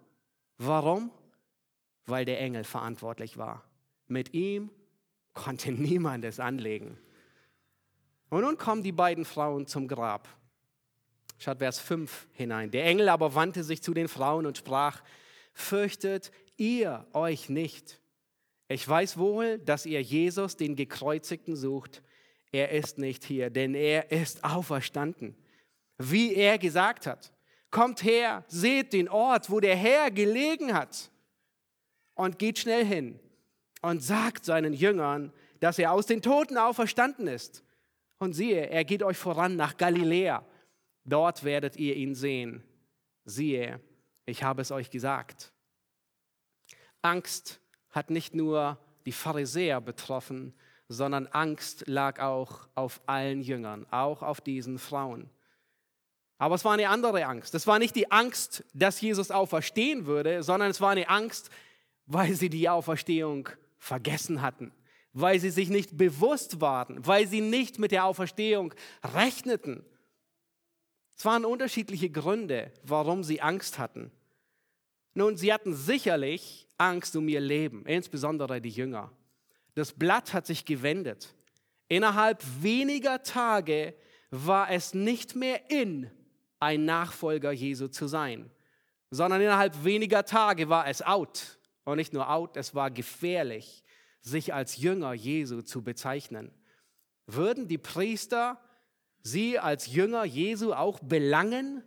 Warum? 0.59 1.11
Weil 2.05 2.27
der 2.27 2.41
Engel 2.41 2.65
verantwortlich 2.65 3.39
war. 3.39 3.65
Mit 4.07 4.35
ihm 4.35 4.71
konnte 5.33 5.73
niemand 5.73 6.27
es 6.27 6.41
anlegen. 6.41 6.99
Und 8.29 8.43
nun 8.43 8.59
kommen 8.59 8.83
die 8.83 8.93
beiden 8.93 9.25
Frauen 9.25 9.67
zum 9.67 9.89
Grab. 9.89 10.29
Schaut 11.43 11.59
Vers 11.59 11.81
5 11.81 12.29
hinein. 12.35 12.71
Der 12.71 12.85
Engel 12.85 13.09
aber 13.09 13.35
wandte 13.35 13.65
sich 13.65 13.83
zu 13.83 13.95
den 13.95 14.07
Frauen 14.07 14.47
und 14.47 14.59
sprach, 14.59 15.03
fürchtet 15.53 16.31
ihr 16.57 17.05
euch 17.15 17.49
nicht. 17.49 18.01
Ich 18.69 18.89
weiß 18.89 19.19
wohl, 19.19 19.59
dass 19.59 19.85
ihr 19.85 20.01
Jesus, 20.01 20.57
den 20.57 20.77
Gekreuzigten, 20.77 21.57
sucht. 21.57 22.01
Er 22.53 22.71
ist 22.71 22.97
nicht 22.97 23.25
hier, 23.25 23.51
denn 23.51 23.75
er 23.75 24.13
ist 24.13 24.45
auferstanden, 24.45 25.35
wie 25.99 26.33
er 26.33 26.59
gesagt 26.59 27.09
hat. 27.09 27.33
Kommt 27.73 28.05
her, 28.05 28.45
seht 28.47 28.93
den 28.93 29.09
Ort, 29.09 29.51
wo 29.51 29.59
der 29.59 29.75
Herr 29.75 30.13
gelegen 30.13 30.73
hat. 30.73 31.11
Und 32.15 32.39
geht 32.39 32.61
schnell 32.61 32.85
hin 32.85 33.19
und 33.81 34.01
sagt 34.01 34.45
seinen 34.45 34.75
Jüngern, 34.75 35.33
dass 35.59 35.81
er 35.81 35.91
aus 35.91 36.07
den 36.07 36.23
Toten 36.23 36.57
auferstanden 36.57 37.27
ist. 37.27 37.65
Und 38.19 38.35
siehe, 38.35 38.71
er 38.71 38.85
geht 38.85 39.03
euch 39.03 39.17
voran 39.17 39.57
nach 39.57 39.77
Galiläa 39.77 40.47
Dort 41.05 41.45
werdet 41.45 41.77
ihr 41.77 41.97
ihn 41.97 42.15
sehen. 42.15 42.63
Siehe, 43.25 43.81
ich 44.27 44.43
habe 44.43 44.63
es 44.63 44.71
euch 44.71 44.91
gesagt. 44.91 45.53
Angst 47.03 47.61
hat 47.91 48.11
nicht 48.11 48.35
nur 48.35 48.79
die 49.07 49.13
Pharisäer 49.13 49.81
betroffen, 49.81 50.55
sondern 50.89 51.27
Angst 51.27 51.85
lag 51.87 52.21
auch 52.21 52.69
auf 52.75 53.01
allen 53.07 53.41
Jüngern, 53.41 53.87
auch 53.91 54.23
auf 54.23 54.41
diesen 54.41 54.79
Frauen. 54.79 55.31
Aber 56.39 56.55
es 56.55 56.65
war 56.65 56.73
eine 56.73 56.89
andere 56.89 57.25
Angst. 57.27 57.55
Es 57.55 57.67
war 57.67 57.79
nicht 57.79 57.95
die 57.95 58.11
Angst, 58.11 58.65
dass 58.75 59.01
Jesus 59.01 59.31
auferstehen 59.31 60.07
würde, 60.07 60.43
sondern 60.43 60.71
es 60.71 60.81
war 60.81 60.91
eine 60.91 61.09
Angst, 61.09 61.51
weil 62.07 62.35
sie 62.35 62.51
die 62.51 62.69
Auferstehung 62.69 63.49
vergessen 63.79 64.43
hatten, 64.43 64.73
weil 65.13 65.39
sie 65.39 65.51
sich 65.51 65.71
nicht 65.71 65.97
bewusst 65.97 66.61
waren, 66.61 67.07
weil 67.07 67.27
sie 67.29 67.41
nicht 67.41 67.79
mit 67.79 67.93
der 67.93 68.05
Auferstehung 68.05 68.75
rechneten. 69.15 69.85
Es 71.17 71.25
waren 71.25 71.45
unterschiedliche 71.45 72.11
Gründe, 72.11 72.73
warum 72.83 73.23
sie 73.25 73.41
Angst 73.41 73.79
hatten. 73.79 74.11
Nun, 75.15 75.37
sie 75.37 75.53
hatten 75.53 75.75
sicherlich 75.75 76.69
Angst 76.79 77.15
um 77.17 77.29
ihr 77.29 77.41
Leben, 77.41 77.85
insbesondere 77.87 78.61
die 78.61 78.71
Jünger. 78.71 79.13
Das 79.75 79.93
Blatt 79.93 80.33
hat 80.33 80.47
sich 80.47 80.65
gewendet. 80.65 81.35
Innerhalb 81.89 82.43
weniger 82.63 83.23
Tage 83.23 83.95
war 84.31 84.71
es 84.71 84.95
nicht 84.95 85.37
mehr 85.37 85.71
in, 85.71 86.11
ein 86.59 86.85
Nachfolger 86.85 87.53
Jesu 87.53 87.89
zu 87.89 88.07
sein, 88.07 88.51
sondern 89.11 89.41
innerhalb 89.41 89.85
weniger 89.85 90.25
Tage 90.25 90.69
war 90.69 90.87
es 90.87 91.03
out. 91.03 91.59
Und 91.85 91.97
nicht 91.97 92.13
nur 92.13 92.31
out, 92.31 92.57
es 92.57 92.75
war 92.75 92.91
gefährlich, 92.91 93.83
sich 94.21 94.55
als 94.55 94.77
Jünger 94.77 95.13
Jesu 95.13 95.63
zu 95.63 95.83
bezeichnen. 95.83 96.53
Würden 97.27 97.69
die 97.69 97.79
Priester 97.79 98.61
sie 99.23 99.59
als 99.59 99.87
Jünger 99.87 100.25
Jesu 100.25 100.73
auch 100.73 100.99
belangen? 101.01 101.83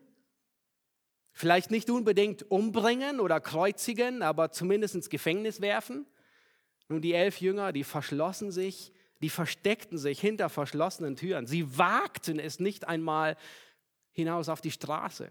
Vielleicht 1.32 1.72
nicht 1.72 1.90
unbedingt 1.90 2.50
umbringen 2.50 3.20
oder 3.20 3.40
kreuzigen, 3.42 4.22
aber 4.22 4.52
zumindest 4.52 4.96
ins 4.96 5.10
Gefängnis 5.10 5.60
werfen? 5.60 6.06
Nun, 6.88 7.02
die 7.02 7.14
elf 7.14 7.42
Jünger, 7.42 7.74
die 7.74 7.84
verschlossen 7.84 8.52
sich, 8.52 8.94
die 9.22 9.30
versteckten 9.30 9.98
sich 9.98 10.20
hinter 10.20 10.50
verschlossenen 10.50 11.16
Türen. 11.16 11.48
Sie 11.48 11.78
wagten 11.78 12.40
es 12.40 12.60
nicht 12.60 12.88
einmal 12.88 13.38
hinaus 14.12 14.50
auf 14.50 14.62
die 14.62 14.72
Straße. 14.72 15.30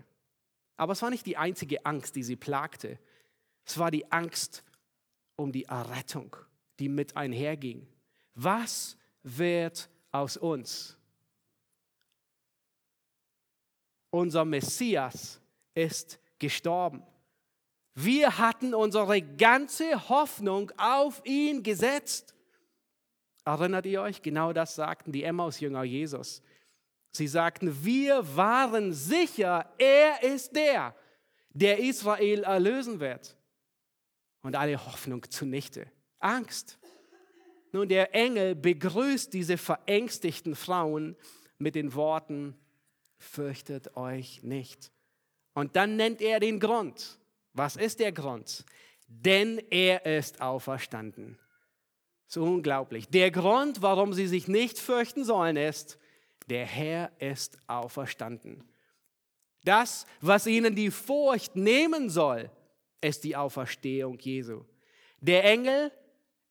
Aber 0.76 0.92
es 0.92 1.02
war 1.02 1.10
nicht 1.10 1.26
die 1.26 1.36
einzige 1.36 1.86
Angst, 1.86 2.16
die 2.16 2.22
sie 2.22 2.36
plagte. 2.36 2.98
Es 3.64 3.78
war 3.78 3.90
die 3.90 4.10
Angst 4.10 4.64
um 5.36 5.52
die 5.52 5.64
Errettung, 5.64 6.36
die 6.78 6.88
mit 6.88 7.16
einherging. 7.16 7.86
Was 8.34 8.96
wird 9.22 9.88
aus 10.10 10.36
uns? 10.36 10.96
Unser 14.14 14.44
Messias 14.44 15.40
ist 15.74 16.20
gestorben. 16.38 17.02
Wir 17.94 18.38
hatten 18.38 18.72
unsere 18.72 19.20
ganze 19.20 20.08
Hoffnung 20.08 20.70
auf 20.76 21.20
ihn 21.24 21.64
gesetzt. 21.64 22.34
Erinnert 23.44 23.86
ihr 23.86 24.02
euch? 24.02 24.22
Genau 24.22 24.52
das 24.52 24.76
sagten 24.76 25.10
die 25.10 25.24
Emmaus-Jünger 25.24 25.82
Jesus. 25.82 26.42
Sie 27.10 27.26
sagten, 27.26 27.84
wir 27.84 28.36
waren 28.36 28.92
sicher, 28.92 29.68
er 29.78 30.22
ist 30.22 30.54
der, 30.54 30.94
der 31.50 31.78
Israel 31.80 32.44
erlösen 32.44 33.00
wird. 33.00 33.36
Und 34.42 34.54
alle 34.54 34.84
Hoffnung 34.86 35.28
zunichte. 35.28 35.86
Angst. 36.20 36.78
Nun, 37.72 37.88
der 37.88 38.14
Engel 38.14 38.54
begrüßt 38.54 39.32
diese 39.32 39.58
verängstigten 39.58 40.54
Frauen 40.54 41.16
mit 41.58 41.74
den 41.74 41.94
Worten, 41.94 42.56
fürchtet 43.24 43.96
euch 43.96 44.42
nicht. 44.42 44.92
Und 45.54 45.76
dann 45.76 45.96
nennt 45.96 46.20
er 46.20 46.40
den 46.40 46.60
Grund. 46.60 47.18
Was 47.52 47.76
ist 47.76 48.00
der 48.00 48.12
Grund? 48.12 48.64
Denn 49.06 49.62
er 49.70 50.06
ist 50.06 50.40
auferstanden. 50.40 51.38
So 52.26 52.42
unglaublich. 52.42 53.08
Der 53.08 53.30
Grund, 53.30 53.82
warum 53.82 54.12
sie 54.12 54.26
sich 54.26 54.48
nicht 54.48 54.78
fürchten 54.78 55.24
sollen, 55.24 55.56
ist, 55.56 55.98
der 56.48 56.66
Herr 56.66 57.12
ist 57.20 57.58
auferstanden. 57.66 58.64
Das, 59.64 60.06
was 60.20 60.46
ihnen 60.46 60.74
die 60.74 60.90
Furcht 60.90 61.56
nehmen 61.56 62.10
soll, 62.10 62.50
ist 63.00 63.24
die 63.24 63.36
Auferstehung 63.36 64.18
Jesu. 64.18 64.64
Der 65.20 65.44
Engel, 65.44 65.90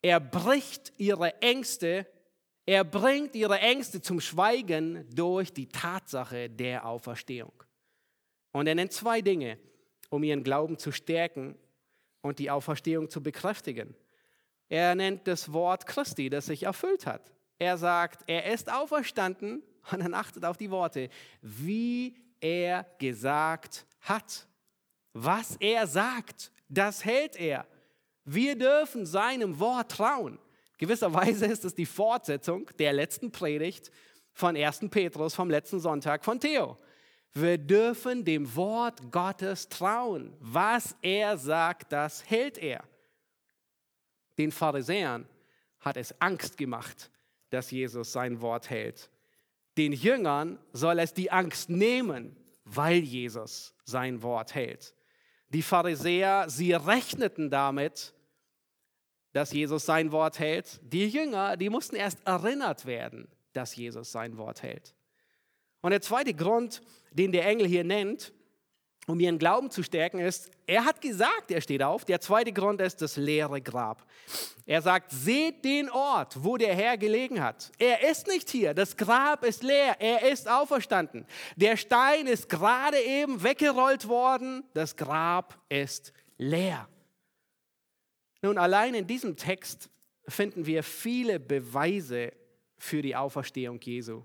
er 0.02 0.20
bricht 0.20 0.94
ihre 0.98 1.42
Ängste, 1.42 2.08
er 2.66 2.84
bringt 2.84 3.36
ihre 3.36 3.60
Ängste 3.60 4.02
zum 4.02 4.22
Schweigen 4.22 5.06
durch 5.14 5.52
die 5.52 5.68
Tatsache 5.68 6.50
der 6.50 6.86
Auferstehung. 6.86 7.52
Und 8.52 8.68
er 8.68 8.76
nennt 8.76 8.94
zwei 8.94 9.22
Dinge, 9.22 9.58
um 10.10 10.24
ihren 10.24 10.44
Glauben 10.44 10.78
zu 10.78 10.92
stärken 10.92 11.56
und 12.22 12.40
die 12.40 12.50
Auferstehung 12.50 13.10
zu 13.10 13.22
bekräftigen. 13.22 13.96
Er 14.70 14.96
nennt 14.96 15.28
das 15.28 15.52
Wort 15.52 15.86
Christi, 15.86 16.30
das 16.30 16.46
sich 16.46 16.64
erfüllt 16.64 17.06
hat. 17.06 17.32
Er 17.60 17.78
sagt, 17.78 18.22
er 18.28 18.52
ist 18.52 18.72
auferstanden 18.72 19.62
und 19.92 20.00
dann 20.00 20.14
achtet 20.14 20.46
auf 20.46 20.58
die 20.58 20.72
Worte, 20.72 21.10
wie 21.42 22.16
er 22.40 22.86
gesagt 22.98 23.86
hat. 24.02 24.48
Was 25.14 25.58
er 25.58 25.86
sagt, 25.86 26.52
das 26.70 27.04
hält 27.06 27.36
er. 27.36 27.68
Wir 28.26 28.58
dürfen 28.58 29.06
seinem 29.06 29.60
Wort 29.60 29.92
trauen. 29.92 30.40
Gewisserweise 30.78 31.46
ist 31.46 31.66
es 31.66 31.76
die 31.76 31.86
Fortsetzung 31.86 32.70
der 32.80 32.94
letzten 32.94 33.32
Predigt 33.32 33.92
von 34.34 34.56
1. 34.56 34.82
Petrus 34.90 35.36
vom 35.36 35.50
letzten 35.50 35.80
Sonntag 35.80 36.26
von 36.26 36.40
Theo. 36.40 36.78
Wir 37.34 37.58
dürfen 37.58 38.24
dem 38.24 38.56
Wort 38.56 39.12
Gottes 39.12 39.70
trauen. 39.70 40.36
Was 40.40 40.96
er 41.02 41.38
sagt, 41.38 41.92
das 41.92 42.30
hält 42.30 42.58
er. 42.58 42.84
Den 44.38 44.52
Pharisäern 44.52 45.28
hat 45.80 45.98
es 45.98 46.20
Angst 46.22 46.58
gemacht, 46.58 47.12
dass 47.50 47.72
Jesus 47.72 48.12
sein 48.12 48.42
Wort 48.42 48.70
hält. 48.70 49.10
Den 49.78 49.94
Jüngern 49.94 50.60
soll 50.72 51.00
es 51.00 51.14
die 51.14 51.32
Angst 51.32 51.70
nehmen, 51.70 52.36
weil 52.64 53.00
Jesus 53.00 53.74
sein 53.84 54.22
Wort 54.22 54.54
hält. 54.54 54.94
Die 55.50 55.62
Pharisäer, 55.62 56.50
sie 56.50 56.74
rechneten 56.74 57.50
damit, 57.50 58.14
dass 59.34 59.52
Jesus 59.52 59.86
sein 59.86 60.12
Wort 60.12 60.40
hält. 60.40 60.80
Die 60.84 61.08
Jünger, 61.08 61.58
die 61.58 61.70
mussten 61.70 61.96
erst 61.96 62.26
erinnert 62.26 62.86
werden, 62.86 63.28
dass 63.52 63.76
Jesus 63.76 64.12
sein 64.12 64.38
Wort 64.38 64.64
hält. 64.64 64.94
Und 65.82 65.92
der 65.92 66.02
zweite 66.02 66.34
Grund, 66.34 66.82
den 67.12 67.32
der 67.32 67.46
Engel 67.46 67.68
hier 67.68 67.84
nennt, 67.84 68.32
um 69.06 69.20
ihren 69.20 69.38
Glauben 69.38 69.70
zu 69.70 69.84
stärken, 69.84 70.20
ist, 70.20 70.50
er 70.66 70.86
hat 70.86 71.02
gesagt, 71.02 71.52
er 71.52 71.60
steht 71.60 71.84
auf. 71.84 72.06
Der 72.06 72.22
zweite 72.22 72.54
Grund 72.54 72.80
ist 72.80 73.02
das 73.02 73.18
leere 73.18 73.60
Grab. 73.60 74.06
Er 74.66 74.82
sagt, 74.82 75.12
seht 75.12 75.66
den 75.66 75.90
Ort, 75.90 76.42
wo 76.42 76.56
der 76.56 76.74
Herr 76.74 76.98
gelegen 76.98 77.44
hat. 77.44 77.70
Er 77.78 78.10
ist 78.10 78.28
nicht 78.28 78.50
hier. 78.50 78.74
Das 78.74 78.96
Grab 78.96 79.44
ist 79.44 79.62
leer. 79.62 79.98
Er 80.00 80.32
ist 80.32 80.48
auferstanden. 80.48 81.26
Der 81.58 81.76
Stein 81.76 82.28
ist 82.28 82.48
gerade 82.48 82.98
eben 83.02 83.44
weggerollt 83.44 84.08
worden. 84.08 84.64
Das 84.74 84.96
Grab 84.96 85.60
ist 85.68 86.14
leer. 86.38 86.88
Nun, 88.44 88.58
allein 88.58 88.94
in 88.94 89.08
diesem 89.08 89.38
Text 89.38 89.90
finden 90.28 90.66
wir 90.66 90.84
viele 90.84 91.40
Beweise 91.40 92.34
für 92.78 93.02
die 93.02 93.16
Auferstehung 93.16 93.80
Jesu. 93.82 94.24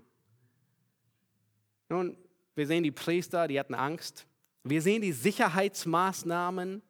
Nun, 1.87 2.17
wir 2.53 2.67
sehen 2.67 2.83
die 2.83 2.91
Priester, 2.91 3.47
die 3.47 3.57
hatten 3.57 3.73
Angst. 3.73 4.27
Wir 4.65 4.81
sehen 4.81 5.01
die 5.01 5.13
Sicherheitsmaßnahmen, 5.13 6.81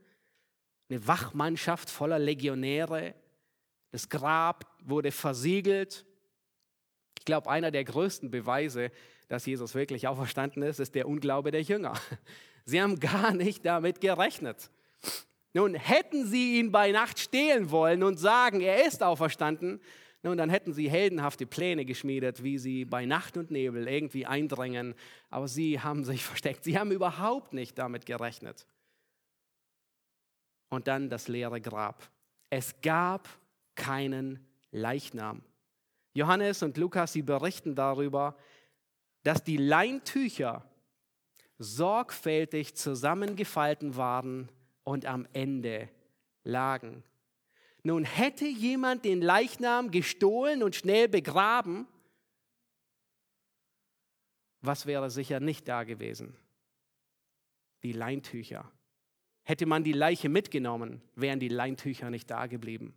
eine 0.89 1.07
Wachmannschaft 1.07 1.91
voller 1.91 2.17
Legionäre. 2.17 3.13
Das 3.91 4.09
Grab 4.09 4.65
wurde 4.83 5.11
versiegelt. 5.11 6.07
Ich 7.19 7.25
glaube, 7.25 7.47
einer 7.47 7.69
der 7.69 7.83
größten 7.83 8.31
Beweise, 8.31 8.91
dass 9.27 9.45
Jesus 9.45 9.75
wirklich 9.75 10.07
auferstanden 10.07 10.63
ist, 10.63 10.79
ist 10.79 10.95
der 10.95 11.07
Unglaube 11.07 11.51
der 11.51 11.61
Jünger. 11.61 11.93
Sie 12.65 12.81
haben 12.81 12.99
gar 12.99 13.35
nicht 13.35 13.63
damit 13.65 14.01
gerechnet. 14.01 14.71
Nun, 15.53 15.73
hätten 15.73 16.25
sie 16.25 16.59
ihn 16.59 16.71
bei 16.71 16.91
Nacht 16.91 17.19
stehlen 17.19 17.71
wollen 17.71 18.03
und 18.03 18.17
sagen, 18.17 18.61
er 18.61 18.85
ist 18.85 19.01
auferstanden, 19.01 19.81
nun, 20.21 20.37
dann 20.37 20.49
hätten 20.49 20.73
sie 20.73 20.89
heldenhafte 20.89 21.45
Pläne 21.45 21.85
geschmiedet, 21.85 22.43
wie 22.43 22.57
sie 22.57 22.83
bei 22.83 23.05
Nacht 23.05 23.37
und 23.37 23.51
Nebel 23.51 23.87
irgendwie 23.87 24.25
eindrängen. 24.25 24.93
Aber 25.29 25.47
sie 25.47 25.79
haben 25.79 26.03
sich 26.03 26.25
versteckt. 26.25 26.63
Sie 26.65 26.77
haben 26.77 26.91
überhaupt 26.91 27.53
nicht 27.53 27.77
damit 27.77 28.05
gerechnet. 28.05 28.67
Und 30.69 30.87
dann 30.87 31.09
das 31.09 31.27
leere 31.27 31.61
Grab. 31.61 32.09
Es 32.49 32.81
gab 32.81 33.29
keinen 33.75 34.45
Leichnam. 34.71 35.41
Johannes 36.13 36.63
und 36.63 36.77
Lukas, 36.77 37.13
sie 37.13 37.21
berichten 37.21 37.75
darüber, 37.75 38.35
dass 39.23 39.43
die 39.43 39.57
Leintücher 39.57 40.65
sorgfältig 41.59 42.75
zusammengefalten 42.75 43.95
waren 43.95 44.49
und 44.89 45.05
am 45.05 45.27
Ende 45.33 45.87
lagen. 46.43 47.03
Nun 47.83 48.05
hätte 48.05 48.47
jemand 48.47 49.05
den 49.05 49.21
Leichnam 49.21 49.91
gestohlen 49.91 50.63
und 50.63 50.75
schnell 50.75 51.07
begraben, 51.07 51.87
was 54.61 54.87
wäre 54.87 55.11
sicher 55.11 55.39
nicht 55.39 55.67
da 55.67 55.83
gewesen? 55.83 56.35
Die 57.83 57.91
Leintücher. 57.91 58.69
Hätte 59.43 59.67
man 59.67 59.83
die 59.83 59.93
Leiche 59.93 60.27
mitgenommen, 60.27 61.03
wären 61.13 61.39
die 61.39 61.49
Leintücher 61.49 62.09
nicht 62.09 62.31
da 62.31 62.47
geblieben. 62.47 62.95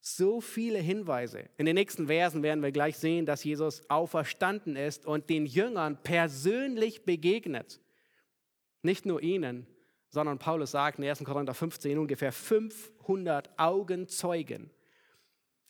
So 0.00 0.40
viele 0.40 0.80
Hinweise. 0.80 1.48
In 1.56 1.66
den 1.66 1.76
nächsten 1.76 2.08
Versen 2.08 2.42
werden 2.42 2.64
wir 2.64 2.72
gleich 2.72 2.98
sehen, 2.98 3.26
dass 3.26 3.44
Jesus 3.44 3.88
auferstanden 3.88 4.74
ist 4.74 5.06
und 5.06 5.30
den 5.30 5.46
Jüngern 5.46 6.02
persönlich 6.02 7.04
begegnet. 7.04 7.80
Nicht 8.82 9.06
nur 9.06 9.22
ihnen, 9.22 9.68
sondern 10.10 10.38
Paulus 10.38 10.72
sagt 10.72 10.98
in 10.98 11.04
1. 11.04 11.24
Korinther 11.24 11.54
15 11.54 11.98
ungefähr 11.98 12.32
500 12.32 13.58
Augenzeugen. 13.58 14.70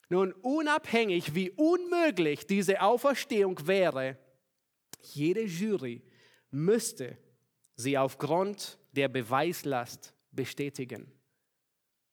Nun, 0.08 0.32
unabhängig 0.32 1.34
wie 1.34 1.50
unmöglich 1.50 2.46
diese 2.46 2.80
Auferstehung 2.82 3.66
wäre, 3.66 4.18
jede 5.02 5.42
Jury 5.42 6.02
müsste 6.50 7.16
sie 7.76 7.96
aufgrund 7.96 8.78
der 8.92 9.08
Beweislast 9.08 10.14
bestätigen. 10.32 11.12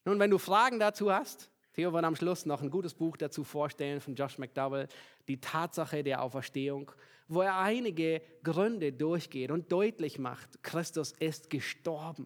Nun, 0.06 0.20
wenn 0.20 0.30
du 0.30 0.38
Fragen 0.38 0.80
dazu 0.80 1.12
hast, 1.12 1.50
Theo 1.78 1.94
wird 1.94 2.06
am 2.06 2.16
Schluss 2.16 2.48
noch 2.48 2.64
ein 2.64 2.72
gutes 2.72 2.96
Buch 2.96 3.18
dazu 3.18 3.44
vorstellen 3.44 4.02
von 4.02 4.16
Josh 4.16 4.40
McDowell, 4.40 4.88
die 5.28 5.40
Tatsache 5.40 6.04
der 6.04 6.24
Auferstehung, 6.24 6.92
wo 7.28 7.44
er 7.44 7.60
einige 7.60 8.24
Gründe 8.44 8.92
durchgeht 8.92 9.52
und 9.52 9.72
deutlich 9.72 10.18
macht, 10.18 10.64
Christus 10.64 11.12
ist 11.12 11.52
gestorben 11.52 12.26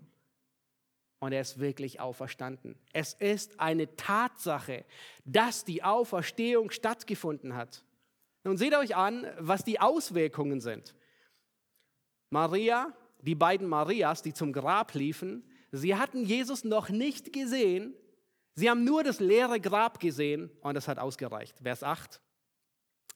und 1.20 1.34
er 1.34 1.42
ist 1.42 1.60
wirklich 1.60 2.00
auferstanden. 2.00 2.78
Es 2.94 3.14
ist 3.14 3.60
eine 3.60 3.94
Tatsache, 3.98 4.86
dass 5.26 5.66
die 5.66 5.84
Auferstehung 5.84 6.72
stattgefunden 6.72 7.54
hat. 7.54 7.84
Nun 8.46 8.56
seht 8.56 8.74
euch 8.74 8.96
an, 8.96 9.28
was 9.38 9.66
die 9.66 9.82
Auswirkungen 9.82 10.62
sind. 10.62 10.96
Maria, 12.30 12.94
die 13.20 13.36
beiden 13.36 13.68
Marias, 13.68 14.22
die 14.22 14.34
zum 14.34 14.54
Grab 14.54 14.93
liefen, 14.93 15.43
sie 15.74 15.97
hatten 15.97 16.24
Jesus 16.24 16.64
noch 16.64 16.88
nicht 16.88 17.34
gesehen, 17.34 17.93
Sie 18.56 18.70
haben 18.70 18.84
nur 18.84 19.04
das 19.04 19.20
leere 19.20 19.60
Grab 19.60 19.99
gesehen 19.99 20.52
und 20.62 20.74
das 20.74 20.88
hat 20.88 20.99
ausgereicht. 20.99 21.60
Vers 21.62 21.84
8. 21.84 22.22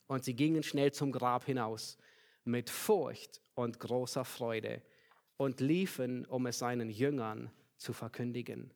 Und 0.08 0.24
sie 0.24 0.36
gingen 0.36 0.64
schnell 0.64 0.92
zum 0.92 1.12
Grab 1.12 1.46
hinaus 1.46 1.98
mit 2.44 2.70
Furcht 2.70 3.42
und 3.56 3.80
großer 3.80 4.24
Freude 4.24 4.82
und 5.38 5.60
liefen, 5.60 6.26
um 6.26 6.46
es 6.46 6.60
seinen 6.60 6.90
Jüngern 6.90 7.52
zu 7.78 7.92
verkündigen. 7.92 8.72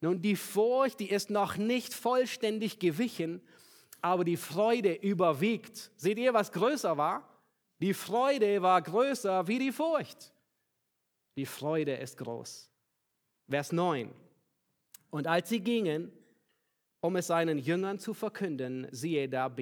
Nun, 0.00 0.20
die 0.20 0.36
Furcht, 0.36 1.00
die 1.00 1.10
ist 1.10 1.30
noch 1.30 1.56
nicht 1.56 1.94
vollständig 1.94 2.78
gewichen, 2.78 3.40
aber 4.00 4.24
die 4.24 4.36
Freude 4.36 4.92
überwiegt. 4.94 5.90
Seht 5.96 6.18
ihr, 6.18 6.34
was 6.34 6.52
größer 6.52 6.96
war? 6.96 7.28
Die 7.80 7.94
Freude 7.94 8.62
war 8.62 8.82
größer 8.82 9.46
wie 9.48 9.58
die 9.58 9.72
Furcht. 9.72 10.32
Die 11.36 11.46
Freude 11.46 11.94
ist 11.94 12.18
groß. 12.18 12.70
Vers 13.48 13.72
9. 13.72 14.12
Und 15.12 15.26
als 15.26 15.50
sie 15.50 15.60
gingen, 15.60 16.10
um 17.02 17.16
es 17.16 17.26
seinen 17.26 17.58
Jüngern 17.58 17.98
zu 17.98 18.14
verkünden, 18.14 18.88
siehe, 18.92 19.28
da, 19.28 19.54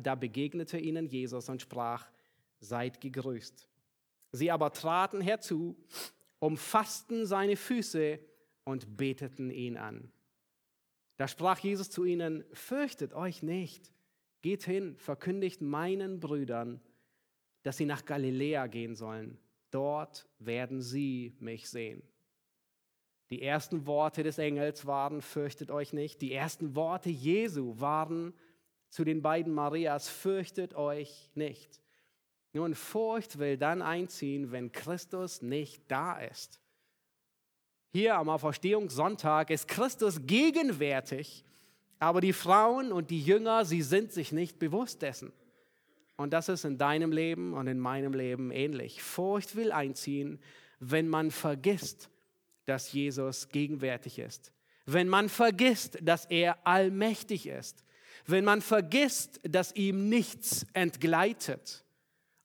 da 0.00 0.14
begegnete 0.14 0.78
ihnen 0.78 1.06
Jesus 1.06 1.50
und 1.50 1.60
sprach, 1.60 2.08
seid 2.60 3.02
gegrüßt. 3.02 3.68
Sie 4.32 4.50
aber 4.50 4.72
traten 4.72 5.20
herzu, 5.20 5.76
umfassten 6.38 7.26
seine 7.26 7.56
Füße 7.56 8.18
und 8.64 8.96
beteten 8.96 9.50
ihn 9.50 9.76
an. 9.76 10.10
Da 11.18 11.28
sprach 11.28 11.58
Jesus 11.58 11.90
zu 11.90 12.04
ihnen, 12.04 12.42
fürchtet 12.54 13.12
euch 13.12 13.42
nicht, 13.42 13.92
geht 14.40 14.64
hin, 14.64 14.96
verkündigt 14.96 15.60
meinen 15.60 16.18
Brüdern, 16.18 16.80
dass 17.62 17.76
sie 17.76 17.86
nach 17.86 18.06
Galiläa 18.06 18.68
gehen 18.68 18.94
sollen. 18.94 19.36
Dort 19.70 20.26
werden 20.38 20.80
sie 20.80 21.36
mich 21.40 21.68
sehen. 21.68 22.02
Die 23.30 23.42
ersten 23.42 23.86
Worte 23.86 24.22
des 24.22 24.38
Engels 24.38 24.86
waren, 24.86 25.22
fürchtet 25.22 25.70
euch 25.70 25.92
nicht. 25.92 26.20
Die 26.20 26.32
ersten 26.32 26.74
Worte 26.74 27.10
Jesu 27.10 27.80
waren 27.80 28.34
zu 28.90 29.04
den 29.04 29.22
beiden 29.22 29.52
Marias, 29.52 30.08
fürchtet 30.08 30.74
euch 30.74 31.30
nicht. 31.34 31.80
Nun, 32.52 32.74
Furcht 32.74 33.38
will 33.38 33.56
dann 33.56 33.82
einziehen, 33.82 34.52
wenn 34.52 34.70
Christus 34.70 35.42
nicht 35.42 35.82
da 35.90 36.18
ist. 36.18 36.60
Hier 37.92 38.16
am 38.16 38.28
Auferstehungssonntag 38.28 39.50
ist 39.50 39.66
Christus 39.66 40.26
gegenwärtig, 40.26 41.44
aber 41.98 42.20
die 42.20 42.32
Frauen 42.32 42.92
und 42.92 43.10
die 43.10 43.20
Jünger, 43.20 43.64
sie 43.64 43.82
sind 43.82 44.12
sich 44.12 44.30
nicht 44.30 44.58
bewusst 44.58 45.02
dessen. 45.02 45.32
Und 46.16 46.32
das 46.32 46.48
ist 46.48 46.64
in 46.64 46.78
deinem 46.78 47.10
Leben 47.10 47.54
und 47.54 47.66
in 47.66 47.80
meinem 47.80 48.14
Leben 48.14 48.52
ähnlich. 48.52 49.02
Furcht 49.02 49.56
will 49.56 49.72
einziehen, 49.72 50.38
wenn 50.78 51.08
man 51.08 51.32
vergisst, 51.32 52.10
dass 52.66 52.92
Jesus 52.92 53.48
gegenwärtig 53.48 54.18
ist. 54.18 54.52
Wenn 54.86 55.08
man 55.08 55.28
vergisst, 55.28 55.98
dass 56.02 56.26
er 56.26 56.66
allmächtig 56.66 57.46
ist. 57.46 57.84
Wenn 58.26 58.44
man 58.44 58.62
vergisst, 58.62 59.40
dass 59.42 59.74
ihm 59.74 60.08
nichts 60.08 60.66
entgleitet. 60.72 61.84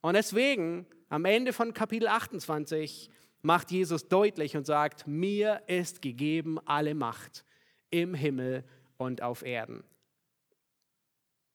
Und 0.02 0.14
deswegen, 0.14 0.86
am 1.10 1.26
Ende 1.26 1.54
von 1.54 1.74
Kapitel 1.74 2.08
28, 2.08 3.10
macht 3.42 3.72
Jesus 3.72 4.08
deutlich 4.08 4.56
und 4.58 4.66
sagt, 4.66 5.08
mir 5.08 5.62
ist 5.68 6.02
gegeben 6.02 6.60
alle 6.66 6.94
Macht 6.94 7.46
im 7.90 8.14
Himmel 8.14 8.64
und 8.98 9.22
auf 9.22 9.44
Erden. 9.44 9.84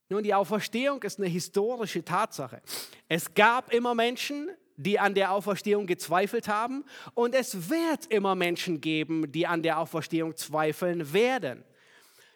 Nun, 0.09 0.23
die 0.23 0.35
Auferstehung 0.35 1.03
ist 1.03 1.19
eine 1.19 1.29
historische 1.29 2.05
Tatsache. 2.05 2.63
Es 3.09 3.35
gab 3.35 3.73
immer 3.73 3.95
Menschen, 3.95 4.51
die 4.77 4.99
an 4.99 5.15
der 5.15 5.33
Auferstehung 5.33 5.87
gezweifelt 5.87 6.49
haben 6.49 6.85
und 7.15 7.35
es 7.35 7.69
wird 7.71 8.07
immer 8.07 8.35
Menschen 8.35 8.81
geben, 8.81 9.31
die 9.31 9.47
an 9.47 9.63
der 9.63 9.79
Auferstehung 9.79 10.37
zweifeln 10.37 11.13
werden. 11.13 11.65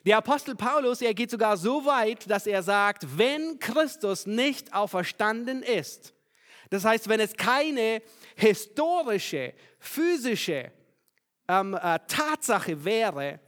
Der 0.06 0.18
Apostel 0.18 0.54
Paulus, 0.54 1.02
er 1.02 1.14
geht 1.14 1.30
sogar 1.30 1.56
so 1.56 1.84
weit, 1.84 2.30
dass 2.30 2.46
er 2.46 2.62
sagt, 2.62 3.18
wenn 3.18 3.58
Christus 3.58 4.26
nicht 4.26 4.72
auferstanden 4.72 5.62
ist, 5.62 6.14
das 6.70 6.84
heißt, 6.84 7.08
wenn 7.08 7.20
es 7.20 7.34
keine 7.34 8.02
historische, 8.36 9.54
physische 9.78 10.70
ähm, 11.48 11.74
äh, 11.74 11.98
Tatsache 12.06 12.84
wäre, 12.84 13.40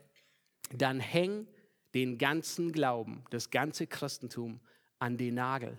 dann 0.73 1.01
häng 1.01 1.47
den 1.95 2.19
ganzen 2.19 2.73
Glauben, 2.73 3.25
das 3.31 3.51
ganze 3.51 3.87
Christentum 3.87 4.61
an 4.99 5.17
den 5.17 5.35
Nagel. 5.35 5.77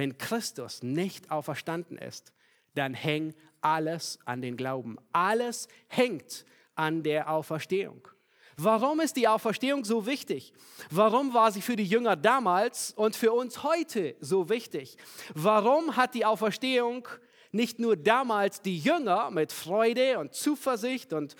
Wenn 0.00 0.16
Christus 0.16 0.82
nicht 0.82 1.30
auferstanden 1.30 1.98
ist, 1.98 2.32
dann 2.74 2.94
hängt 2.94 3.36
alles 3.60 4.18
an 4.24 4.40
den 4.40 4.56
Glauben. 4.56 4.96
Alles 5.12 5.68
hängt 5.88 6.46
an 6.74 7.02
der 7.02 7.30
Auferstehung. 7.30 8.08
Warum 8.56 9.00
ist 9.00 9.18
die 9.18 9.28
Auferstehung 9.28 9.84
so 9.84 10.06
wichtig? 10.06 10.54
Warum 10.88 11.34
war 11.34 11.52
sie 11.52 11.60
für 11.60 11.76
die 11.76 11.84
Jünger 11.84 12.16
damals 12.16 12.92
und 12.92 13.14
für 13.14 13.34
uns 13.34 13.62
heute 13.62 14.16
so 14.20 14.48
wichtig? 14.48 14.96
Warum 15.34 15.94
hat 15.96 16.14
die 16.14 16.24
Auferstehung 16.24 17.06
nicht 17.52 17.78
nur 17.78 17.94
damals 17.94 18.62
die 18.62 18.78
Jünger 18.78 19.30
mit 19.30 19.52
Freude 19.52 20.18
und 20.18 20.32
Zuversicht 20.32 21.12
und 21.12 21.36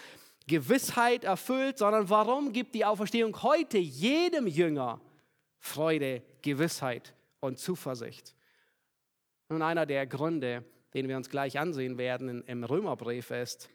Gewissheit 0.47 1.25
erfüllt, 1.25 1.79
sondern 1.79 2.11
warum 2.11 2.53
gibt 2.53 2.75
die 2.75 2.85
Auferstehung 2.85 3.43
heute 3.43 3.79
jedem 3.79 4.47
Jünger 4.47 5.01
Freude, 5.61 6.23
Gewissheit 6.43 7.15
und 7.41 7.59
Zuversicht? 7.59 8.35
Nun, 9.51 9.63
einer 9.63 9.85
der 9.85 10.07
Gründe, 10.07 10.65
den 10.95 11.09
wir 11.09 11.17
uns 11.17 11.29
gleich 11.29 11.59
ansehen 11.59 11.99
werden 11.99 12.45
im 12.45 12.63
Römerbrief 12.63 13.33
ist, 13.33 13.69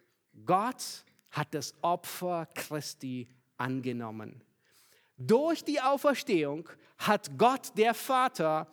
Gott 0.45 1.03
hat 1.31 1.53
das 1.53 1.73
Opfer 1.81 2.47
Christi 2.55 3.27
angenommen. 3.57 4.41
Durch 5.17 5.65
die 5.65 5.81
Auferstehung 5.81 6.69
hat 6.97 7.37
Gott, 7.37 7.77
der 7.77 7.93
Vater, 7.93 8.67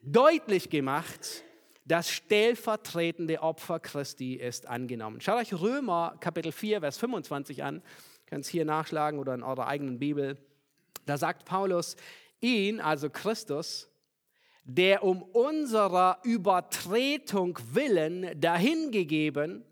deutlich 0.00 0.70
gemacht, 0.70 1.42
das 1.84 2.08
stellvertretende 2.08 3.42
Opfer 3.42 3.80
Christi 3.80 4.34
ist 4.34 4.68
angenommen. 4.68 5.20
Schaut 5.20 5.40
euch 5.40 5.52
Römer 5.60 6.16
Kapitel 6.20 6.52
4, 6.52 6.78
Vers 6.78 6.98
25 6.98 7.64
an. 7.64 7.76
Ihr 7.78 7.82
könnt 8.26 8.44
es 8.44 8.48
hier 8.48 8.64
nachschlagen 8.64 9.18
oder 9.18 9.34
in 9.34 9.42
eurer 9.42 9.66
eigenen 9.66 9.98
Bibel. 9.98 10.38
Da 11.04 11.18
sagt 11.18 11.46
Paulus, 11.46 11.96
ihn, 12.40 12.80
also 12.80 13.10
Christus, 13.10 13.90
der 14.64 15.04
um 15.04 15.22
unserer 15.22 16.18
Übertretung 16.24 17.58
willen 17.72 18.38
dahingegeben 18.40 19.64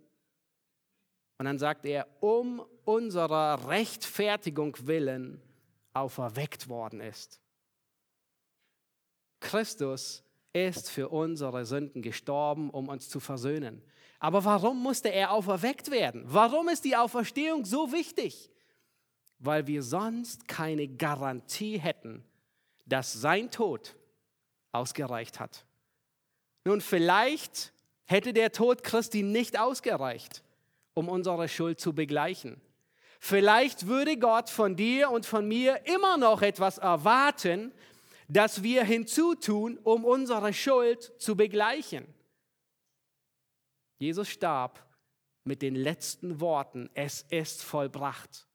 und 1.38 1.46
dann 1.46 1.58
sagt 1.58 1.86
er, 1.86 2.06
um 2.20 2.62
unserer 2.84 3.68
Rechtfertigung 3.68 4.76
willen 4.86 5.40
auferweckt 5.92 6.68
worden 6.68 7.00
ist. 7.00 7.40
Christus 9.40 10.22
ist 10.52 10.90
für 10.90 11.08
unsere 11.08 11.64
Sünden 11.64 12.02
gestorben, 12.02 12.70
um 12.70 12.88
uns 12.88 13.08
zu 13.08 13.18
versöhnen. 13.18 13.82
Aber 14.20 14.44
warum 14.44 14.80
musste 14.82 15.08
er 15.08 15.32
auferweckt 15.32 15.90
werden? 15.90 16.22
Warum 16.26 16.68
ist 16.68 16.84
die 16.84 16.96
Auferstehung 16.96 17.64
so 17.64 17.90
wichtig? 17.90 18.50
Weil 19.38 19.66
wir 19.66 19.82
sonst 19.82 20.46
keine 20.46 20.86
Garantie 20.86 21.78
hätten, 21.78 22.24
dass 22.86 23.12
sein 23.12 23.50
Tod 23.50 23.96
ausgereicht 24.72 25.38
hat. 25.38 25.64
Nun, 26.64 26.80
vielleicht 26.80 27.72
hätte 28.04 28.32
der 28.32 28.52
Tod 28.52 28.82
Christi 28.82 29.22
nicht 29.22 29.58
ausgereicht 29.58 30.42
um 30.94 31.08
unsere 31.08 31.48
Schuld 31.48 31.80
zu 31.80 31.94
begleichen. 31.94 32.60
Vielleicht 33.20 33.86
würde 33.86 34.16
Gott 34.16 34.50
von 34.50 34.76
dir 34.76 35.10
und 35.10 35.26
von 35.26 35.46
mir 35.46 35.86
immer 35.86 36.16
noch 36.16 36.42
etwas 36.42 36.78
erwarten, 36.78 37.72
das 38.28 38.62
wir 38.62 38.84
hinzutun, 38.84 39.78
um 39.78 40.04
unsere 40.04 40.52
Schuld 40.52 41.12
zu 41.18 41.36
begleichen. 41.36 42.06
Jesus 43.98 44.28
starb 44.28 44.84
mit 45.44 45.62
den 45.62 45.74
letzten 45.74 46.40
Worten, 46.40 46.90
es 46.94 47.22
ist 47.22 47.62
vollbracht. 47.62 48.46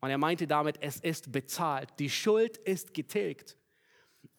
Und 0.00 0.10
er 0.10 0.18
meinte 0.18 0.46
damit, 0.46 0.82
es 0.82 0.96
ist 0.98 1.32
bezahlt, 1.32 1.90
die 1.98 2.10
Schuld 2.10 2.56
ist 2.58 2.94
getilgt. 2.94 3.56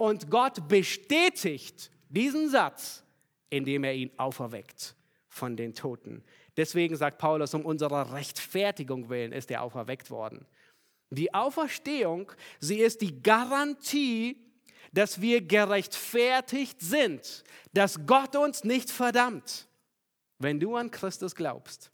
Und 0.01 0.31
Gott 0.31 0.67
bestätigt 0.67 1.91
diesen 2.09 2.49
Satz, 2.49 3.03
indem 3.51 3.83
er 3.83 3.93
ihn 3.93 4.09
auferweckt 4.17 4.95
von 5.27 5.55
den 5.55 5.75
Toten. 5.75 6.23
Deswegen 6.57 6.95
sagt 6.95 7.19
Paulus, 7.19 7.53
um 7.53 7.63
unserer 7.63 8.11
Rechtfertigung 8.11 9.09
willen 9.09 9.31
ist 9.31 9.51
er 9.51 9.61
auferweckt 9.61 10.09
worden. 10.09 10.47
Die 11.11 11.35
Auferstehung, 11.35 12.31
sie 12.59 12.79
ist 12.79 13.01
die 13.01 13.21
Garantie, 13.21 14.43
dass 14.91 15.21
wir 15.21 15.39
gerechtfertigt 15.39 16.81
sind, 16.81 17.43
dass 17.73 18.03
Gott 18.07 18.35
uns 18.35 18.63
nicht 18.63 18.89
verdammt. 18.89 19.67
Wenn 20.39 20.59
du 20.59 20.77
an 20.77 20.89
Christus 20.89 21.35
glaubst, 21.35 21.91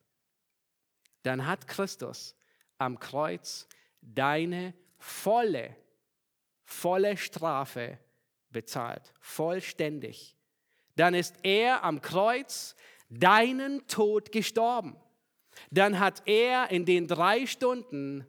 dann 1.23 1.45
hat 1.45 1.67
Christus 1.67 2.37
am 2.77 2.99
Kreuz 2.99 3.67
deine 4.01 4.73
volle, 4.97 5.75
volle 6.67 7.15
Strafe 7.15 7.97
bezahlt, 8.51 9.13
vollständig. 9.21 10.35
Dann 10.97 11.13
ist 11.13 11.35
er 11.43 11.83
am 11.83 12.01
Kreuz 12.01 12.75
deinen 13.09 13.87
Tod 13.87 14.31
gestorben. 14.31 14.97
Dann 15.71 15.99
hat 15.99 16.23
er 16.25 16.69
in 16.69 16.85
den 16.85 17.07
drei 17.07 17.47
Stunden 17.47 18.27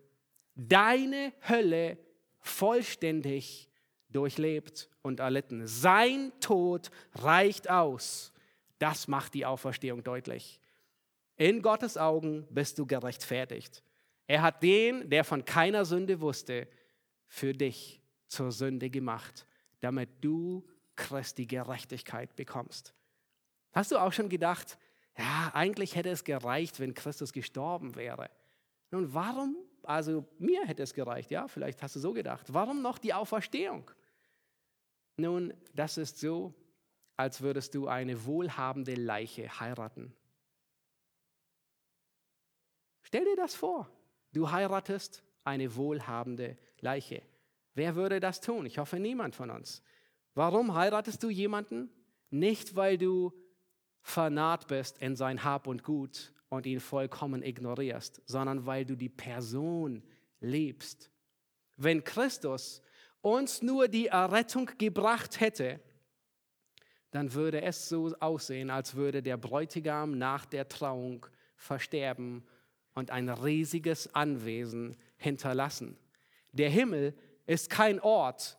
deine 0.54 1.32
Hölle 1.48 1.98
vollständig 2.40 3.68
durchlebt 4.08 4.88
und 5.02 5.20
erlitten. 5.20 5.66
Sein 5.66 6.32
Tod 6.40 6.90
reicht 7.14 7.68
aus. 7.68 8.32
Das 8.78 9.08
macht 9.08 9.34
die 9.34 9.46
Auferstehung 9.46 10.04
deutlich. 10.04 10.60
In 11.36 11.60
Gottes 11.60 11.96
Augen 11.96 12.46
bist 12.50 12.78
du 12.78 12.86
gerechtfertigt. 12.86 13.82
Er 14.28 14.42
hat 14.42 14.62
den, 14.62 15.10
der 15.10 15.24
von 15.24 15.44
keiner 15.44 15.84
Sünde 15.84 16.20
wusste, 16.20 16.68
für 17.26 17.52
dich 17.52 18.00
zur 18.28 18.52
Sünde 18.52 18.90
gemacht, 18.90 19.46
damit 19.80 20.08
du 20.20 20.66
Christi 20.96 21.46
Gerechtigkeit 21.46 22.34
bekommst. 22.36 22.94
Hast 23.72 23.92
du 23.92 23.98
auch 23.98 24.12
schon 24.12 24.28
gedacht, 24.28 24.78
ja, 25.16 25.50
eigentlich 25.52 25.96
hätte 25.96 26.10
es 26.10 26.24
gereicht, 26.24 26.80
wenn 26.80 26.94
Christus 26.94 27.32
gestorben 27.32 27.96
wäre? 27.96 28.30
Nun, 28.90 29.12
warum? 29.12 29.56
Also 29.82 30.24
mir 30.38 30.64
hätte 30.66 30.82
es 30.82 30.94
gereicht, 30.94 31.30
ja, 31.30 31.48
vielleicht 31.48 31.82
hast 31.82 31.96
du 31.96 32.00
so 32.00 32.12
gedacht. 32.12 32.52
Warum 32.52 32.82
noch 32.82 32.98
die 32.98 33.14
Auferstehung? 33.14 33.90
Nun, 35.16 35.52
das 35.74 35.98
ist 35.98 36.18
so, 36.18 36.54
als 37.16 37.40
würdest 37.40 37.74
du 37.74 37.88
eine 37.88 38.24
wohlhabende 38.24 38.94
Leiche 38.94 39.60
heiraten. 39.60 40.14
Stell 43.02 43.24
dir 43.24 43.36
das 43.36 43.54
vor. 43.54 43.90
Du 44.32 44.50
heiratest 44.50 45.24
eine 45.42 45.74
wohlhabende 45.74 46.56
Leiche. 46.80 47.22
Wer 47.78 47.94
würde 47.94 48.18
das 48.18 48.40
tun? 48.40 48.66
Ich 48.66 48.78
hoffe 48.78 48.98
niemand 48.98 49.36
von 49.36 49.50
uns. 49.50 49.82
Warum 50.34 50.74
heiratest 50.74 51.22
du 51.22 51.30
jemanden? 51.30 51.88
Nicht, 52.28 52.74
weil 52.74 52.98
du 52.98 53.32
vernarrt 54.02 54.66
bist 54.66 54.98
in 54.98 55.14
sein 55.14 55.44
Hab 55.44 55.68
und 55.68 55.84
Gut 55.84 56.32
und 56.48 56.66
ihn 56.66 56.80
vollkommen 56.80 57.40
ignorierst, 57.40 58.20
sondern 58.26 58.66
weil 58.66 58.84
du 58.84 58.96
die 58.96 59.08
Person 59.08 60.02
liebst. 60.40 61.08
Wenn 61.76 62.02
Christus 62.02 62.82
uns 63.20 63.62
nur 63.62 63.86
die 63.86 64.08
Errettung 64.08 64.68
gebracht 64.76 65.38
hätte, 65.38 65.78
dann 67.12 67.32
würde 67.32 67.62
es 67.62 67.88
so 67.88 68.12
aussehen, 68.18 68.70
als 68.70 68.96
würde 68.96 69.22
der 69.22 69.36
Bräutigam 69.36 70.18
nach 70.18 70.46
der 70.46 70.68
Trauung 70.68 71.26
versterben 71.54 72.44
und 72.96 73.12
ein 73.12 73.28
riesiges 73.28 74.12
Anwesen 74.16 74.96
hinterlassen. 75.16 75.96
Der 76.50 76.70
Himmel 76.70 77.14
ist 77.48 77.70
kein 77.70 77.98
Ort 78.00 78.58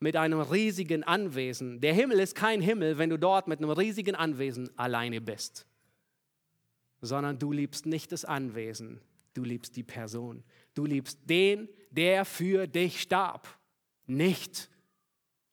mit 0.00 0.16
einem 0.16 0.40
riesigen 0.40 1.04
Anwesen. 1.04 1.80
Der 1.80 1.94
Himmel 1.94 2.18
ist 2.18 2.34
kein 2.34 2.60
Himmel, 2.60 2.98
wenn 2.98 3.10
du 3.10 3.18
dort 3.18 3.46
mit 3.46 3.58
einem 3.60 3.70
riesigen 3.70 4.16
Anwesen 4.16 4.76
alleine 4.76 5.20
bist, 5.20 5.66
sondern 7.02 7.38
du 7.38 7.52
liebst 7.52 7.86
nicht 7.86 8.10
das 8.10 8.24
Anwesen, 8.24 9.00
du 9.34 9.44
liebst 9.44 9.76
die 9.76 9.84
Person. 9.84 10.42
Du 10.74 10.86
liebst 10.86 11.18
den, 11.28 11.68
der 11.90 12.24
für 12.24 12.66
dich 12.66 13.02
starb, 13.02 13.46
nicht 14.06 14.70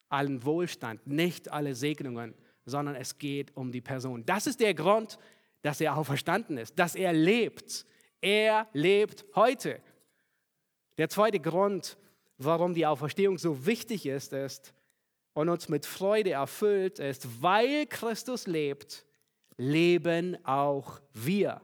allen 0.08 0.44
Wohlstand, 0.44 1.06
nicht 1.06 1.52
alle 1.52 1.76
Segnungen, 1.76 2.34
sondern 2.66 2.96
es 2.96 3.18
geht 3.18 3.56
um 3.58 3.72
die 3.72 3.82
Person. 3.82 4.26
Das 4.26 4.48
ist 4.48 4.62
der 4.62 4.74
Grund, 4.74 5.20
dass 5.62 5.82
er 5.82 5.98
auferstanden 5.98 6.58
ist, 6.58 6.80
dass 6.80 6.96
er 6.96 7.12
lebt. 7.12 7.86
Er 8.22 8.68
lebt 8.74 9.26
heute. 9.36 9.82
Der 11.00 11.08
zweite 11.08 11.40
Grund, 11.40 11.98
warum 12.38 12.74
die 12.74 12.86
Auferstehung 12.86 13.38
so 13.38 13.66
wichtig 13.66 14.06
ist, 14.06 14.34
ist 14.34 14.74
und 15.32 15.48
uns 15.48 15.70
mit 15.70 15.86
Freude 15.86 16.32
erfüllt, 16.32 17.00
ist, 17.00 17.42
weil 17.42 17.86
Christus 17.86 18.48
lebt, 18.48 19.06
leben 19.56 20.38
auch 20.46 21.00
wir. 21.14 21.62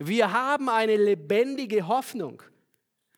Wir 0.00 0.32
haben 0.32 0.68
eine 0.68 0.96
lebendige 0.96 1.86
Hoffnung. 1.86 2.42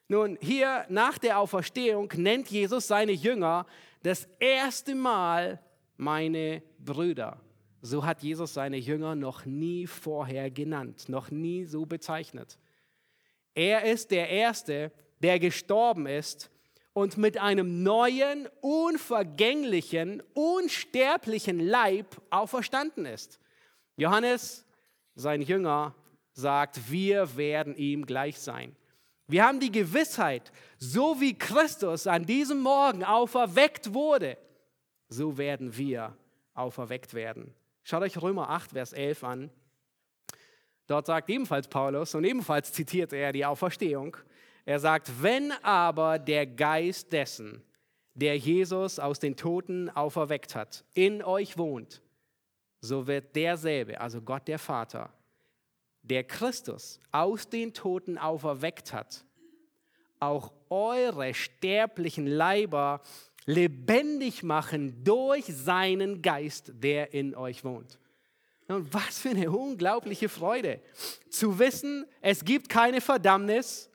Nun, 0.08 0.36
hier 0.42 0.84
nach 0.90 1.16
der 1.16 1.38
Auferstehung 1.38 2.12
nennt 2.16 2.50
Jesus 2.50 2.86
seine 2.86 3.12
Jünger 3.12 3.64
das 4.02 4.28
erste 4.40 4.94
Mal 4.94 5.58
meine 5.96 6.62
Brüder. 6.78 7.40
So 7.80 8.04
hat 8.04 8.22
Jesus 8.22 8.52
seine 8.52 8.76
Jünger 8.76 9.14
noch 9.14 9.46
nie 9.46 9.86
vorher 9.86 10.50
genannt, 10.50 11.08
noch 11.08 11.30
nie 11.30 11.64
so 11.64 11.86
bezeichnet. 11.86 12.58
Er 13.54 13.84
ist 13.84 14.10
der 14.10 14.28
Erste, 14.28 14.72
der 14.72 14.92
gestorben 15.20 16.06
ist 16.06 16.50
und 16.92 17.16
mit 17.16 17.38
einem 17.38 17.82
neuen, 17.82 18.48
unvergänglichen, 18.60 20.22
unsterblichen 20.34 21.60
Leib 21.60 22.06
auferstanden 22.30 23.06
ist. 23.06 23.38
Johannes, 23.96 24.66
sein 25.14 25.42
Jünger, 25.42 25.94
sagt, 26.32 26.90
wir 26.90 27.36
werden 27.36 27.76
ihm 27.76 28.06
gleich 28.06 28.38
sein. 28.38 28.74
Wir 29.28 29.44
haben 29.44 29.60
die 29.60 29.70
Gewissheit, 29.70 30.50
so 30.78 31.20
wie 31.20 31.38
Christus 31.38 32.06
an 32.06 32.26
diesem 32.26 32.60
Morgen 32.60 33.04
auferweckt 33.04 33.94
wurde, 33.94 34.36
so 35.08 35.38
werden 35.38 35.76
wir 35.76 36.16
auferweckt 36.54 37.14
werden. 37.14 37.54
Schaut 37.84 38.02
euch 38.02 38.20
Römer 38.20 38.50
8, 38.50 38.72
Vers 38.72 38.92
11 38.92 39.24
an. 39.24 39.50
Dort 40.86 41.06
sagt 41.06 41.30
ebenfalls 41.30 41.68
Paulus 41.68 42.14
und 42.14 42.24
ebenfalls 42.24 42.72
zitiert 42.72 43.12
er 43.12 43.32
die 43.32 43.44
Auferstehung. 43.44 44.16
Er 44.64 44.78
sagt, 44.78 45.10
wenn 45.22 45.52
aber 45.62 46.18
der 46.18 46.46
Geist 46.46 47.12
dessen, 47.12 47.62
der 48.14 48.36
Jesus 48.36 48.98
aus 48.98 49.18
den 49.18 49.36
Toten 49.36 49.88
auferweckt 49.90 50.54
hat, 50.54 50.84
in 50.94 51.22
euch 51.22 51.56
wohnt, 51.56 52.02
so 52.80 53.06
wird 53.06 53.34
derselbe, 53.36 54.00
also 54.00 54.20
Gott 54.20 54.48
der 54.48 54.58
Vater, 54.58 55.12
der 56.02 56.24
Christus 56.24 56.98
aus 57.12 57.48
den 57.48 57.74
Toten 57.74 58.18
auferweckt 58.18 58.92
hat, 58.92 59.24
auch 60.18 60.52
eure 60.68 61.34
sterblichen 61.34 62.26
Leiber 62.26 63.00
lebendig 63.46 64.42
machen 64.42 65.02
durch 65.02 65.44
seinen 65.46 66.22
Geist, 66.22 66.72
der 66.74 67.12
in 67.14 67.34
euch 67.34 67.64
wohnt. 67.64 67.98
Und 68.68 68.92
was 68.94 69.18
für 69.18 69.30
eine 69.30 69.50
unglaubliche 69.50 70.28
Freude 70.28 70.80
zu 71.28 71.58
wissen, 71.58 72.06
es 72.20 72.44
gibt 72.44 72.68
keine 72.68 73.00
Verdammnis. 73.00 73.89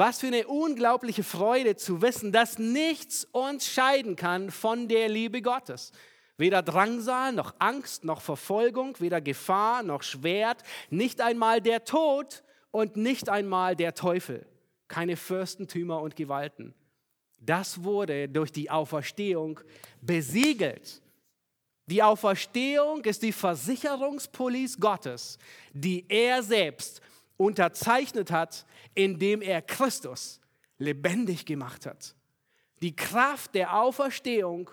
Was 0.00 0.20
für 0.20 0.28
eine 0.28 0.46
unglaubliche 0.46 1.24
Freude 1.24 1.74
zu 1.74 2.00
wissen, 2.02 2.30
dass 2.30 2.56
nichts 2.60 3.24
uns 3.32 3.66
scheiden 3.66 4.14
kann 4.14 4.52
von 4.52 4.86
der 4.86 5.08
Liebe 5.08 5.42
Gottes. 5.42 5.90
Weder 6.36 6.62
Drangsal, 6.62 7.32
noch 7.32 7.56
Angst, 7.58 8.04
noch 8.04 8.20
Verfolgung, 8.20 8.94
weder 9.00 9.20
Gefahr, 9.20 9.82
noch 9.82 10.04
Schwert, 10.04 10.62
nicht 10.88 11.20
einmal 11.20 11.60
der 11.60 11.84
Tod 11.84 12.44
und 12.70 12.94
nicht 12.94 13.28
einmal 13.28 13.74
der 13.74 13.92
Teufel. 13.92 14.46
Keine 14.86 15.16
Fürstentümer 15.16 16.00
und 16.00 16.14
Gewalten. 16.14 16.74
Das 17.40 17.82
wurde 17.82 18.28
durch 18.28 18.52
die 18.52 18.70
Auferstehung 18.70 19.58
besiegelt. 20.00 21.02
Die 21.86 22.04
Auferstehung 22.04 23.02
ist 23.04 23.24
die 23.24 23.32
Versicherungspolice 23.32 24.78
Gottes, 24.78 25.40
die 25.72 26.04
er 26.08 26.44
selbst 26.44 27.02
unterzeichnet 27.38 28.30
hat, 28.30 28.66
indem 28.94 29.40
er 29.40 29.62
Christus 29.62 30.40
lebendig 30.76 31.46
gemacht 31.46 31.86
hat. 31.86 32.14
Die 32.82 32.94
Kraft 32.94 33.54
der 33.54 33.74
Auferstehung 33.80 34.70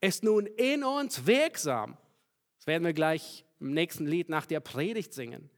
ist 0.00 0.22
nun 0.22 0.46
in 0.46 0.84
uns 0.84 1.26
wirksam. 1.26 1.96
Das 2.58 2.66
werden 2.68 2.84
wir 2.84 2.92
gleich 2.92 3.44
im 3.58 3.72
nächsten 3.72 4.06
Lied 4.06 4.28
nach 4.28 4.46
der 4.46 4.60
Predigt 4.60 5.12
singen. 5.12 5.50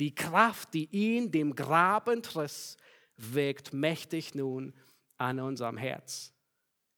Die 0.00 0.14
Kraft, 0.14 0.74
die 0.74 0.88
ihn 0.90 1.30
dem 1.30 1.54
Grab 1.54 2.08
entriss, 2.08 2.76
wirkt 3.16 3.72
mächtig 3.72 4.34
nun 4.34 4.74
an 5.18 5.40
unserem 5.40 5.76
Herz. 5.76 6.32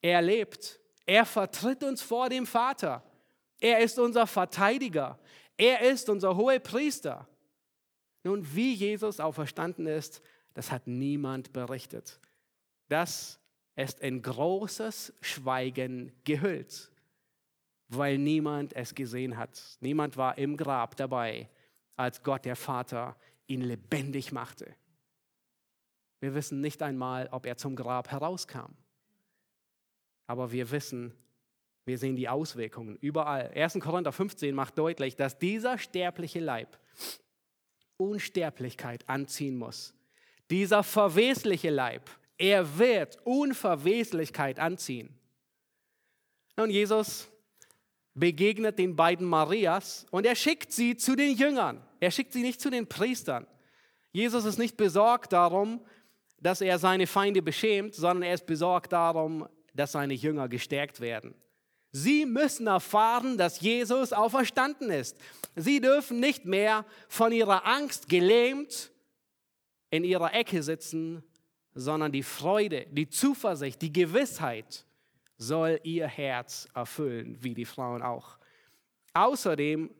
Er 0.03 0.23
lebt. 0.23 0.81
Er 1.07 1.25
vertritt 1.25 1.83
uns 1.85 2.03
vor 2.03 2.29
dem 2.29 2.47
Vater. 2.47 3.03
Er 3.61 3.81
ist 3.81 3.99
unser 3.99 4.27
Verteidiger. 4.27 5.19
Er 5.57 5.81
ist 5.83 6.09
unser 6.09 6.37
hoher 6.37 6.59
Priester. 6.59 7.29
Nun, 8.25 8.55
wie 8.55 8.75
Jesus 8.75 9.21
auferstanden 9.21 9.87
ist, 9.87 10.23
das 10.55 10.73
hat 10.73 10.87
niemand 10.87 11.53
berichtet. 11.53 12.21
Das 12.89 13.41
ist 13.77 14.01
in 14.01 14.23
großes 14.23 15.14
Schweigen 15.21 16.12
gehüllt, 16.25 16.91
weil 17.89 18.19
niemand 18.19 18.75
es 18.75 18.95
gesehen 18.95 19.37
hat. 19.37 19.79
Niemand 19.81 20.16
war 20.16 20.37
im 20.37 20.57
Grab 20.57 20.97
dabei, 20.97 21.49
als 21.97 22.23
Gott 22.23 22.45
der 22.45 22.57
Vater 22.57 23.16
ihn 23.47 23.61
lebendig 23.61 24.33
machte. 24.33 24.75
Wir 26.21 26.35
wissen 26.35 26.61
nicht 26.61 26.83
einmal, 26.83 27.29
ob 27.31 27.47
er 27.47 27.57
zum 27.57 27.77
Grab 27.77 28.11
herauskam. 28.11 28.73
Aber 30.27 30.51
wir 30.51 30.71
wissen, 30.71 31.14
wir 31.85 31.99
sehen 31.99 32.16
die 32.16 32.29
Auswirkungen 32.29 32.97
überall. 32.97 33.51
1. 33.55 33.79
Korinther 33.81 34.12
15 34.12 34.55
macht 34.55 34.77
deutlich, 34.77 35.16
dass 35.16 35.39
dieser 35.39 35.79
sterbliche 35.79 36.41
Leib 36.41 36.79
Unsterblichkeit 37.99 39.09
anziehen 39.09 39.59
muss. 39.59 39.94
Dieser 40.51 40.82
verwesliche 40.82 41.68
Leib, 41.68 42.09
er 42.38 42.78
wird 42.78 43.18
Unverweslichkeit 43.24 44.59
anziehen. 44.59 45.11
Und 46.57 46.70
Jesus 46.70 47.28
begegnet 48.14 48.78
den 48.78 48.96
beiden 48.96 49.26
Marias 49.26 50.07
und 50.11 50.24
er 50.24 50.34
schickt 50.34 50.72
sie 50.72 50.96
zu 50.96 51.14
den 51.14 51.36
Jüngern. 51.36 51.82
Er 52.01 52.11
schickt 52.11 52.32
sie 52.32 52.42
nicht 52.42 52.61
zu 52.61 52.70
den 52.70 52.88
Priestern. 52.88 53.46
Jesus 54.12 54.44
ist 54.44 54.59
nicht 54.59 54.76
besorgt 54.76 55.32
darum, 55.32 55.84
dass 56.40 56.61
er 56.61 56.78
seine 56.78 57.07
Feinde 57.07 57.42
beschämt, 57.42 57.94
sondern 57.94 58.22
er 58.22 58.34
ist 58.34 58.46
besorgt 58.46 58.92
darum, 58.92 59.49
dass 59.74 59.92
seine 59.92 60.14
Jünger 60.14 60.49
gestärkt 60.49 61.01
werden. 61.01 61.34
Sie 61.91 62.26
müssen 62.26 62.66
erfahren, 62.66 63.39
dass 63.39 63.61
Jesus 63.61 64.12
auferstanden 64.12 64.91
ist. 64.91 65.16
Sie 65.57 65.80
dürfen 65.80 66.20
nicht 66.20 66.45
mehr 66.45 66.84
von 67.09 67.32
ihrer 67.32 67.66
Angst 67.66 68.09
gelähmt 68.09 68.93
in 69.91 70.05
ihrer 70.05 70.34
Ecke 70.34 70.62
sitzen, 70.62 71.22
sondern 71.74 72.12
die 72.12 72.22
Freude, 72.22 72.86
die 72.91 73.09
Zuversicht, 73.09 73.80
die 73.80 73.93
Gewissheit 73.93 74.84
soll 75.39 75.80
ihr 75.84 76.07
Herz 76.07 76.68
erfüllen, 76.74 77.36
wie 77.41 77.55
die 77.55 77.64
Frauen 77.64 78.03
auch. 78.03 78.39
Außerdem 79.14 79.91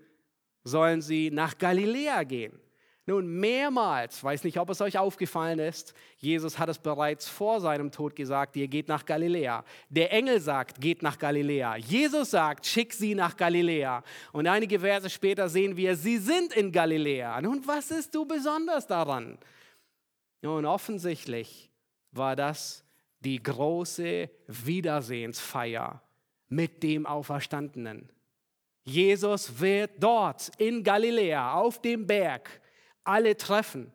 sollen 0.65 1.01
sie 1.01 1.31
nach 1.31 1.57
Galiläa 1.57 2.25
gehen. 2.25 2.61
Nun, 3.09 3.27
mehrmals, 3.41 4.23
weiß 4.23 4.45
nicht, 4.45 4.59
ob 4.59 4.69
es 4.69 4.83
euch 4.83 4.99
aufgefallen 4.99 5.61
ist, 5.61 5.95
Jesus 6.19 6.59
hat 6.59 6.69
es 6.69 6.79
bereits 6.79 7.27
vor 7.27 7.59
seinem 7.59 7.91
Tod 7.91 8.15
gesagt, 8.15 8.55
ihr 8.55 8.69
geht 8.69 8.87
nach 8.87 9.07
Galiläa. 9.07 9.65
Der 9.89 10.13
Engel 10.13 10.43
sagt, 10.43 10.79
geht 10.79 11.03
nach 11.03 11.19
Galiläa. 11.19 11.77
Jesus 11.79 12.33
sagt, 12.33 12.67
schick 12.67 12.93
sie 12.93 13.15
nach 13.15 13.35
Galiläa. 13.35 14.05
Und 14.33 14.47
einige 14.47 14.81
Verse 14.81 15.09
später 15.09 15.49
sehen 15.49 15.75
wir, 15.79 15.97
sie 15.97 16.19
sind 16.19 16.53
in 16.53 16.71
Galiläa. 16.71 17.41
Nun, 17.41 17.63
was 17.65 17.91
ist 17.91 18.15
du 18.15 18.27
besonders 18.27 18.87
daran? 18.87 19.39
Nun, 20.43 20.67
offensichtlich 20.67 21.71
war 22.13 22.37
das 22.37 22.85
die 23.21 23.43
große 23.43 24.29
Wiedersehensfeier 24.49 26.03
mit 26.51 26.83
dem 26.83 27.07
Auferstandenen. 27.07 28.13
Jesus 28.85 29.61
wird 29.61 29.93
dort 29.99 30.51
in 30.59 30.85
Galiläa 30.85 31.55
auf 31.55 31.81
dem 31.81 32.07
Berg 32.07 32.61
alle 33.09 33.37
treffen. 33.37 33.93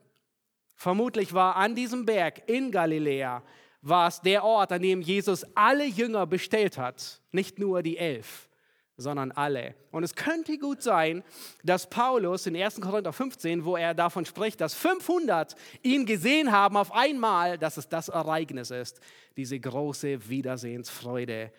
Vermutlich 0.76 1.34
war 1.34 1.56
an 1.56 1.76
diesem 1.76 2.06
Berg 2.06 2.50
in 2.50 2.72
Galiläa 2.72 3.44
war 3.84 4.08
es 4.08 4.22
der 4.22 4.44
Ort, 4.44 4.72
an 4.72 4.82
dem 4.82 5.02
Jesus 5.02 5.46
alle 5.56 5.86
Jünger 5.86 6.26
bestellt 6.26 6.78
hat, 6.78 7.22
nicht 7.32 7.60
nur 7.60 7.84
die 7.84 7.98
elf, 7.98 8.50
sondern 8.96 9.32
alle. 9.34 9.76
Und 9.92 10.04
es 10.04 10.16
könnte 10.16 10.58
gut 10.58 10.82
sein, 10.82 11.22
dass 11.64 11.90
Paulus 11.90 12.46
in 12.48 12.56
1. 12.56 12.80
Korinther 12.80 13.12
15, 13.12 13.66
wo 13.66 13.76
er 13.76 13.94
davon 13.94 14.26
spricht, 14.26 14.62
dass 14.62 14.74
500 14.74 15.56
ihn 15.82 16.06
gesehen 16.06 16.52
haben 16.52 16.78
auf 16.78 16.94
einmal, 16.94 17.58
dass 17.58 17.76
es 17.76 17.90
das 17.90 18.08
Ereignis 18.08 18.72
ist, 18.72 19.02
diese 19.36 19.60
große 19.60 20.30
Wiedersehensfreude 20.30 21.52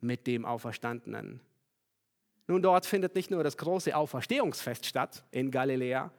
mit 0.00 0.26
dem 0.26 0.44
Auferstandenen. 0.44 1.40
Nun, 2.48 2.60
dort 2.60 2.84
findet 2.84 3.14
nicht 3.14 3.30
nur 3.30 3.42
das 3.42 3.56
große 3.56 3.96
Auferstehungsfest 3.96 4.84
statt 4.84 5.24
in 5.30 5.50
Galiläa, 5.50 6.12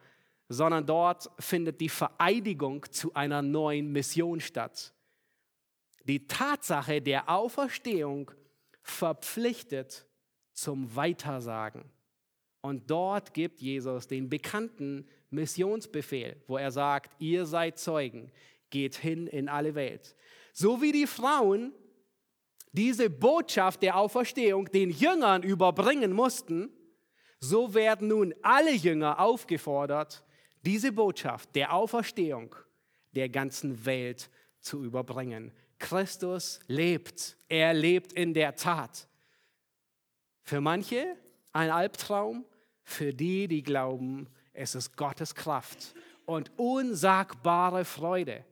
sondern 0.50 0.86
dort 0.86 1.30
findet 1.40 1.82
die 1.82 1.90
Vereidigung 1.90 2.86
zu 2.92 3.14
einer 3.14 3.42
neuen 3.42 3.92
Mission 3.92 4.40
statt. 4.40 4.94
Die 6.06 6.28
Tatsache 6.28 7.02
der 7.02 7.30
Auferstehung 7.30 8.32
verpflichtet 8.82 10.06
zum 10.52 10.96
Weitersagen. 10.96 11.86
Und 12.62 12.90
dort 12.90 13.34
gibt 13.34 13.62
Jesus 13.62 14.08
den 14.08 14.30
bekannten 14.30 15.08
Missionsbefehl, 15.30 16.42
wo 16.48 16.58
er 16.58 16.72
sagt, 16.72 17.12
ihr 17.20 17.46
seid 17.46 17.78
Zeugen, 17.78 18.32
geht 18.70 18.96
hin 18.96 19.28
in 19.28 19.50
alle 19.50 19.76
Welt. 19.76 20.16
So 20.54 20.82
wie 20.82 20.92
die 20.92 21.08
Frauen 21.08 21.74
diese 22.72 23.10
Botschaft 23.10 23.82
der 23.82 23.98
Auferstehung 23.98 24.66
den 24.72 24.90
Jüngern 24.90 25.44
überbringen 25.44 26.14
mussten, 26.14 26.70
so 27.40 27.74
werden 27.74 28.08
nun 28.08 28.34
alle 28.42 28.74
Jünger 28.74 29.20
aufgefordert, 29.20 30.24
diese 30.64 30.92
Botschaft 30.92 31.56
der 31.56 31.74
Auferstehung 31.74 32.56
der 33.14 33.30
ganzen 33.30 33.86
Welt 33.86 34.30
zu 34.60 34.84
überbringen. 34.84 35.52
Christus 35.78 36.60
lebt. 36.68 37.36
Er 37.50 37.74
lebt 37.74 38.14
in 38.14 38.34
der 38.34 38.56
Tat. 38.56 39.08
Für 40.42 40.62
manche 40.62 41.16
ein 41.52 41.70
Albtraum, 41.70 42.46
für 42.84 43.14
die, 43.14 43.48
die 43.48 43.64
glauben, 43.64 44.28
es 44.54 44.76
ist 44.76 44.96
Gottes 44.98 45.36
Kraft 45.36 45.94
und 46.26 46.52
unsagbare 46.58 47.86
Freude. 47.86 48.46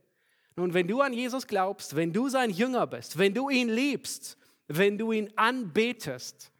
Nun, 0.55 0.73
wenn 0.73 0.87
du 0.87 1.01
an 1.01 1.13
Jesus 1.13 1.47
glaubst, 1.47 1.95
wenn 1.95 2.11
du 2.11 2.29
sein 2.29 2.49
Jünger 2.49 2.85
bist, 2.87 3.17
wenn 3.17 3.33
du 3.33 3.49
ihn 3.49 3.69
liebst, 3.69 4.37
wenn 4.67 4.97
du 4.97 5.11
ihn 5.11 5.31
anbetest, 5.35 6.51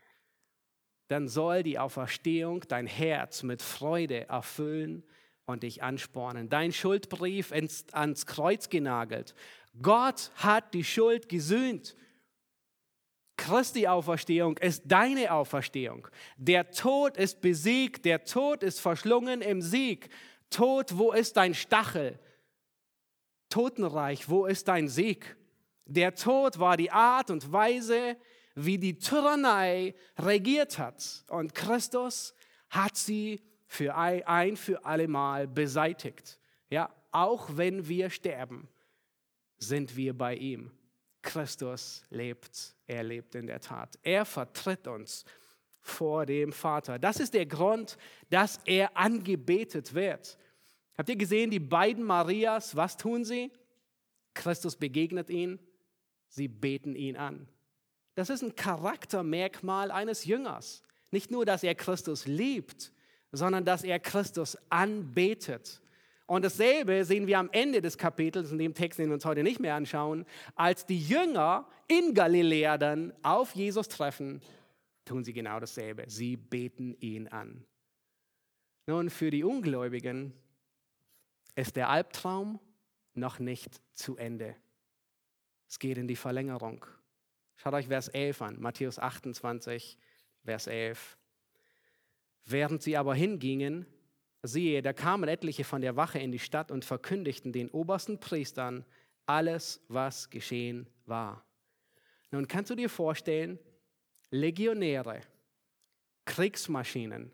dann 1.08 1.28
soll 1.28 1.64
die 1.64 1.78
Auferstehung 1.78 2.64
dein 2.68 2.88
Herz 2.88 3.44
mit 3.44 3.62
Freude 3.62 4.30
erfüllen 4.30 5.04
und 5.52 5.64
dich 5.64 5.84
anspornen. 5.84 6.50
Dein 6.50 6.74
Schuldbrief 6.74 7.52
ins, 7.52 7.86
ans 7.92 8.26
Kreuz 8.26 8.70
genagelt. 8.70 9.36
Gott 9.82 10.32
hat 10.36 10.74
die 10.74 10.84
Schuld 10.84 11.30
gesühnt. 11.30 11.96
Christi 13.38 13.88
Auferstehung 13.88 14.58
ist 14.58 14.84
deine 14.86 15.32
Auferstehung. 15.32 16.08
Der 16.38 16.72
Tod 16.72 17.18
ist 17.18 17.42
besiegt, 17.42 18.06
der 18.06 18.24
Tod 18.24 18.62
ist 18.62 18.80
verschlungen 18.80 19.42
im 19.42 19.62
Sieg. 19.62 20.10
Tod, 20.50 20.98
wo 20.98 21.12
ist 21.12 21.38
dein 21.38 21.56
Stachel? 21.56 22.20
Totenreich, 23.50 24.30
wo 24.30 24.46
ist 24.46 24.68
dein 24.68 24.88
Sieg? 24.88 25.36
Der 25.86 26.14
Tod 26.16 26.60
war 26.60 26.78
die 26.78 26.92
Art 26.92 27.32
und 27.32 27.52
Weise, 27.52 28.16
wie 28.56 28.78
die 28.78 28.98
Tyrannei 28.98 29.96
regiert 30.18 30.78
hat. 30.78 31.26
Und 31.30 31.56
Christus 31.56 32.34
hat 32.70 32.96
sie 32.96 33.42
für 33.72 33.96
ein 33.96 34.58
für 34.58 34.84
allemal 34.84 35.48
beseitigt. 35.48 36.42
Ja, 36.70 36.94
auch 37.12 37.56
wenn 37.56 37.88
wir 37.88 38.10
sterben, 38.10 38.68
sind 39.60 39.96
wir 39.96 40.14
bei 40.14 40.36
ihm. 40.36 40.72
Christus 41.22 42.04
lebt, 42.10 42.76
er 42.86 43.04
lebt 43.04 43.34
in 43.34 43.48
der 43.48 43.62
Tat. 43.62 43.98
Er 44.04 44.26
vertritt 44.26 44.90
uns 44.90 45.24
vor 45.80 46.26
dem 46.26 46.52
Vater. 46.52 47.00
Das 47.00 47.22
ist 47.22 47.34
der 47.34 47.46
Grund, 47.46 47.98
dass 48.30 48.60
er 48.66 48.98
angebetet 48.98 49.94
wird. 49.94 50.38
Habt 50.98 51.08
ihr 51.08 51.16
gesehen, 51.16 51.50
die 51.50 51.60
beiden 51.60 52.04
Marias, 52.04 52.76
was 52.76 52.98
tun 52.98 53.24
sie? 53.24 53.54
Christus 54.34 54.76
begegnet 54.76 55.30
ihnen, 55.30 55.60
sie 56.28 56.50
beten 56.50 56.94
ihn 56.94 57.16
an. 57.16 57.48
Das 58.16 58.30
ist 58.30 58.44
ein 58.44 58.54
Charaktermerkmal 58.54 59.92
eines 59.92 60.26
Jüngers. 60.26 60.84
Nicht 61.10 61.32
nur, 61.32 61.46
dass 61.46 61.64
er 61.64 61.74
Christus 61.74 62.26
liebt, 62.26 62.92
sondern 63.32 63.66
dass 63.66 63.84
er 63.84 64.00
Christus 64.00 64.58
anbetet. 64.70 65.82
Und 66.26 66.46
dasselbe 66.46 67.04
sehen 67.04 67.28
wir 67.28 67.40
am 67.40 67.50
Ende 67.52 67.82
des 67.82 67.98
Kapitels, 67.98 68.52
in 68.52 68.58
dem 68.58 68.74
Text, 68.74 69.00
den 69.00 69.08
wir 69.10 69.16
uns 69.16 69.26
heute 69.26 69.44
nicht 69.44 69.60
mehr 69.60 69.76
anschauen, 69.76 70.26
als 70.56 70.86
die 70.86 71.00
Jünger 71.00 71.68
in 71.88 72.14
Galiläa 72.14 72.78
dann 72.78 73.14
auf 73.22 73.54
Jesus 73.54 73.90
treffen, 73.90 74.42
tun 75.04 75.24
sie 75.24 75.34
genau 75.34 75.60
dasselbe. 75.60 76.06
Sie 76.08 76.38
beten 76.38 76.96
ihn 77.00 77.28
an. 77.28 77.66
Nun, 78.88 79.10
für 79.10 79.30
die 79.30 79.44
Ungläubigen 79.44 80.34
ist 81.56 81.76
der 81.76 81.90
Albtraum 81.90 82.60
noch 83.14 83.40
nicht 83.40 83.82
zu 83.94 84.18
Ende. 84.18 84.56
Es 85.68 85.80
geht 85.80 85.98
in 85.98 86.08
die 86.08 86.16
Verlängerung. 86.16 86.86
Schaut 87.58 87.74
euch 87.74 87.88
Vers 87.88 88.08
11 88.08 88.42
an, 88.42 88.62
Matthäus 88.62 89.00
28, 89.00 89.98
Vers 90.44 90.68
11. 90.68 91.18
Während 92.46 92.82
sie 92.82 92.98
aber 92.98 93.16
hingingen, 93.16 93.86
siehe, 94.44 94.82
da 94.82 94.94
kamen 94.94 95.30
etliche 95.30 95.64
von 95.64 95.82
der 95.82 95.96
Wache 95.96 96.20
in 96.20 96.32
die 96.32 96.40
Stadt 96.40 96.72
und 96.72 96.86
verkündigten 96.86 97.52
den 97.52 97.70
obersten 97.70 98.20
Priestern 98.20 98.86
alles, 99.26 99.82
was 99.88 100.30
geschehen 100.30 100.90
war. 101.06 101.46
Nun 102.32 102.48
kannst 102.48 102.72
du 102.72 102.76
dir 102.76 102.90
vorstellen, 102.90 103.60
Legionäre, 104.30 105.22
Kriegsmaschinen, 106.26 107.32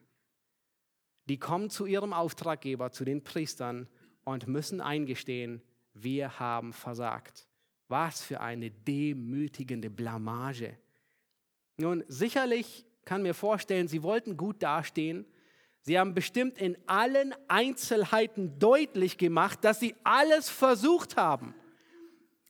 die 1.25 1.37
kommen 1.37 1.69
zu 1.69 1.85
ihrem 1.85 2.13
Auftraggeber, 2.13 2.91
zu 2.91 3.05
den 3.05 3.23
Priestern 3.23 3.87
und 4.23 4.47
müssen 4.47 4.81
eingestehen, 4.81 5.61
wir 5.93 6.39
haben 6.39 6.73
versagt. 6.73 7.47
Was 7.89 8.21
für 8.21 8.41
eine 8.41 8.71
demütigende 8.71 9.89
Blamage. 9.89 10.77
Nun, 11.77 12.03
sicherlich 12.07 12.86
kann 13.07 13.23
mir 13.23 13.33
vorstellen, 13.33 13.87
sie 13.87 14.03
wollten 14.03 14.35
gut 14.35 14.61
dastehen. 14.61 15.25
Sie 15.79 15.97
haben 15.97 16.13
bestimmt 16.13 16.59
in 16.59 16.77
allen 16.85 17.33
Einzelheiten 17.47 18.59
deutlich 18.59 19.17
gemacht, 19.17 19.63
dass 19.63 19.79
sie 19.79 19.95
alles 20.03 20.49
versucht 20.49 21.15
haben. 21.15 21.55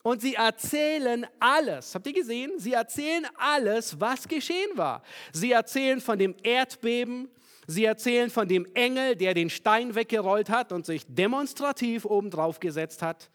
Und 0.01 0.21
sie 0.21 0.33
erzählen 0.33 1.27
alles. 1.39 1.93
Habt 1.93 2.07
ihr 2.07 2.13
gesehen? 2.13 2.53
Sie 2.57 2.73
erzählen 2.73 3.27
alles, 3.35 3.99
was 3.99 4.27
geschehen 4.27 4.71
war. 4.75 5.03
Sie 5.31 5.51
erzählen 5.51 6.01
von 6.01 6.17
dem 6.17 6.35
Erdbeben. 6.41 7.29
Sie 7.67 7.85
erzählen 7.85 8.31
von 8.31 8.47
dem 8.47 8.65
Engel, 8.73 9.15
der 9.15 9.35
den 9.35 9.51
Stein 9.51 9.93
weggerollt 9.93 10.49
hat 10.49 10.71
und 10.71 10.87
sich 10.87 11.05
demonstrativ 11.07 12.05
oben 12.05 12.31
drauf 12.31 12.59
gesetzt 12.59 13.03
hat. 13.03 13.29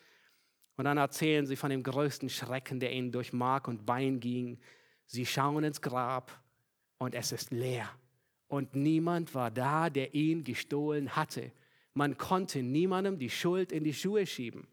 Und 0.77 0.87
dann 0.87 0.99
erzählen 0.99 1.47
sie 1.47 1.55
von 1.55 1.71
dem 1.71 1.85
größten 1.85 2.31
Schrecken, 2.31 2.81
der 2.81 2.93
ihnen 2.93 3.13
durch 3.13 3.33
Mark 3.33 3.69
und 3.69 3.87
Bein 3.87 4.19
ging. 4.19 4.59
Sie 5.07 5.27
schauen 5.27 5.63
ins 5.63 5.81
Grab 5.81 6.43
und 7.03 7.17
es 7.17 7.33
ist 7.33 7.51
leer. 7.51 7.91
Und 8.47 8.77
niemand 8.77 9.35
war 9.35 9.51
da, 9.51 9.91
der 9.91 10.15
ihn 10.15 10.45
gestohlen 10.45 11.17
hatte. 11.17 11.51
Man 11.95 12.17
konnte 12.17 12.63
niemandem 12.63 13.19
die 13.19 13.29
Schuld 13.29 13.73
in 13.73 13.83
die 13.83 13.93
Schuhe 13.93 14.25
schieben. 14.25 14.69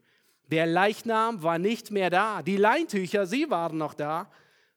Der 0.51 0.67
Leichnam 0.67 1.41
war 1.41 1.57
nicht 1.57 1.89
mehr 1.89 2.11
da. 2.11 2.43
Die 2.43 2.57
Leintücher, 2.57 3.25
sie 3.25 3.49
waren 3.49 3.79
noch 3.79 3.95
da, 3.95 4.31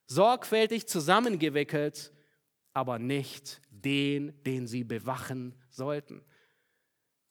sorgfältig 0.07 0.87
zusammengewickelt, 0.87 2.11
aber 2.73 2.99
nicht 2.99 3.61
den, 3.69 4.33
den 4.45 4.67
sie 4.67 4.83
bewachen 4.83 5.55
sollten. 5.69 6.25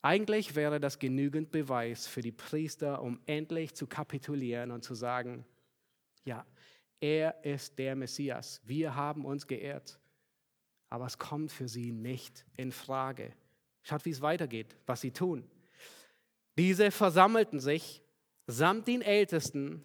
Eigentlich 0.04 0.56
wäre 0.56 0.80
das 0.80 1.00
genügend 1.00 1.50
Beweis 1.50 2.06
für 2.06 2.22
die 2.22 2.32
Priester, 2.32 3.02
um 3.02 3.20
endlich 3.26 3.74
zu 3.74 3.88
kapitulieren 3.88 4.70
und 4.70 4.84
zu 4.84 4.94
sagen, 4.94 5.46
ja, 6.26 6.46
er 7.00 7.44
ist 7.44 7.80
der 7.80 7.96
Messias. 7.96 8.62
Wir 8.64 8.96
haben 8.96 9.26
uns 9.26 9.48
geehrt 9.48 10.01
aber 10.92 11.08
es 11.08 11.18
kommt 11.18 11.52
für 11.52 11.68
sie 11.68 11.92
nicht 11.92 12.46
in 12.58 12.72
Frage. 12.72 13.34
Schaut, 13.82 14.06
wie 14.06 14.12
es 14.12 14.22
weitergeht, 14.22 14.76
was 14.86 15.02
sie 15.02 15.12
tun. 15.12 15.50
Diese 16.58 16.92
versammelten 16.92 17.60
sich 17.60 18.04
samt 18.46 18.88
den 18.88 19.02
Ältesten 19.02 19.84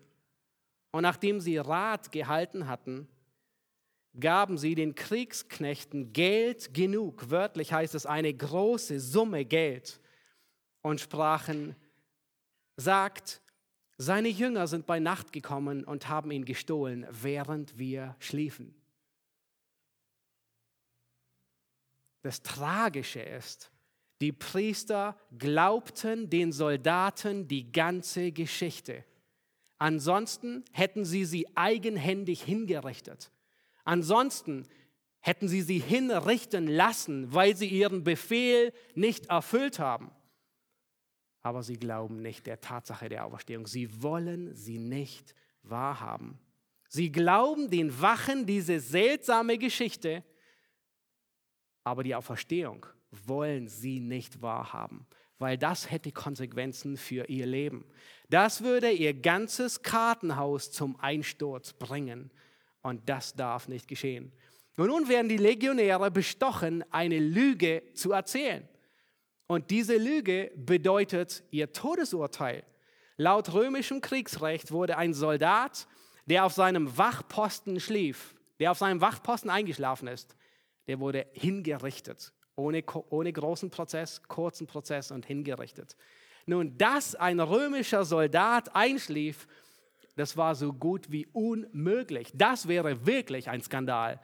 und 0.91 1.03
nachdem 1.03 1.41
sie 1.41 1.57
Rat 1.57 2.11
gehalten 2.11 2.67
hatten, 2.67 3.09
gaben 4.19 4.59
sie 4.59 4.75
den 4.75 4.95
Kriegsknechten 4.95 6.13
Geld 6.13 6.75
genug, 6.75 7.31
wörtlich 7.31 7.73
heißt 7.73 7.95
es 7.95 8.05
eine 8.05 8.35
große 8.35 8.99
Summe 8.99 9.45
Geld, 9.45 10.01
und 10.83 11.01
sprachen, 11.01 11.75
sagt, 12.77 13.43
seine 13.99 14.29
Jünger 14.29 14.69
sind 14.69 14.87
bei 14.87 15.01
Nacht 15.01 15.33
gekommen 15.33 15.85
und 15.85 16.09
haben 16.09 16.31
ihn 16.31 16.45
gestohlen, 16.45 17.07
während 17.11 17.77
wir 17.77 18.15
schliefen. 18.21 18.75
Das 22.27 22.43
Tragische 22.43 23.21
ist, 23.21 23.71
die 24.21 24.33
Priester 24.33 25.17
glaubten 25.39 26.29
den 26.29 26.51
Soldaten 26.51 27.47
die 27.47 27.71
ganze 27.71 28.33
Geschichte. 28.33 29.05
Ansonsten 29.79 30.65
hätten 30.73 31.05
sie 31.05 31.25
sie 31.25 31.47
eigenhändig 31.57 32.43
hingerichtet. 32.43 33.31
Ansonsten 33.85 34.67
hätten 35.21 35.47
sie 35.47 35.63
sie 35.63 35.79
hinrichten 35.79 36.67
lassen, 36.67 37.33
weil 37.33 37.55
sie 37.55 37.69
ihren 37.69 38.03
Befehl 38.03 38.73
nicht 38.97 39.27
erfüllt 39.27 39.79
haben. 39.79 40.11
Aber 41.43 41.63
sie 41.63 41.77
glauben 41.77 42.23
nicht 42.23 42.49
der 42.49 42.61
Tatsache 42.61 43.09
der 43.09 43.25
Auferstehung. 43.25 43.69
Sie 43.69 44.03
wollen 44.03 44.53
sie 44.53 44.81
nicht 44.81 45.33
wahrhaben. 45.63 46.41
Sie 46.89 47.13
glauben 47.13 47.71
den 47.71 48.01
Wachen 48.01 48.47
diese 48.47 48.81
seltsame 48.81 49.59
Geschichte, 49.59 50.25
aber 51.87 52.03
die 52.03 52.17
Auferstehung 52.17 52.85
wollen 53.13 53.69
sie 53.69 54.01
nicht 54.01 54.43
wahrhaben, 54.43 55.07
weil 55.39 55.57
das 55.57 55.89
hätte 55.89 56.11
Konsequenzen 56.11 56.97
für 56.97 57.29
ihr 57.29 57.47
Leben. 57.47 57.87
Das 58.29 58.65
würde 58.65 58.91
ihr 58.91 59.15
ganzes 59.15 59.83
Kartenhaus 59.83 60.73
zum 60.73 60.99
Einsturz 60.99 61.73
bringen. 61.73 62.33
Und 62.83 63.09
das 63.09 63.35
darf 63.35 63.69
nicht 63.69 63.87
geschehen. 63.87 64.33
Und 64.77 64.89
nun 64.89 65.09
werden 65.09 65.29
die 65.29 65.37
Legionäre 65.37 66.11
bestochen, 66.11 66.85
eine 66.91 67.21
Lüge 67.21 67.85
zu 67.95 68.11
erzählen. 68.11 68.69
Und 69.47 69.71
diese 69.71 69.97
Lüge 69.97 70.51
bedeutet 70.57 71.45
ihr 71.53 71.73
Todesurteil. 71.73 72.65
Laut 73.17 73.53
römischem 73.53 74.01
Kriegsrecht 74.01 74.73
wurde 74.73 74.99
ein 74.99 75.15
Soldat, 75.15 75.87
der 76.27 76.47
auf 76.47 76.53
seinem 76.53 76.99
Wachposten 76.99 77.79
schlief, 77.79 78.35
der 78.59 78.73
auf 78.73 78.79
seinem 78.79 79.01
Wachposten 79.01 79.51
eingeschlafen 79.51 80.09
ist, 80.09 80.37
der 80.87 81.01
wurde 81.01 81.27
hingerichtet. 81.33 82.33
Ohne, 82.55 82.83
ohne 83.11 83.33
großen 83.33 83.71
Prozess, 83.71 84.23
kurzen 84.23 84.67
Prozess 84.67 85.11
und 85.11 85.27
hingerichtet. 85.27 85.97
Nun, 86.47 86.79
dass 86.79 87.15
ein 87.15 87.41
römischer 87.41 88.05
Soldat 88.05 88.75
einschlief, 88.75 89.47
das 90.15 90.37
war 90.37 90.55
so 90.55 90.73
gut 90.73 91.11
wie 91.11 91.27
unmöglich. 91.27 92.31
Das 92.35 92.69
wäre 92.69 93.05
wirklich 93.05 93.51
ein 93.51 93.61
Skandal. 93.61 94.21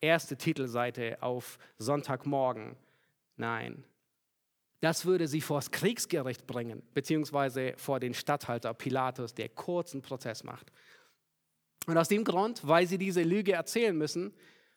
Erste 0.00 0.36
Titelseite 0.36 1.22
auf 1.22 1.58
Sonntagmorgen. 1.78 2.76
Nein, 3.36 3.84
das 4.84 5.06
würde 5.06 5.28
sie 5.28 5.40
vor 5.40 5.58
das 5.58 5.70
Kriegsgericht 5.70 6.46
bringen, 6.46 6.82
beziehungsweise 6.92 7.72
vor 7.78 8.00
den 8.00 8.12
Statthalter 8.12 8.74
Pilatus, 8.74 9.32
der 9.32 9.48
kurzen 9.48 10.02
Prozess 10.02 10.44
macht. 10.44 10.70
Und 11.86 11.96
aus 11.96 12.08
dem 12.08 12.22
Grund, 12.22 12.66
weil 12.66 12.86
sie 12.86 12.98
diese 12.98 13.22
Lüge 13.22 13.52
erzählen 13.52 13.96
müssen, 13.96 14.34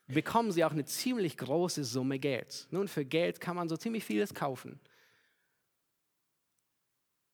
bekommen 0.08 0.52
sie 0.52 0.64
auch 0.64 0.72
eine 0.72 0.84
ziemlich 0.84 1.36
große 1.36 1.84
Summe 1.84 2.18
Geld. 2.18 2.66
Nun, 2.70 2.88
für 2.88 3.04
Geld 3.04 3.40
kann 3.40 3.56
man 3.56 3.68
so 3.68 3.76
ziemlich 3.76 4.04
vieles 4.04 4.34
kaufen. 4.34 4.80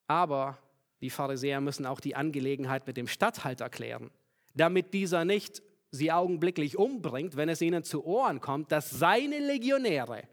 Aber 0.07 0.59
die 1.01 1.11
Pharisäer 1.11 1.61
müssen 1.61 1.87
auch 1.87 2.01
die 2.01 2.17
Angelegenheit 2.17 2.87
mit 2.87 2.97
dem 2.97 3.07
Statthalter 3.07 3.71
klären, 3.71 4.11
damit 4.55 4.93
dieser 4.93 5.25
nicht 5.25 5.63
sie 5.91 6.11
augenblicklich 6.11 6.77
umbringt, 6.77 7.37
wenn 7.37 7.49
es 7.49 7.61
ihnen 7.61 7.85
zu 7.85 8.05
Ohren 8.05 8.41
kommt, 8.41 8.73
dass 8.73 8.91
seine 8.91 9.39
Legionäre 9.39 10.25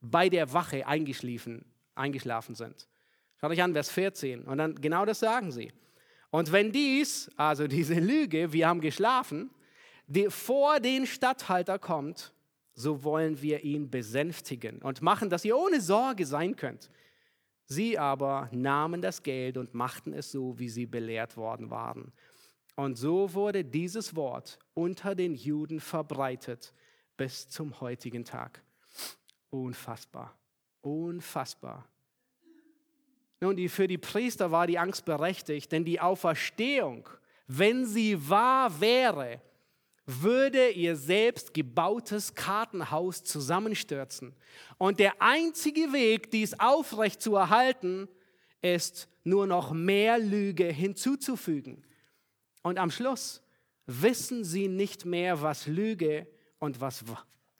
bei 0.00 0.28
der 0.28 0.52
Wache 0.52 0.86
eingeschlafen, 0.86 2.54
sind. 2.54 2.88
Schaut 3.40 3.50
euch 3.50 3.62
an, 3.62 3.72
Vers 3.72 3.90
14. 3.90 4.42
Und 4.42 4.58
dann 4.58 4.74
genau 4.74 5.04
das 5.04 5.20
sagen 5.20 5.50
sie. 5.50 5.72
Und 6.30 6.52
wenn 6.52 6.70
dies, 6.70 7.30
also 7.36 7.66
diese 7.66 7.94
Lüge, 7.94 8.52
wir 8.52 8.68
haben 8.68 8.80
geschlafen, 8.80 9.50
vor 10.28 10.80
den 10.80 11.06
Statthalter 11.06 11.78
kommt, 11.78 12.32
so 12.74 13.02
wollen 13.02 13.42
wir 13.42 13.64
ihn 13.64 13.90
besänftigen 13.90 14.80
und 14.82 15.02
machen, 15.02 15.30
dass 15.30 15.44
ihr 15.44 15.56
ohne 15.56 15.80
Sorge 15.80 16.26
sein 16.26 16.56
könnt. 16.56 16.90
Sie 17.66 17.98
aber 17.98 18.48
nahmen 18.52 19.02
das 19.02 19.22
Geld 19.22 19.56
und 19.58 19.74
machten 19.74 20.12
es 20.12 20.32
so, 20.32 20.58
wie 20.58 20.68
sie 20.68 20.86
belehrt 20.86 21.36
worden 21.36 21.70
waren. 21.70 22.12
Und 22.76 22.96
so 22.96 23.34
wurde 23.34 23.64
dieses 23.64 24.14
Wort 24.14 24.58
unter 24.74 25.14
den 25.14 25.34
Juden 25.34 25.80
verbreitet 25.80 26.72
bis 27.16 27.48
zum 27.48 27.80
heutigen 27.80 28.24
Tag. 28.24 28.62
Unfassbar, 29.50 30.38
unfassbar. 30.80 31.86
Nun, 33.40 33.56
die, 33.56 33.68
für 33.68 33.86
die 33.86 33.98
Priester 33.98 34.50
war 34.50 34.66
die 34.66 34.78
Angst 34.78 35.04
berechtigt, 35.04 35.70
denn 35.72 35.84
die 35.84 36.00
Auferstehung, 36.00 37.08
wenn 37.46 37.84
sie 37.84 38.28
wahr 38.28 38.80
wäre, 38.80 39.40
würde 40.08 40.70
ihr 40.70 40.96
selbst 40.96 41.52
gebautes 41.52 42.34
Kartenhaus 42.34 43.22
zusammenstürzen. 43.22 44.34
Und 44.78 45.00
der 45.00 45.20
einzige 45.20 45.92
Weg, 45.92 46.30
dies 46.30 46.58
aufrecht 46.58 47.20
zu 47.20 47.36
erhalten, 47.36 48.08
ist 48.62 49.06
nur 49.22 49.46
noch 49.46 49.72
mehr 49.72 50.18
Lüge 50.18 50.64
hinzuzufügen. 50.64 51.84
Und 52.62 52.78
am 52.78 52.90
Schluss 52.90 53.42
wissen 53.86 54.44
sie 54.44 54.66
nicht 54.66 55.04
mehr, 55.04 55.42
was 55.42 55.66
Lüge 55.66 56.26
und 56.58 56.80
was, 56.80 57.04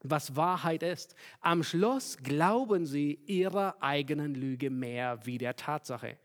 was 0.03 0.35
Wahrheit 0.35 0.83
ist. 0.83 1.15
Am 1.43 1.63
Schluss 1.63 2.17
glauben 2.17 2.87
sie 2.87 3.21
ihrer 3.27 3.77
eigenen 3.83 4.35
Lüge 4.35 4.71
mehr 4.71 5.25
wie 5.27 5.37
der 5.37 5.55
Tatsache. 5.55 6.19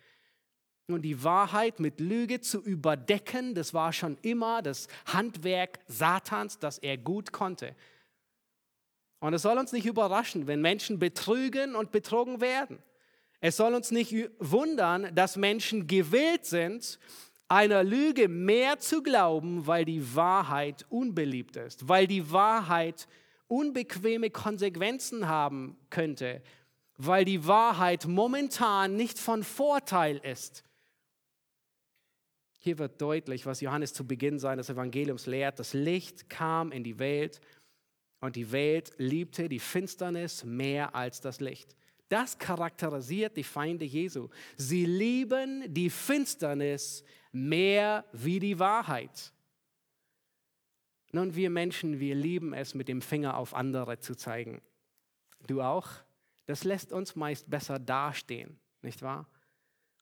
Und 0.88 1.04
die 1.04 1.24
Wahrheit 1.24 1.80
mit 1.80 2.02
Lüge 2.02 2.42
zu 2.42 2.62
überdecken, 2.62 3.56
das 3.56 3.74
war 3.74 3.94
schon 3.94 4.18
immer 4.22 4.62
das 4.62 4.88
Handwerk 5.06 5.80
Satans, 5.88 6.60
das 6.60 6.78
er 6.78 6.98
gut 6.98 7.32
konnte. 7.32 7.76
Und 9.20 9.34
es 9.34 9.44
soll 9.44 9.58
uns 9.58 9.72
nicht 9.72 9.86
überraschen, 9.86 10.48
wenn 10.48 10.62
Menschen 10.62 11.00
betrügen 11.00 11.76
und 11.76 11.92
betrogen 11.92 12.42
werden. 12.42 12.80
Es 13.40 13.56
soll 13.56 13.74
uns 13.74 13.92
nicht 13.92 14.14
wundern, 14.40 15.16
dass 15.16 15.38
Menschen 15.38 15.88
gewillt 15.88 16.46
sind, 16.46 17.00
einer 17.48 17.84
Lüge 17.84 18.28
mehr 18.28 18.80
zu 18.80 19.02
glauben, 19.02 19.66
weil 19.68 19.86
die 19.86 20.16
Wahrheit 20.16 20.86
unbeliebt 20.90 21.56
ist, 21.56 21.88
weil 21.88 22.08
die 22.08 22.32
Wahrheit 22.32 23.08
unbequeme 23.48 24.30
Konsequenzen 24.30 25.28
haben 25.28 25.78
könnte, 25.90 26.42
weil 26.98 27.24
die 27.24 27.48
Wahrheit 27.48 28.06
momentan 28.08 28.96
nicht 28.96 29.20
von 29.20 29.44
Vorteil 29.44 30.18
ist. 30.18 30.64
Hier 32.64 32.80
wird 32.80 33.02
deutlich, 33.02 33.46
was 33.46 33.60
Johannes 33.60 33.94
zu 33.94 34.08
Beginn 34.08 34.40
seines 34.40 34.70
Evangeliums 34.70 35.26
lehrt. 35.26 35.60
Das 35.60 35.74
Licht 35.74 36.30
kam 36.30 36.72
in 36.72 36.82
die 36.82 36.98
Welt 36.98 37.42
und 38.22 38.38
die 38.38 38.54
Welt 38.54 38.94
liebte 38.98 39.50
die 39.50 39.60
Finsternis 39.60 40.46
mehr 40.46 40.96
als 40.96 41.20
das 41.20 41.42
Licht. 41.42 41.76
Das 42.08 42.38
charakterisiert 42.38 43.36
die 43.36 43.44
Feinde 43.44 43.84
Jesu. 43.84 44.30
Sie 44.56 44.86
lieben 44.86 45.74
die 45.74 45.90
Finsternis 45.90 47.04
mehr 47.34 48.06
wie 48.14 48.40
die 48.40 48.58
Wahrheit. 48.60 49.34
Nun, 51.12 51.36
wir 51.36 51.50
Menschen, 51.50 52.00
wir 52.00 52.16
lieben 52.16 52.54
es, 52.54 52.76
mit 52.76 52.88
dem 52.88 53.02
Finger 53.02 53.36
auf 53.36 53.54
andere 53.54 54.00
zu 54.00 54.16
zeigen. 54.16 54.62
Du 55.48 55.62
auch? 55.62 55.90
Das 56.46 56.64
lässt 56.64 56.94
uns 56.94 57.18
meist 57.18 57.50
besser 57.50 57.78
dastehen, 57.78 58.58
nicht 58.82 59.02
wahr? 59.02 59.28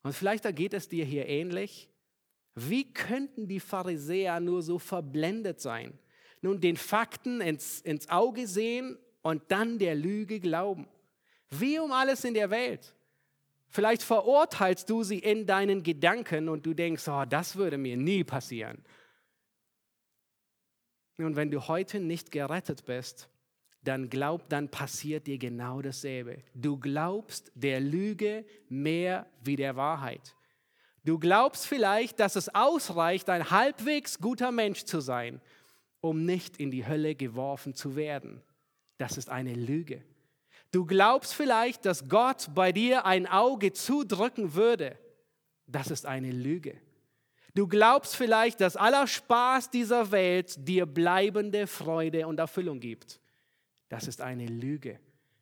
Und 0.03 0.13
vielleicht 0.13 0.43
geht 0.55 0.75
es 0.75 0.87
dir 0.89 1.05
hier 1.05 1.25
ähnlich. 1.25 1.90
Wie 2.55 2.91
könnten 2.91 3.47
die 3.47 3.59
Pharisäer 3.59 4.39
nur 4.39 4.61
so 4.61 4.79
verblendet 4.79 5.61
sein? 5.61 5.97
Nun, 6.41 6.59
den 6.59 6.75
Fakten 6.75 7.39
ins, 7.39 7.81
ins 7.81 8.09
Auge 8.09 8.47
sehen 8.47 8.97
und 9.21 9.43
dann 9.49 9.77
der 9.77 9.95
Lüge 9.95 10.39
glauben. 10.39 10.87
Wie 11.49 11.79
um 11.79 11.91
alles 11.91 12.23
in 12.23 12.33
der 12.33 12.49
Welt. 12.49 12.95
Vielleicht 13.69 14.03
verurteilst 14.03 14.89
du 14.89 15.03
sie 15.03 15.19
in 15.19 15.45
deinen 15.45 15.83
Gedanken 15.83 16.49
und 16.49 16.65
du 16.65 16.73
denkst, 16.73 17.07
oh, 17.07 17.23
das 17.25 17.55
würde 17.55 17.77
mir 17.77 17.95
nie 17.95 18.23
passieren. 18.23 18.83
Und 21.17 21.35
wenn 21.35 21.51
du 21.51 21.67
heute 21.67 21.99
nicht 21.99 22.31
gerettet 22.31 22.85
bist, 22.85 23.29
dann 23.83 24.09
glaub, 24.09 24.49
dann 24.49 24.69
passiert 24.69 25.27
dir 25.27 25.37
genau 25.37 25.81
dasselbe. 25.81 26.43
Du 26.53 26.77
glaubst 26.77 27.51
der 27.55 27.79
Lüge 27.79 28.45
mehr 28.67 29.25
wie 29.41 29.55
der 29.55 29.75
Wahrheit. 29.75 30.35
Du 31.03 31.17
glaubst 31.17 31.65
vielleicht, 31.65 32.19
dass 32.19 32.35
es 32.35 32.53
ausreicht, 32.53 33.29
ein 33.29 33.49
halbwegs 33.49 34.19
guter 34.19 34.51
Mensch 34.51 34.83
zu 34.83 34.99
sein, 34.99 35.41
um 35.99 36.25
nicht 36.25 36.57
in 36.57 36.69
die 36.71 36.85
Hölle 36.85 37.15
geworfen 37.15 37.73
zu 37.73 37.95
werden. 37.95 38.41
Das 38.97 39.17
ist 39.17 39.29
eine 39.29 39.53
Lüge. 39.53 40.03
Du 40.71 40.85
glaubst 40.85 41.33
vielleicht, 41.33 41.85
dass 41.85 42.07
Gott 42.07 42.49
bei 42.53 42.71
dir 42.71 43.05
ein 43.05 43.27
Auge 43.27 43.73
zudrücken 43.73 44.53
würde. 44.53 44.97
Das 45.67 45.89
ist 45.89 46.05
eine 46.05 46.31
Lüge. 46.31 46.79
Du 47.53 47.67
glaubst 47.67 48.15
vielleicht, 48.15 48.61
dass 48.61 48.77
aller 48.77 49.07
Spaß 49.07 49.71
dieser 49.71 50.11
Welt 50.11 50.55
dir 50.57 50.85
bleibende 50.85 51.67
Freude 51.67 52.27
und 52.27 52.39
Erfüllung 52.39 52.79
gibt. 52.79 53.19
Das 53.89 54.07
ist 54.07 54.21
eine 54.21 54.45
Lüge. 54.45 54.99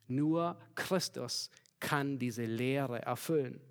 Nur 0.07 0.57
Christus 0.73 1.51
kann 1.79 2.17
diese 2.17 2.45
Lehre 2.45 3.01
erfüllen. 3.03 3.61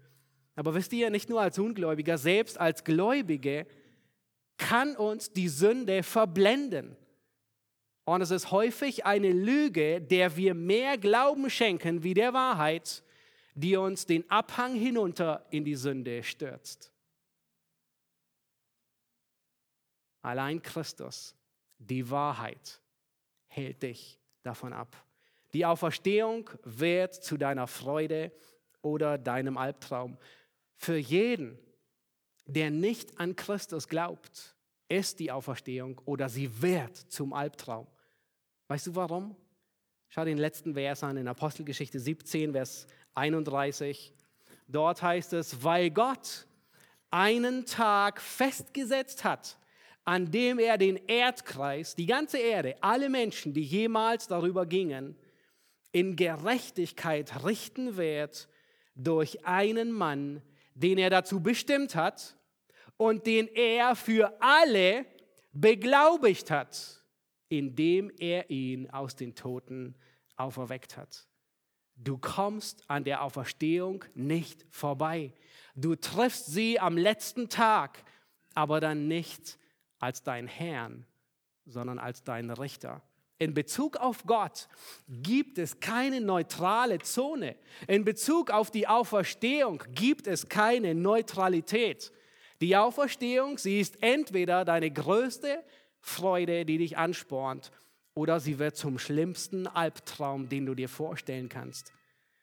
Aber 0.58 0.74
wisst 0.74 0.92
ihr, 0.92 1.08
nicht 1.08 1.28
nur 1.28 1.40
als 1.40 1.56
Ungläubiger, 1.56 2.18
selbst 2.18 2.58
als 2.58 2.82
Gläubige 2.82 3.64
kann 4.56 4.96
uns 4.96 5.32
die 5.32 5.46
Sünde 5.46 6.02
verblenden. 6.02 6.96
Und 8.04 8.22
es 8.22 8.32
ist 8.32 8.50
häufig 8.50 9.06
eine 9.06 9.30
Lüge, 9.30 10.00
der 10.00 10.36
wir 10.36 10.54
mehr 10.54 10.98
Glauben 10.98 11.48
schenken 11.48 12.02
wie 12.02 12.12
der 12.12 12.32
Wahrheit, 12.34 13.04
die 13.54 13.76
uns 13.76 14.04
den 14.04 14.28
Abhang 14.28 14.74
hinunter 14.74 15.46
in 15.50 15.64
die 15.64 15.76
Sünde 15.76 16.24
stürzt. 16.24 16.92
Allein 20.22 20.60
Christus, 20.60 21.36
die 21.78 22.10
Wahrheit, 22.10 22.80
hält 23.46 23.84
dich 23.84 24.18
davon 24.42 24.72
ab. 24.72 24.96
Die 25.52 25.64
Auferstehung 25.64 26.50
wird 26.64 27.14
zu 27.14 27.36
deiner 27.36 27.68
Freude 27.68 28.32
oder 28.82 29.18
deinem 29.18 29.56
Albtraum. 29.56 30.18
Für 30.78 30.96
jeden, 30.96 31.58
der 32.46 32.70
nicht 32.70 33.18
an 33.18 33.36
Christus 33.36 33.88
glaubt, 33.88 34.56
ist 34.88 35.18
die 35.18 35.30
Auferstehung 35.30 36.00
oder 36.06 36.28
sie 36.28 36.62
wird 36.62 36.96
zum 36.96 37.32
Albtraum. 37.32 37.86
Weißt 38.68 38.86
du 38.86 38.94
warum? 38.94 39.36
Schau 40.08 40.24
den 40.24 40.38
letzten 40.38 40.74
Vers 40.74 41.02
an 41.02 41.16
in 41.16 41.28
Apostelgeschichte 41.28 41.98
17, 41.98 42.52
Vers 42.52 42.86
31. 43.14 44.14
Dort 44.68 45.02
heißt 45.02 45.34
es, 45.34 45.62
weil 45.62 45.90
Gott 45.90 46.46
einen 47.10 47.66
Tag 47.66 48.20
festgesetzt 48.20 49.24
hat, 49.24 49.58
an 50.04 50.30
dem 50.30 50.58
er 50.58 50.78
den 50.78 50.96
Erdkreis, 51.08 51.96
die 51.96 52.06
ganze 52.06 52.38
Erde, 52.38 52.76
alle 52.80 53.10
Menschen, 53.10 53.52
die 53.52 53.64
jemals 53.64 54.28
darüber 54.28 54.64
gingen, 54.64 55.16
in 55.90 56.16
Gerechtigkeit 56.16 57.44
richten 57.44 57.96
wird 57.96 58.48
durch 58.94 59.44
einen 59.44 59.90
Mann, 59.90 60.40
den 60.82 60.98
er 60.98 61.10
dazu 61.10 61.40
bestimmt 61.40 61.94
hat 61.94 62.36
und 62.96 63.26
den 63.26 63.48
er 63.48 63.96
für 63.96 64.40
alle 64.40 65.06
beglaubigt 65.52 66.50
hat 66.50 66.98
indem 67.48 68.10
er 68.18 68.50
ihn 68.50 68.90
aus 68.90 69.16
den 69.16 69.34
Toten 69.34 69.94
auferweckt 70.36 70.96
hat. 70.96 71.26
Du 71.96 72.18
kommst 72.18 72.88
an 72.88 73.04
der 73.04 73.22
Auferstehung 73.22 74.04
nicht 74.14 74.66
vorbei. 74.70 75.32
Du 75.74 75.96
triffst 75.96 76.46
sie 76.46 76.78
am 76.78 76.96
letzten 76.96 77.48
Tag, 77.48 78.04
aber 78.54 78.80
dann 78.80 79.08
nicht 79.08 79.58
als 79.98 80.22
dein 80.22 80.46
Herrn, 80.46 81.06
sondern 81.64 81.98
als 81.98 82.22
dein 82.22 82.50
Richter. 82.50 83.02
In 83.38 83.54
Bezug 83.54 83.96
auf 83.96 84.24
Gott 84.26 84.68
gibt 85.08 85.58
es 85.58 85.78
keine 85.78 86.20
neutrale 86.20 86.98
Zone. 86.98 87.54
In 87.86 88.04
Bezug 88.04 88.50
auf 88.50 88.70
die 88.70 88.88
Auferstehung 88.88 89.82
gibt 89.94 90.26
es 90.26 90.48
keine 90.48 90.94
Neutralität. 90.94 92.12
Die 92.60 92.76
Auferstehung, 92.76 93.56
sie 93.56 93.78
ist 93.78 94.02
entweder 94.02 94.64
deine 94.64 94.90
größte 94.90 95.62
Freude, 96.00 96.64
die 96.64 96.78
dich 96.78 96.98
anspornt, 96.98 97.70
oder 98.14 98.40
sie 98.40 98.58
wird 98.58 98.76
zum 98.76 98.98
schlimmsten 98.98 99.68
Albtraum, 99.68 100.48
den 100.48 100.66
du 100.66 100.74
dir 100.74 100.88
vorstellen 100.88 101.48
kannst. 101.48 101.92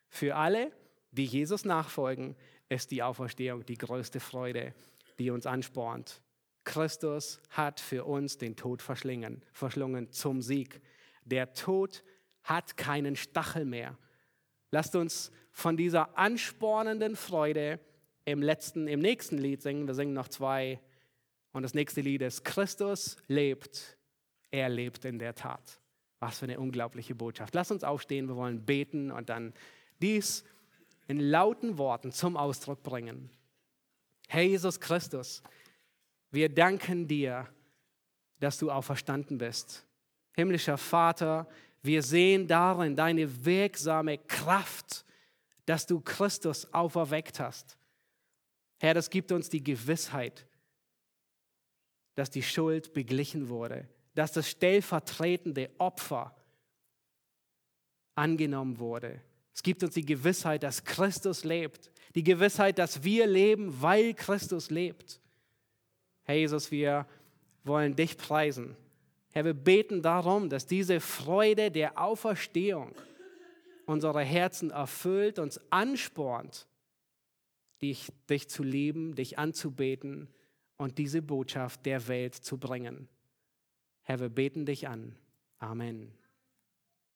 Für 0.08 0.38
alle, 0.38 0.72
die 1.12 1.26
Jesus 1.26 1.66
nachfolgen, 1.66 2.38
ist 2.70 2.92
die 2.92 3.04
Auferstehung 3.04 3.66
die 3.66 3.78
größte 3.78 4.22
Freude, 4.22 4.74
die 5.20 5.30
uns 5.30 5.46
anspornt. 5.46 6.22
Christus 6.64 7.42
hat 7.50 7.80
für 7.80 8.06
uns 8.06 8.38
den 8.38 8.56
Tod 8.56 8.82
verschlungen, 8.82 9.42
verschlungen 9.52 10.12
zum 10.12 10.42
Sieg. 10.42 10.82
Der 11.26 11.54
Tod 11.54 12.04
hat 12.44 12.78
keinen 12.78 13.16
Stachel 13.16 13.66
mehr. 13.66 13.98
Lasst 14.72 14.96
uns 14.96 15.32
von 15.52 15.78
dieser 15.78 16.18
anspornenden 16.18 17.16
Freude 17.16 17.80
im 18.26 18.42
letzten, 18.42 18.88
im 18.88 19.00
nächsten 19.00 19.38
Lied 19.38 19.62
singen. 19.62 19.88
Wir 19.88 19.94
singen 19.94 20.14
noch 20.14 20.28
zwei 20.28 20.80
und 21.56 21.64
das 21.64 21.74
nächste 21.74 22.02
Lied 22.02 22.22
ist, 22.22 22.44
Christus 22.44 23.16
lebt, 23.28 23.98
er 24.52 24.68
lebt 24.68 25.06
in 25.06 25.20
der 25.20 25.36
Tat. 25.36 25.80
Was 26.20 26.40
für 26.40 26.46
eine 26.46 26.60
unglaubliche 26.60 27.16
Botschaft. 27.16 27.56
Lass 27.56 27.72
uns 27.72 27.84
aufstehen, 27.84 28.28
wir 28.28 28.36
wollen 28.36 28.66
beten 28.66 29.12
und 29.12 29.30
dann 29.30 29.54
dies 30.02 30.44
in 31.08 31.20
lauten 31.20 31.78
Worten 31.78 32.12
zum 32.12 32.36
Ausdruck 32.36 32.84
bringen. 32.84 33.30
Herr 34.28 34.44
Jesus 34.44 34.80
Christus, 34.80 35.44
wir 36.32 36.50
danken 36.50 37.08
dir, 37.08 37.48
dass 38.40 38.58
du 38.58 38.72
auferstanden 38.72 39.38
bist. 39.38 39.85
Himmlischer 40.36 40.78
Vater, 40.78 41.48
wir 41.82 42.02
sehen 42.02 42.48
darin 42.48 42.96
deine 42.96 43.46
wirksame 43.46 44.18
Kraft, 44.18 45.06
dass 45.66 45.86
du 45.86 46.00
Christus 46.00 46.72
auferweckt 46.74 47.40
hast. 47.40 47.78
Herr, 48.80 48.94
das 48.94 49.10
gibt 49.10 49.32
uns 49.32 49.50
die 49.50 49.64
Gewissheit, 49.64 50.46
dass 52.16 52.30
die 52.30 52.44
Schuld 52.44 52.94
beglichen 52.94 53.50
wurde, 53.50 53.88
dass 54.14 54.32
das 54.32 54.50
stellvertretende 54.50 55.70
Opfer 55.78 56.36
angenommen 58.16 58.80
wurde. 58.80 59.22
Es 59.54 59.64
gibt 59.64 59.84
uns 59.84 59.94
die 59.94 60.06
Gewissheit, 60.06 60.64
dass 60.64 60.84
Christus 60.84 61.44
lebt, 61.44 61.92
die 62.14 62.24
Gewissheit, 62.24 62.78
dass 62.78 63.04
wir 63.04 63.28
leben, 63.28 63.82
weil 63.82 64.14
Christus 64.14 64.70
lebt. 64.70 65.22
Herr 66.24 66.36
Jesus, 66.36 66.72
wir 66.72 67.06
wollen 67.64 67.96
dich 67.96 68.18
preisen. 68.18 68.76
Herr, 69.36 69.44
wir 69.44 69.54
beten 69.54 70.02
darum, 70.02 70.50
dass 70.50 70.66
diese 70.66 71.02
Freude 71.02 71.70
der 71.70 72.02
Auferstehung 72.02 72.96
unsere 73.86 74.22
Herzen 74.22 74.72
erfüllt, 74.72 75.40
uns 75.40 75.60
anspornt, 75.72 76.70
dich, 77.82 78.14
dich 78.30 78.48
zu 78.48 78.64
lieben, 78.64 79.14
dich 79.14 79.38
anzubeten 79.38 80.30
und 80.78 80.98
diese 81.00 81.22
Botschaft 81.22 81.86
der 81.86 82.08
Welt 82.08 82.34
zu 82.34 82.58
bringen. 82.58 83.10
Herr, 84.04 84.22
wir 84.22 84.30
beten 84.30 84.66
dich 84.66 84.88
an. 84.88 85.18
Amen. 85.60 86.14